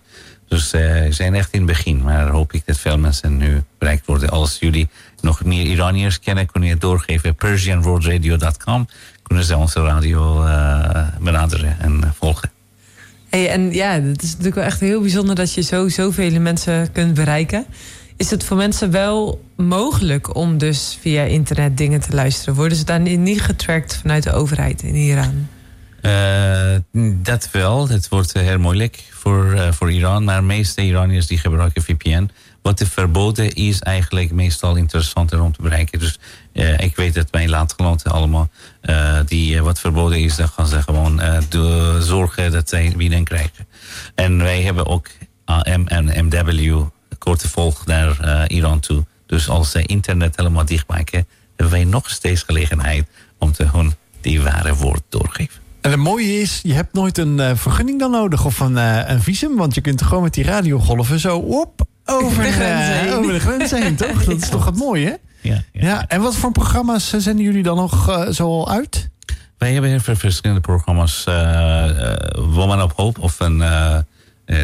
Dus 0.49 0.75
uh, 0.75 0.81
we 0.81 1.13
zijn 1.13 1.35
echt 1.35 1.53
in 1.53 1.59
het 1.59 1.69
begin. 1.69 2.03
Maar 2.03 2.29
hoop 2.29 2.53
ik 2.53 2.63
dat 2.67 2.79
veel 2.79 2.99
mensen 2.99 3.37
nu 3.37 3.63
bereikt 3.79 4.07
worden. 4.07 4.29
Als 4.29 4.57
jullie 4.61 4.89
nog 5.21 5.45
meer 5.45 5.67
Iraniërs 5.67 6.21
kennen, 6.21 6.47
kunnen 6.47 6.69
je 6.69 6.75
het 6.75 6.85
doorgeven. 6.85 7.35
PersianWorldRadio.com 7.35 8.89
kunnen 9.23 9.45
ze 9.45 9.57
onze 9.57 9.83
radio 9.83 10.45
uh, 10.45 11.09
benaderen 11.21 11.77
en 11.81 12.15
volgen. 12.19 12.51
Hey, 13.29 13.49
en 13.49 13.73
ja, 13.73 13.91
het 14.01 14.23
is 14.23 14.31
natuurlijk 14.31 14.55
wel 14.57 14.65
echt 14.65 14.81
heel 14.81 15.01
bijzonder 15.01 15.35
dat 15.35 15.55
je 15.55 15.63
zo 15.63 15.89
zoveel 15.89 16.41
mensen 16.41 16.93
kunt 16.93 17.15
bereiken 17.15 17.67
is 18.19 18.31
het 18.31 18.45
voor 18.45 18.57
mensen 18.57 18.91
wel 18.91 19.45
mogelijk 19.57 20.37
om 20.37 20.59
dus 20.59 20.99
via 21.01 21.23
internet 21.23 21.77
dingen 21.77 22.01
te 22.01 22.15
luisteren? 22.15 22.55
Worden 22.55 22.79
ze 22.79 22.85
daar 22.85 23.01
niet 23.01 23.41
getrackt 23.41 23.97
vanuit 23.97 24.23
de 24.23 24.33
overheid 24.33 24.83
in 24.83 24.95
Iran? 24.95 25.49
Uh, 26.03 26.77
dat 27.23 27.51
wel. 27.51 27.89
Het 27.89 28.09
wordt 28.09 28.33
heel 28.33 28.59
moeilijk 28.59 29.05
voor, 29.11 29.55
uh, 29.55 29.73
voor 29.73 29.93
Iran. 29.93 30.25
Maar 30.25 30.41
de 30.41 30.47
meeste 30.47 30.83
Iraniërs 30.83 31.27
die 31.27 31.39
gebruiken 31.39 31.83
VPN. 31.83 32.31
Wat 32.63 32.81
er 32.81 32.87
verboden 32.87 33.53
is 33.53 33.81
eigenlijk 33.81 34.31
meestal 34.31 34.77
interessanter 34.77 35.43
om 35.43 35.53
te 35.53 35.63
bereiken. 35.63 35.99
Dus 35.99 36.19
ik 36.77 36.97
weet 36.97 37.15
dat 37.15 37.33
mijn 37.33 37.49
laatgenoten 37.49 38.11
allemaal... 38.11 38.49
die 39.27 39.63
wat 39.63 39.81
verboden 39.81 40.19
is, 40.19 40.37
dan 40.37 40.49
gaan 40.49 40.67
ze 40.67 40.83
gewoon 40.83 41.21
zorgen 42.01 42.53
dat 42.53 42.69
zij 42.69 42.95
binnen 42.97 43.25
krijgen. 43.25 43.67
En 44.15 44.39
wij 44.39 44.63
hebben 44.63 44.87
ook 44.87 45.09
AM 45.45 45.87
en 45.87 46.27
MW 46.27 46.83
korte 47.19 47.49
volg 47.49 47.87
naar 47.87 48.47
Iran 48.51 48.81
toe. 48.81 49.05
Dus 49.27 49.49
als 49.49 49.71
ze 49.71 49.83
internet 49.83 50.37
helemaal 50.37 50.65
dichtmaken, 50.65 51.27
hebben 51.57 51.75
wij 51.75 51.85
nog 51.85 52.11
steeds 52.11 52.43
gelegenheid 52.43 53.09
om 53.39 53.53
te 53.53 53.65
hun 53.65 53.95
die 54.21 54.43
ware 54.43 54.75
woord 54.75 55.03
doorgeven. 55.09 55.68
En 55.81 55.91
het 55.91 56.01
mooie 56.01 56.41
is, 56.41 56.61
je 56.62 56.74
hebt 56.74 56.93
nooit 56.93 57.18
een 57.18 57.39
uh, 57.39 57.51
vergunning 57.55 57.99
dan 57.99 58.11
nodig 58.11 58.45
of 58.45 58.61
een, 58.61 58.72
uh, 58.72 59.09
een 59.09 59.22
visum, 59.22 59.57
want 59.57 59.74
je 59.74 59.81
kunt 59.81 60.03
gewoon 60.03 60.22
met 60.22 60.35
die 60.35 60.45
radiogolven 60.45 61.18
zo 61.18 61.39
op 61.39 61.87
over 62.05 62.43
de 62.43 62.53
grens 62.53 62.87
heen, 62.87 63.12
over 63.18 63.33
de 63.33 63.41
grens 63.41 63.70
heen 63.70 63.97
toch? 63.97 64.24
Dat 64.24 64.43
is 64.43 64.49
toch 64.49 64.64
het 64.64 64.76
mooie, 64.76 65.07
hè? 65.07 65.14
Ja, 65.49 65.62
ja. 65.72 65.87
ja 65.87 66.09
en 66.09 66.20
wat 66.20 66.37
voor 66.37 66.53
programma's 66.53 67.09
zenden 67.09 67.45
jullie 67.45 67.62
dan 67.62 67.76
nog 67.76 68.09
uh, 68.09 68.29
zo 68.29 68.47
al 68.47 68.70
uit? 68.70 69.11
Wij 69.59 69.72
hebben 69.72 69.91
heel 69.91 70.01
veel 70.01 70.16
verschillende 70.16 70.62
programma's. 70.62 71.24
Woman 72.35 72.83
op 72.83 72.93
Hoop, 72.97 73.18
of 73.18 73.41
een 73.41 73.59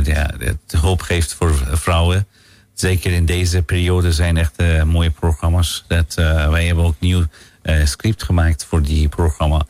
ja, 0.04 0.30
het 0.38 0.72
hoop 0.80 1.02
geeft 1.02 1.34
voor 1.34 1.54
vrouwen 1.72 2.26
zeker 2.74 3.12
in 3.12 3.26
deze 3.26 3.62
periode 3.62 4.12
zijn 4.12 4.36
echt 4.36 4.62
uh, 4.62 4.82
mooie 4.82 5.10
programma's. 5.10 5.84
Dat, 5.88 6.16
uh, 6.18 6.48
wij 6.48 6.66
hebben 6.66 6.84
ook 6.84 6.96
nieuw 6.98 7.24
uh, 7.62 7.86
script 7.86 8.22
gemaakt 8.22 8.64
voor 8.64 8.82
die 8.82 9.08
programma. 9.08 9.66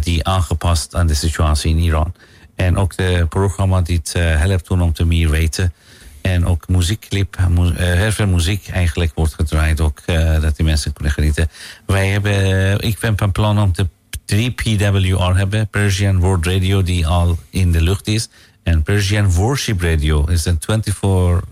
Die 0.00 0.24
aangepast 0.24 0.94
aan 0.94 1.06
de 1.06 1.14
situatie 1.14 1.70
in 1.70 1.78
Iran. 1.78 2.14
En 2.54 2.76
ook 2.76 2.96
de 2.96 3.26
programma 3.28 3.80
die 3.80 3.96
het 3.96 4.12
helpt 4.12 4.68
doen 4.68 4.82
om 4.82 4.92
te 4.92 5.04
meer 5.04 5.30
weten. 5.30 5.72
En 6.20 6.46
ook 6.46 6.68
muziekclip, 6.68 7.36
heel 7.74 8.12
veel 8.12 8.26
muziek 8.26 8.68
eigenlijk 8.68 9.12
wordt 9.14 9.34
gedraaid. 9.34 9.80
Ook 9.80 10.00
dat 10.40 10.56
die 10.56 10.64
mensen 10.64 10.92
kunnen 10.92 11.12
genieten. 11.12 11.48
Wij 11.86 12.08
hebben, 12.08 12.80
ik 12.80 12.98
ben 12.98 13.16
van 13.16 13.32
plan 13.32 13.58
om 13.58 13.72
de 13.72 13.88
3 14.24 14.50
PWR 14.50 15.36
hebben. 15.36 15.68
Persian 15.68 16.20
World 16.20 16.46
Radio 16.46 16.82
die 16.82 17.06
al 17.06 17.38
in 17.50 17.72
de 17.72 17.80
lucht 17.80 18.06
is. 18.06 18.28
En 18.62 18.82
Persian 18.82 19.30
Worship 19.30 19.80
Radio 19.80 20.26
is 20.26 20.44
een 20.44 20.58
24 20.60 21.42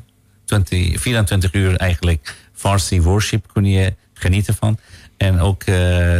20, 0.44 1.00
24 1.00 1.52
uur 1.52 1.76
eigenlijk 1.76 2.34
Farsi 2.52 3.02
worship 3.02 3.46
kun 3.52 3.64
je 3.64 3.94
genieten 4.14 4.54
van. 4.54 4.78
En 5.16 5.40
ook 5.40 5.60
uh, 5.60 5.76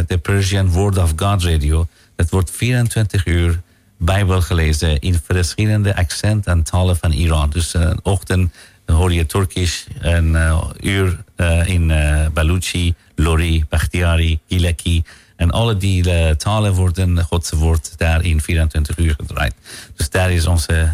de 0.07 0.19
Persian 0.21 0.69
Word 0.69 0.97
of 0.97 1.13
God 1.15 1.43
radio. 1.43 1.87
Dat 2.15 2.29
wordt 2.29 2.51
24 2.51 3.25
uur 3.25 3.61
Bijbel 3.97 4.41
gelezen 4.41 4.99
in 4.99 5.19
verschillende 5.23 5.95
accenten 5.95 6.51
en 6.51 6.63
talen 6.63 6.97
van 6.97 7.11
Iran. 7.11 7.49
Dus 7.49 7.73
uh, 7.73 7.91
ochtend 8.03 8.53
hoor 8.85 9.13
je 9.13 9.25
Turkisch, 9.25 9.87
een 9.99 10.31
uh, 10.31 10.63
uur 10.81 11.23
in 11.65 11.93
Baluchi, 12.33 12.93
Lori, 13.15 13.65
Bakhtiari, 13.69 14.39
Gilaki. 14.47 15.03
En 15.35 15.51
alle 15.51 15.77
die 15.77 16.35
talen 16.35 16.73
worden 16.73 17.23
Gods 17.23 17.51
woord 17.51 17.97
daar 17.97 18.23
in 18.23 18.41
24 18.41 18.97
uur 18.97 19.15
gedraaid. 19.17 19.53
Dus 19.95 20.09
daar 20.09 20.31
is 20.31 20.45
onze 20.45 20.89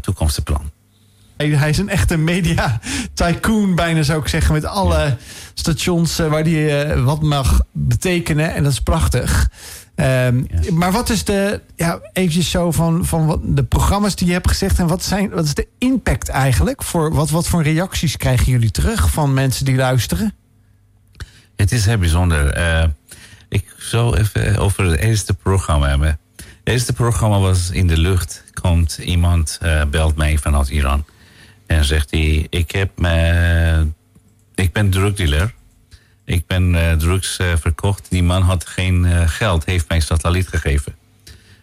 toekomstplan. 0.00 0.70
Hij 1.38 1.68
is 1.68 1.78
een 1.78 1.88
echte 1.88 2.16
media 2.16 2.80
tycoon, 3.14 3.74
bijna 3.74 4.02
zou 4.02 4.20
ik 4.20 4.28
zeggen. 4.28 4.54
Met 4.54 4.64
alle 4.64 5.16
stations 5.54 6.16
waar 6.16 6.42
hij 6.42 6.96
uh, 6.96 7.04
wat 7.04 7.22
mag 7.22 7.60
betekenen. 7.72 8.54
En 8.54 8.62
dat 8.62 8.72
is 8.72 8.80
prachtig. 8.80 9.48
Um, 9.94 10.04
ja. 10.04 10.72
Maar 10.72 10.92
wat 10.92 11.10
is 11.10 11.24
de, 11.24 11.60
ja, 11.76 12.00
eventjes 12.12 12.50
zo 12.50 12.70
van, 12.70 13.06
van 13.06 13.26
wat, 13.26 13.40
de 13.42 13.64
programma's 13.64 14.14
die 14.14 14.26
je 14.26 14.32
hebt 14.32 14.48
gezegd. 14.48 14.78
En 14.78 14.86
wat, 14.86 15.04
zijn, 15.04 15.30
wat 15.30 15.44
is 15.44 15.54
de 15.54 15.66
impact 15.78 16.28
eigenlijk? 16.28 16.82
Voor, 16.82 17.14
wat, 17.14 17.30
wat 17.30 17.46
voor 17.46 17.62
reacties 17.62 18.16
krijgen 18.16 18.52
jullie 18.52 18.70
terug 18.70 19.10
van 19.10 19.34
mensen 19.34 19.64
die 19.64 19.76
luisteren? 19.76 20.34
Het 21.56 21.72
is 21.72 21.86
heel 21.86 21.98
bijzonder. 21.98 22.58
Uh, 22.58 22.84
ik 23.48 23.74
zou 23.76 24.16
even 24.16 24.56
over 24.58 24.84
het 24.84 25.00
eerste 25.00 25.34
programma 25.34 25.88
hebben. 25.88 26.18
Het 26.36 26.46
eerste 26.76 26.92
programma 26.92 27.38
was 27.38 27.70
in 27.70 27.86
de 27.86 27.98
lucht. 27.98 28.44
Komt 28.60 28.98
iemand, 28.98 29.58
uh, 29.62 29.84
belt 29.84 30.16
mij 30.16 30.38
vanuit 30.38 30.68
Iran. 30.68 31.04
En 31.68 31.84
zegt 31.84 32.10
hij, 32.10 32.46
ik, 32.50 32.70
heb 32.70 32.90
me, 32.98 33.86
ik 34.54 34.72
ben 34.72 34.90
drugdealer. 34.90 35.54
Ik 36.24 36.46
ben 36.46 36.74
uh, 36.74 36.92
drugs 36.92 37.38
uh, 37.38 37.46
verkocht. 37.56 38.06
Die 38.10 38.22
man 38.22 38.42
had 38.42 38.66
geen 38.66 39.04
uh, 39.04 39.28
geld, 39.28 39.64
heeft 39.64 39.88
mij 39.88 40.00
satelliet 40.00 40.48
gegeven. 40.48 40.94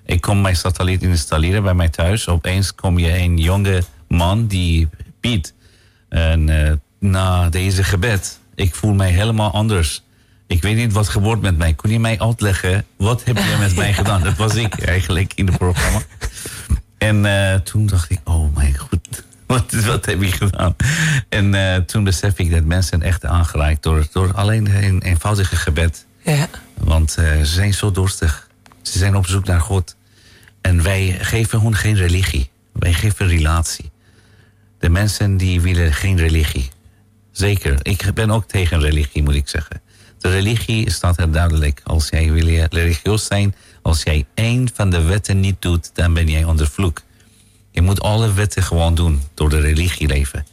Ik 0.06 0.22
kom 0.22 0.42
mijn 0.42 0.56
satelliet 0.56 1.02
installeren 1.02 1.64
bij 1.64 1.74
mij 1.74 1.90
thuis. 1.90 2.28
Opeens 2.28 2.76
kom 2.76 3.00
je 3.00 3.18
een 3.18 3.38
jonge 3.38 3.84
man 4.08 4.48
die 4.48 4.88
biedt. 5.20 5.54
En 6.10 6.82
na 7.00 7.50
deze 7.50 7.84
gebed, 7.84 8.40
ik 8.56 8.76
voel 8.76 8.94
mij 8.94 9.12
helemaal 9.12 9.52
anders. 9.52 10.04
Ik 10.48 10.62
weet 10.62 10.76
niet 10.76 10.94
wat 10.94 11.10
gebeurt 11.10 11.42
met 11.42 11.58
mij. 11.58 11.74
Kun 11.74 11.92
je 11.92 12.00
mij 12.00 12.20
uitleggen, 12.20 12.86
wat 12.98 13.24
heb 13.24 13.38
je 13.38 13.56
met 13.60 13.76
mij 13.76 13.94
gedaan? 14.00 14.24
Dat 14.24 14.36
was 14.36 14.56
ik 14.56 14.80
eigenlijk 14.82 15.34
in 15.36 15.48
het 15.48 15.58
programma. 15.58 16.02
En 16.98 17.64
toen 17.64 17.86
dacht 17.86 18.10
ik, 18.10 18.20
oh 18.24 18.56
mijn 18.56 18.78
god 18.78 18.95
wat, 19.56 19.72
wat 19.92 20.06
heb 20.06 20.22
ik 20.22 20.36
gedaan? 20.36 20.76
En 21.30 21.54
uh, 21.54 21.76
toen 21.76 22.04
besef 22.04 22.40
ik 22.40 22.52
dat 22.52 22.64
mensen 22.64 23.02
echt 23.02 23.26
aangeraakt 23.26 23.84
door, 23.84 24.08
door 24.12 24.34
alleen 24.34 24.84
een 24.84 25.02
eenvoudige 25.02 25.56
gebed. 25.56 26.06
Ja. 26.24 26.48
Want 26.74 27.16
uh, 27.20 27.26
ze 27.38 27.46
zijn 27.46 27.74
zo 27.74 27.92
dorstig. 27.92 28.48
Ze 28.82 28.98
zijn 28.98 29.16
op 29.16 29.28
zoek 29.28 29.46
naar 29.46 29.62
God. 29.62 29.96
En 30.62 30.84
wij 30.84 31.18
geven 31.22 31.62
hun 31.62 31.76
geen 31.76 31.96
religie. 31.96 32.50
Wij 32.74 32.94
geven 32.94 33.28
relatie. 33.28 33.92
De 34.80 34.90
mensen 34.90 35.38
die 35.38 35.62
willen 35.62 35.94
geen 35.94 36.18
religie. 36.18 36.70
Zeker, 37.32 37.78
ik 37.82 38.14
ben 38.14 38.32
ook 38.32 38.48
tegen 38.48 38.80
religie, 38.80 39.24
moet 39.24 39.36
ik 39.36 39.48
zeggen. 39.48 39.82
De 40.20 40.30
religie 40.30 40.92
staat 40.92 41.20
er 41.20 41.32
duidelijk. 41.32 41.82
Als 41.84 42.10
jij 42.10 42.32
wil 42.32 42.68
religieus 42.70 43.26
zijn, 43.26 43.56
als 43.82 44.04
jij 44.04 44.26
één 44.34 44.70
van 44.74 44.90
de 44.90 45.02
wetten 45.02 45.40
niet 45.40 45.62
doet, 45.62 45.90
dan 45.94 46.14
ben 46.14 46.28
jij 46.28 46.44
onder 46.44 46.68
vloek. 46.68 47.02
Je 47.76 47.82
moet 47.82 48.02
alle 48.02 48.34
wetten 48.34 48.64
gewoon 48.64 48.96
doen, 48.96 49.22
door 49.34 49.50
de 49.50 49.60
religie 49.60 50.08
leven. 50.08 50.46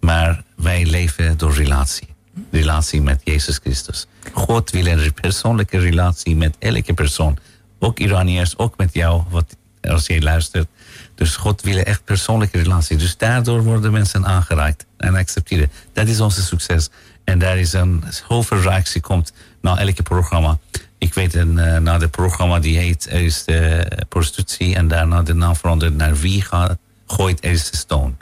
Maar 0.00 0.42
wij 0.56 0.86
leven 0.86 1.38
door 1.38 1.54
relatie. 1.54 2.08
Relatie 2.50 3.02
met 3.02 3.20
Jezus 3.24 3.58
Christus. 3.62 4.06
God 4.32 4.70
wil 4.70 4.86
een 4.86 5.14
persoonlijke 5.14 5.78
relatie 5.78 6.36
met 6.36 6.56
elke 6.58 6.94
persoon. 6.94 7.38
Ook 7.78 7.98
Iraniërs, 7.98 8.58
ook 8.58 8.76
met 8.76 8.94
jou, 8.94 9.22
wat, 9.30 9.56
als 9.80 10.06
je 10.06 10.22
luistert. 10.22 10.68
Dus 11.14 11.36
God 11.36 11.62
wil 11.62 11.76
echt 11.76 12.04
persoonlijke 12.04 12.58
relatie. 12.58 12.96
Dus 12.96 13.16
daardoor 13.16 13.62
worden 13.62 13.92
mensen 13.92 14.26
aangeraakt 14.26 14.86
en 14.96 15.14
accepteren. 15.14 15.70
Dat 15.92 16.08
is 16.08 16.20
onze 16.20 16.42
succes. 16.42 16.88
En 17.24 17.38
daar 17.38 17.58
is 17.58 17.72
een 17.72 18.04
zoveel 18.28 18.60
reactie 18.60 19.00
komt 19.00 19.32
na 19.60 19.78
elke 19.78 20.02
programma. 20.02 20.58
Ik 21.02 21.14
weet 21.14 21.34
een, 21.34 21.56
uh, 21.56 21.78
na 21.78 21.98
het 21.98 22.10
programma 22.10 22.58
die 22.58 22.78
heet 22.78 23.08
is 23.08 23.44
de 23.44 23.86
prostitutie 24.08 24.74
en 24.74 24.88
daarna 24.88 25.22
de 25.22 25.34
naam 25.34 25.56
veranderd 25.56 25.96
naar 25.96 26.16
wie 26.16 26.42
gaat, 26.42 26.76
gooit 27.06 27.42
is 27.44 27.70
de 27.70 27.76
stone. 27.76 28.12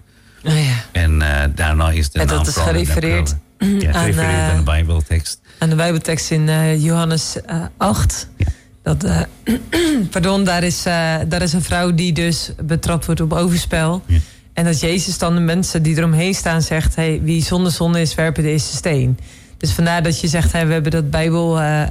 Oh 0.44 0.52
ja. 0.52 0.84
En 0.92 1.20
uh, 1.20 1.42
daarna 1.54 1.90
is 1.90 2.10
de 2.10 2.18
en 2.18 2.26
naam 2.26 2.36
dat 2.36 2.46
is 2.46 2.54
gerefereerd 2.54 3.36
ja, 3.58 3.92
aan, 3.92 4.08
uh, 4.08 4.48
aan 4.50 4.56
de 4.56 4.62
Bijbeltekst. 4.62 5.40
aan 5.58 5.68
de 5.68 5.74
Bijbeltekst 5.74 6.30
in 6.30 6.80
Johannes 6.80 7.36
8. 7.76 8.28
Ja. 8.36 8.46
Dat, 8.82 9.26
pardon, 10.10 10.44
daar 10.44 10.62
is, 10.62 10.82
daar 11.28 11.42
is 11.42 11.52
een 11.52 11.62
vrouw 11.62 11.94
die 11.94 12.12
dus 12.12 12.52
betrapt 12.62 13.06
wordt 13.06 13.20
op 13.20 13.32
overspel. 13.32 14.02
Ja. 14.06 14.18
En 14.52 14.64
dat 14.64 14.80
Jezus 14.80 15.18
dan 15.18 15.34
de 15.34 15.40
mensen 15.40 15.82
die 15.82 15.96
eromheen 15.96 16.34
staan 16.34 16.62
zegt... 16.62 16.96
Hey, 16.96 17.20
wie 17.22 17.42
zonder 17.42 17.72
zonde 17.72 18.00
is, 18.00 18.14
werpen 18.14 18.42
deze 18.42 18.76
steen. 18.76 19.18
Dus 19.60 19.72
vandaar 19.72 20.02
dat 20.02 20.20
je 20.20 20.28
zegt, 20.28 20.52
hey, 20.52 20.66
we 20.66 20.72
hebben 20.72 20.90
dat 20.90 21.10
Bijbel... 21.10 21.60
Uh, 21.60 21.84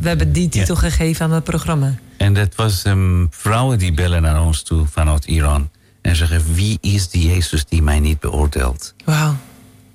we 0.00 0.08
hebben 0.08 0.32
die 0.32 0.48
titel 0.48 0.76
gegeven 0.76 1.24
aan 1.24 1.32
het 1.32 1.44
programma. 1.44 1.94
En 2.16 2.34
dat 2.34 2.54
was 2.54 2.84
um, 2.84 3.26
vrouwen 3.30 3.78
die 3.78 3.92
bellen 3.92 4.22
naar 4.22 4.42
ons 4.42 4.62
toe 4.62 4.86
vanuit 4.86 5.24
Iran. 5.24 5.70
En 6.00 6.16
zeggen, 6.16 6.54
wie 6.54 6.78
is 6.80 7.08
die 7.08 7.28
Jezus 7.28 7.64
die 7.64 7.82
mij 7.82 8.00
niet 8.00 8.20
beoordeelt? 8.20 8.94
Wauw. 9.04 9.36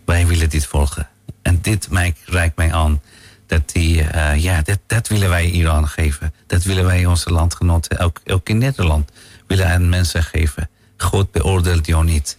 Wij 0.06 0.28
willen 0.28 0.50
dit 0.50 0.66
volgen. 0.66 1.08
En 1.42 1.60
dit 1.62 1.88
reikt 2.26 2.58
mij 2.58 2.74
aan. 2.74 3.02
Dat, 3.48 3.70
die, 3.72 4.02
uh, 4.16 4.36
ja, 4.36 4.62
dat, 4.62 4.80
dat 4.88 5.08
willen 5.08 5.30
wij 5.30 5.46
Iran 5.46 5.88
geven. 5.88 6.34
Dat 6.48 6.64
willen 6.64 6.86
wij 6.86 7.06
onze 7.06 7.32
landgenoten, 7.32 8.00
ook, 8.00 8.22
ook 8.26 8.50
in 8.50 8.58
Nederland, 8.58 9.12
willen 9.48 9.68
aan 9.68 9.90
mensen 9.90 10.24
geven. 10.24 10.70
God 10.98 11.32
beoordeelt 11.32 11.86
jou 11.86 12.06
niet. 12.06 12.38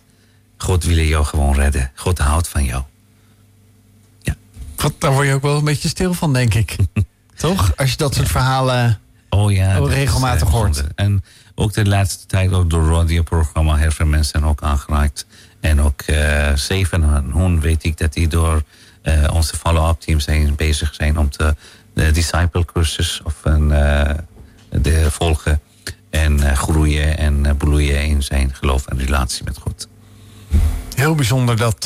God 0.57 0.85
wil 0.85 0.97
jou 0.97 1.25
gewoon 1.25 1.55
redden. 1.55 1.91
God 1.95 2.19
houdt 2.19 2.49
van 2.49 2.65
jou. 2.65 2.83
Wat, 4.83 4.93
daar 4.99 5.13
word 5.13 5.27
je 5.27 5.35
ook 5.35 5.43
wel 5.43 5.57
een 5.57 5.65
beetje 5.65 5.89
stil 5.89 6.15
van, 6.15 6.33
denk 6.33 6.55
ik. 6.55 6.77
Toch? 7.37 7.77
Als 7.77 7.91
je 7.91 7.97
dat 7.97 8.15
soort 8.15 8.29
verhalen 8.29 9.01
Oh 9.31 9.53
ja, 9.53 9.77
is, 9.77 9.89
regelmatig 9.89 10.49
eh, 10.49 10.55
hoort. 10.55 10.85
En 10.95 11.25
ook 11.55 11.73
de 11.73 11.87
laatste 11.87 12.27
tijd 12.27 12.53
ook 12.53 12.71
door 12.71 12.89
radioprogramma 12.89 13.77
heel 13.77 13.91
veel 13.91 14.07
mensen 14.07 14.45
ook 14.45 14.63
aangeraakt. 14.63 15.27
En 15.61 15.81
ook 15.81 16.03
uh, 16.07 16.55
zeven 16.55 17.03
hun 17.03 17.61
weet 17.61 17.85
ik 17.85 17.99
dat 17.99 18.13
die 18.13 18.29
door 18.29 18.63
uh, 19.03 19.15
onze 19.33 19.57
follow-up 19.57 20.01
team 20.01 20.21
zijn 20.21 20.55
bezig 20.57 20.95
zijn 20.95 21.19
om 21.19 21.31
te, 21.31 21.55
de 21.95 22.11
disciple 22.11 22.65
cursus 22.65 23.21
of 23.25 23.35
een, 23.43 23.71
uh, 23.71 24.11
de 24.71 25.11
volgen 25.11 25.61
en 26.11 26.57
groeien 26.57 27.19
en 27.19 27.57
bloeien 27.57 28.05
in 28.05 28.23
zijn 28.23 28.55
geloof 28.55 28.87
en 28.87 28.99
relatie 28.99 29.45
met 29.45 29.59
God. 29.59 29.89
Heel 30.95 31.15
bijzonder 31.15 31.57
dat, 31.57 31.85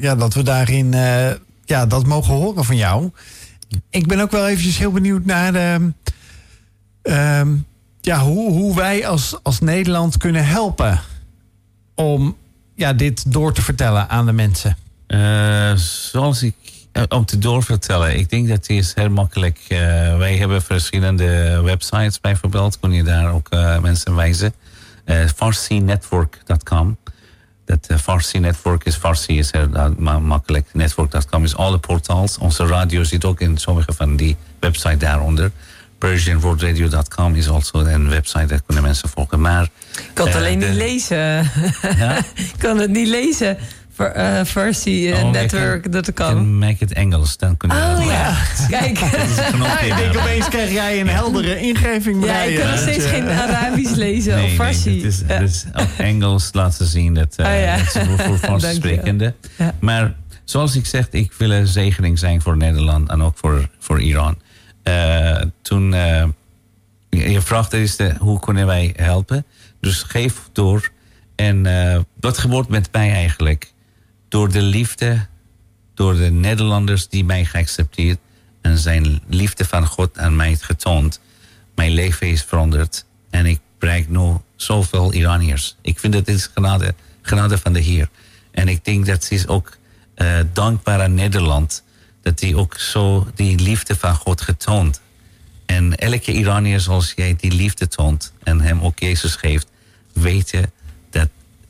ja, 0.00 0.14
dat 0.14 0.34
we 0.34 0.42
daarin 0.42 0.94
ja, 1.66 1.86
dat 1.86 2.06
mogen 2.06 2.34
horen 2.34 2.64
van 2.64 2.76
jou. 2.76 3.10
Ik 3.90 4.06
ben 4.06 4.20
ook 4.20 4.30
wel 4.30 4.48
eventjes 4.48 4.78
heel 4.78 4.92
benieuwd 4.92 5.24
naar 5.24 5.52
de, 5.52 5.92
uh, 7.02 7.40
ja, 8.00 8.20
hoe, 8.20 8.50
hoe 8.50 8.74
wij 8.74 9.06
als, 9.06 9.36
als 9.42 9.60
Nederland 9.60 10.16
kunnen 10.16 10.46
helpen 10.46 11.00
om 11.94 12.36
ja, 12.74 12.92
dit 12.92 13.32
door 13.32 13.52
te 13.52 13.62
vertellen 13.62 14.08
aan 14.08 14.26
de 14.26 14.32
mensen. 14.32 14.76
Uh, 15.08 15.74
zoals 15.76 16.42
ik 16.42 16.54
uh, 16.92 17.02
om 17.08 17.24
te 17.24 17.38
doorvertellen, 17.38 18.18
ik 18.18 18.30
denk 18.30 18.48
dat 18.48 18.66
die 18.66 18.78
is 18.78 18.94
heel 18.94 19.10
makkelijk. 19.10 19.58
Uh, 19.68 19.78
wij 20.16 20.36
hebben 20.36 20.62
verschillende 20.62 21.60
websites 21.64 22.20
bijvoorbeeld, 22.20 22.78
kun 22.80 22.92
je 22.92 23.02
daar 23.02 23.32
ook 23.32 23.48
mensen 23.80 24.14
wijzen. 24.14 24.52
Uh, 25.06 25.26
FarsiNetwork.com. 25.36 26.96
Dat 27.66 27.86
uh, 27.90 27.96
Farsi 27.98 28.38
Network 28.38 28.84
is 28.84 28.94
Farsi 28.94 29.38
is 29.38 29.52
heel 29.52 29.68
uh, 29.74 30.18
makkelijk. 30.18 30.66
Network.com 30.72 31.44
is 31.44 31.56
alle 31.56 31.78
portaals. 31.78 32.38
Onze 32.38 32.66
radio 32.66 33.04
zit 33.04 33.24
ook 33.24 33.40
in 33.40 33.56
sommige 33.56 33.92
van 33.92 34.16
die 34.16 34.36
website 34.60 34.96
daaronder. 34.96 35.50
PersianWorldRadio.com 35.98 37.34
is 37.34 37.48
also 37.48 37.78
een 37.78 38.08
website, 38.08 38.46
daar 38.46 38.60
kunnen 38.66 38.84
mensen 38.84 39.08
volgen. 39.08 39.40
Maar, 39.40 39.62
ik 39.62 40.10
kan 40.12 40.26
het 40.26 40.34
uh, 40.34 40.40
alleen 40.40 40.58
de, 40.58 40.66
niet 40.66 40.76
lezen. 40.76 41.50
Ja? 41.96 42.18
ik 42.52 42.54
kan 42.58 42.78
het 42.78 42.90
niet 42.90 43.08
lezen. 43.08 43.58
For, 43.96 44.12
uh, 44.16 44.44
Farsi 44.44 45.10
uh, 45.10 45.24
oh, 45.24 45.30
Network.com. 45.30 46.58
Make 46.58 46.84
it 46.84 46.92
Engels, 46.92 47.36
dan 47.36 47.56
kunnen 47.56 47.76
we 47.76 48.02
Oh 48.02 48.04
ja, 48.04 48.36
kijk. 48.78 48.98
ik 48.98 49.96
denk 49.96 50.16
opeens 50.16 50.48
krijg 50.48 50.72
jij 50.72 51.00
een 51.00 51.08
heldere 51.08 51.60
ingeving. 51.60 52.24
Ja, 52.24 52.42
ik 52.42 52.58
kan 52.58 52.70
nog 52.70 52.78
steeds 52.78 53.04
geen 53.04 53.28
Arabisch 53.28 53.94
lezen 53.94 54.34
nee, 54.34 54.44
of 54.44 54.52
Farsi. 54.52 54.88
Nee, 54.88 55.04
het 55.04 55.12
is, 55.12 55.22
het 55.26 55.50
is 55.50 55.64
op 55.74 55.88
Engels 55.98 56.48
laten 56.52 56.86
zien 56.86 57.14
dat, 57.14 57.34
uh, 57.36 57.46
oh, 57.46 57.60
ja. 57.60 57.76
dat 57.76 57.92
ze 57.92 58.04
voor 58.04 58.38
Farsi 58.48 58.74
sprekende. 58.74 59.34
Maar 59.78 60.14
zoals 60.44 60.76
ik 60.76 60.86
zeg, 60.86 61.08
ik 61.10 61.32
wil 61.32 61.50
een 61.50 61.66
zegening 61.66 62.18
zijn 62.18 62.42
voor 62.42 62.56
Nederland 62.56 63.08
en 63.08 63.22
ook 63.22 63.38
voor, 63.38 63.68
voor 63.78 64.00
Iran. 64.00 64.38
Uh, 64.84 65.40
toen 65.62 65.92
uh, 65.92 66.24
je 67.08 67.40
vraagt 67.40 67.72
is 67.72 67.96
de, 67.96 68.14
hoe 68.18 68.40
kunnen 68.40 68.66
wij 68.66 68.92
helpen? 68.96 69.46
Dus 69.80 70.02
geef 70.02 70.48
door. 70.52 70.90
En 71.34 71.64
uh, 71.64 71.98
wat 72.20 72.38
gebeurt 72.38 72.68
met 72.68 72.88
mij 72.92 73.12
eigenlijk? 73.12 73.74
Door 74.28 74.52
de 74.52 74.62
liefde, 74.62 75.26
door 75.94 76.14
de 76.16 76.30
Nederlanders 76.30 77.08
die 77.08 77.24
mij 77.24 77.44
geaccepteerd 77.44 78.18
en 78.60 78.78
zijn 78.78 79.20
liefde 79.28 79.64
van 79.64 79.86
God 79.86 80.18
aan 80.18 80.36
mij 80.36 80.56
getoond. 80.56 81.20
Mijn 81.74 81.92
leven 81.92 82.28
is 82.28 82.42
veranderd 82.42 83.04
en 83.30 83.46
ik 83.46 83.60
bereik 83.78 84.08
nu 84.08 84.36
zoveel 84.56 85.12
Iraniërs. 85.12 85.76
Ik 85.82 85.98
vind 85.98 86.12
dat 86.12 86.26
dit 86.26 86.36
is 86.36 86.50
genade, 86.54 86.94
genade 87.22 87.58
van 87.58 87.72
de 87.72 87.80
Heer. 87.80 88.08
En 88.50 88.68
ik 88.68 88.84
denk 88.84 89.06
dat 89.06 89.24
ze 89.24 89.34
is 89.34 89.46
ook 89.46 89.76
uh, 90.16 90.38
dankbaar 90.52 91.02
aan 91.02 91.14
Nederland 91.14 91.84
dat 92.22 92.40
hij 92.40 92.54
ook 92.54 92.78
zo 92.78 93.26
die 93.34 93.58
liefde 93.58 93.96
van 93.96 94.14
God 94.14 94.40
getoond. 94.40 95.00
En 95.66 95.96
elke 95.96 96.32
Iranier 96.32 96.80
zoals 96.80 97.12
jij 97.16 97.36
die 97.36 97.52
liefde 97.52 97.88
toont 97.88 98.32
en 98.42 98.60
hem 98.60 98.80
ook 98.80 98.98
Jezus 98.98 99.34
geeft, 99.34 99.66
weten 100.12 100.72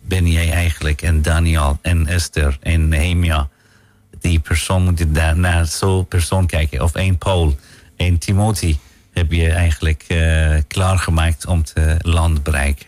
ben 0.09 0.27
jij 0.27 0.53
eigenlijk 0.53 1.03
en 1.03 1.23
Daniel 1.23 1.79
en 1.83 2.07
Esther 2.07 2.59
en 2.61 2.89
Nehemia. 2.89 3.49
Die 4.21 4.39
persoon 4.39 4.85
moet 4.85 5.15
daar 5.15 5.39
naar 5.39 5.67
zo'n 5.67 6.07
persoon 6.07 6.47
kijken. 6.47 6.83
Of 6.83 6.95
één 6.95 7.19
Paul, 7.19 7.57
één 7.97 8.19
Timothy 8.19 8.77
heb 9.13 9.33
je 9.33 9.51
eigenlijk 9.51 10.05
uh, 10.09 10.57
klaargemaakt 10.67 11.47
om 11.47 11.65
te 11.65 11.97
land 11.99 12.43
bereiken. 12.43 12.87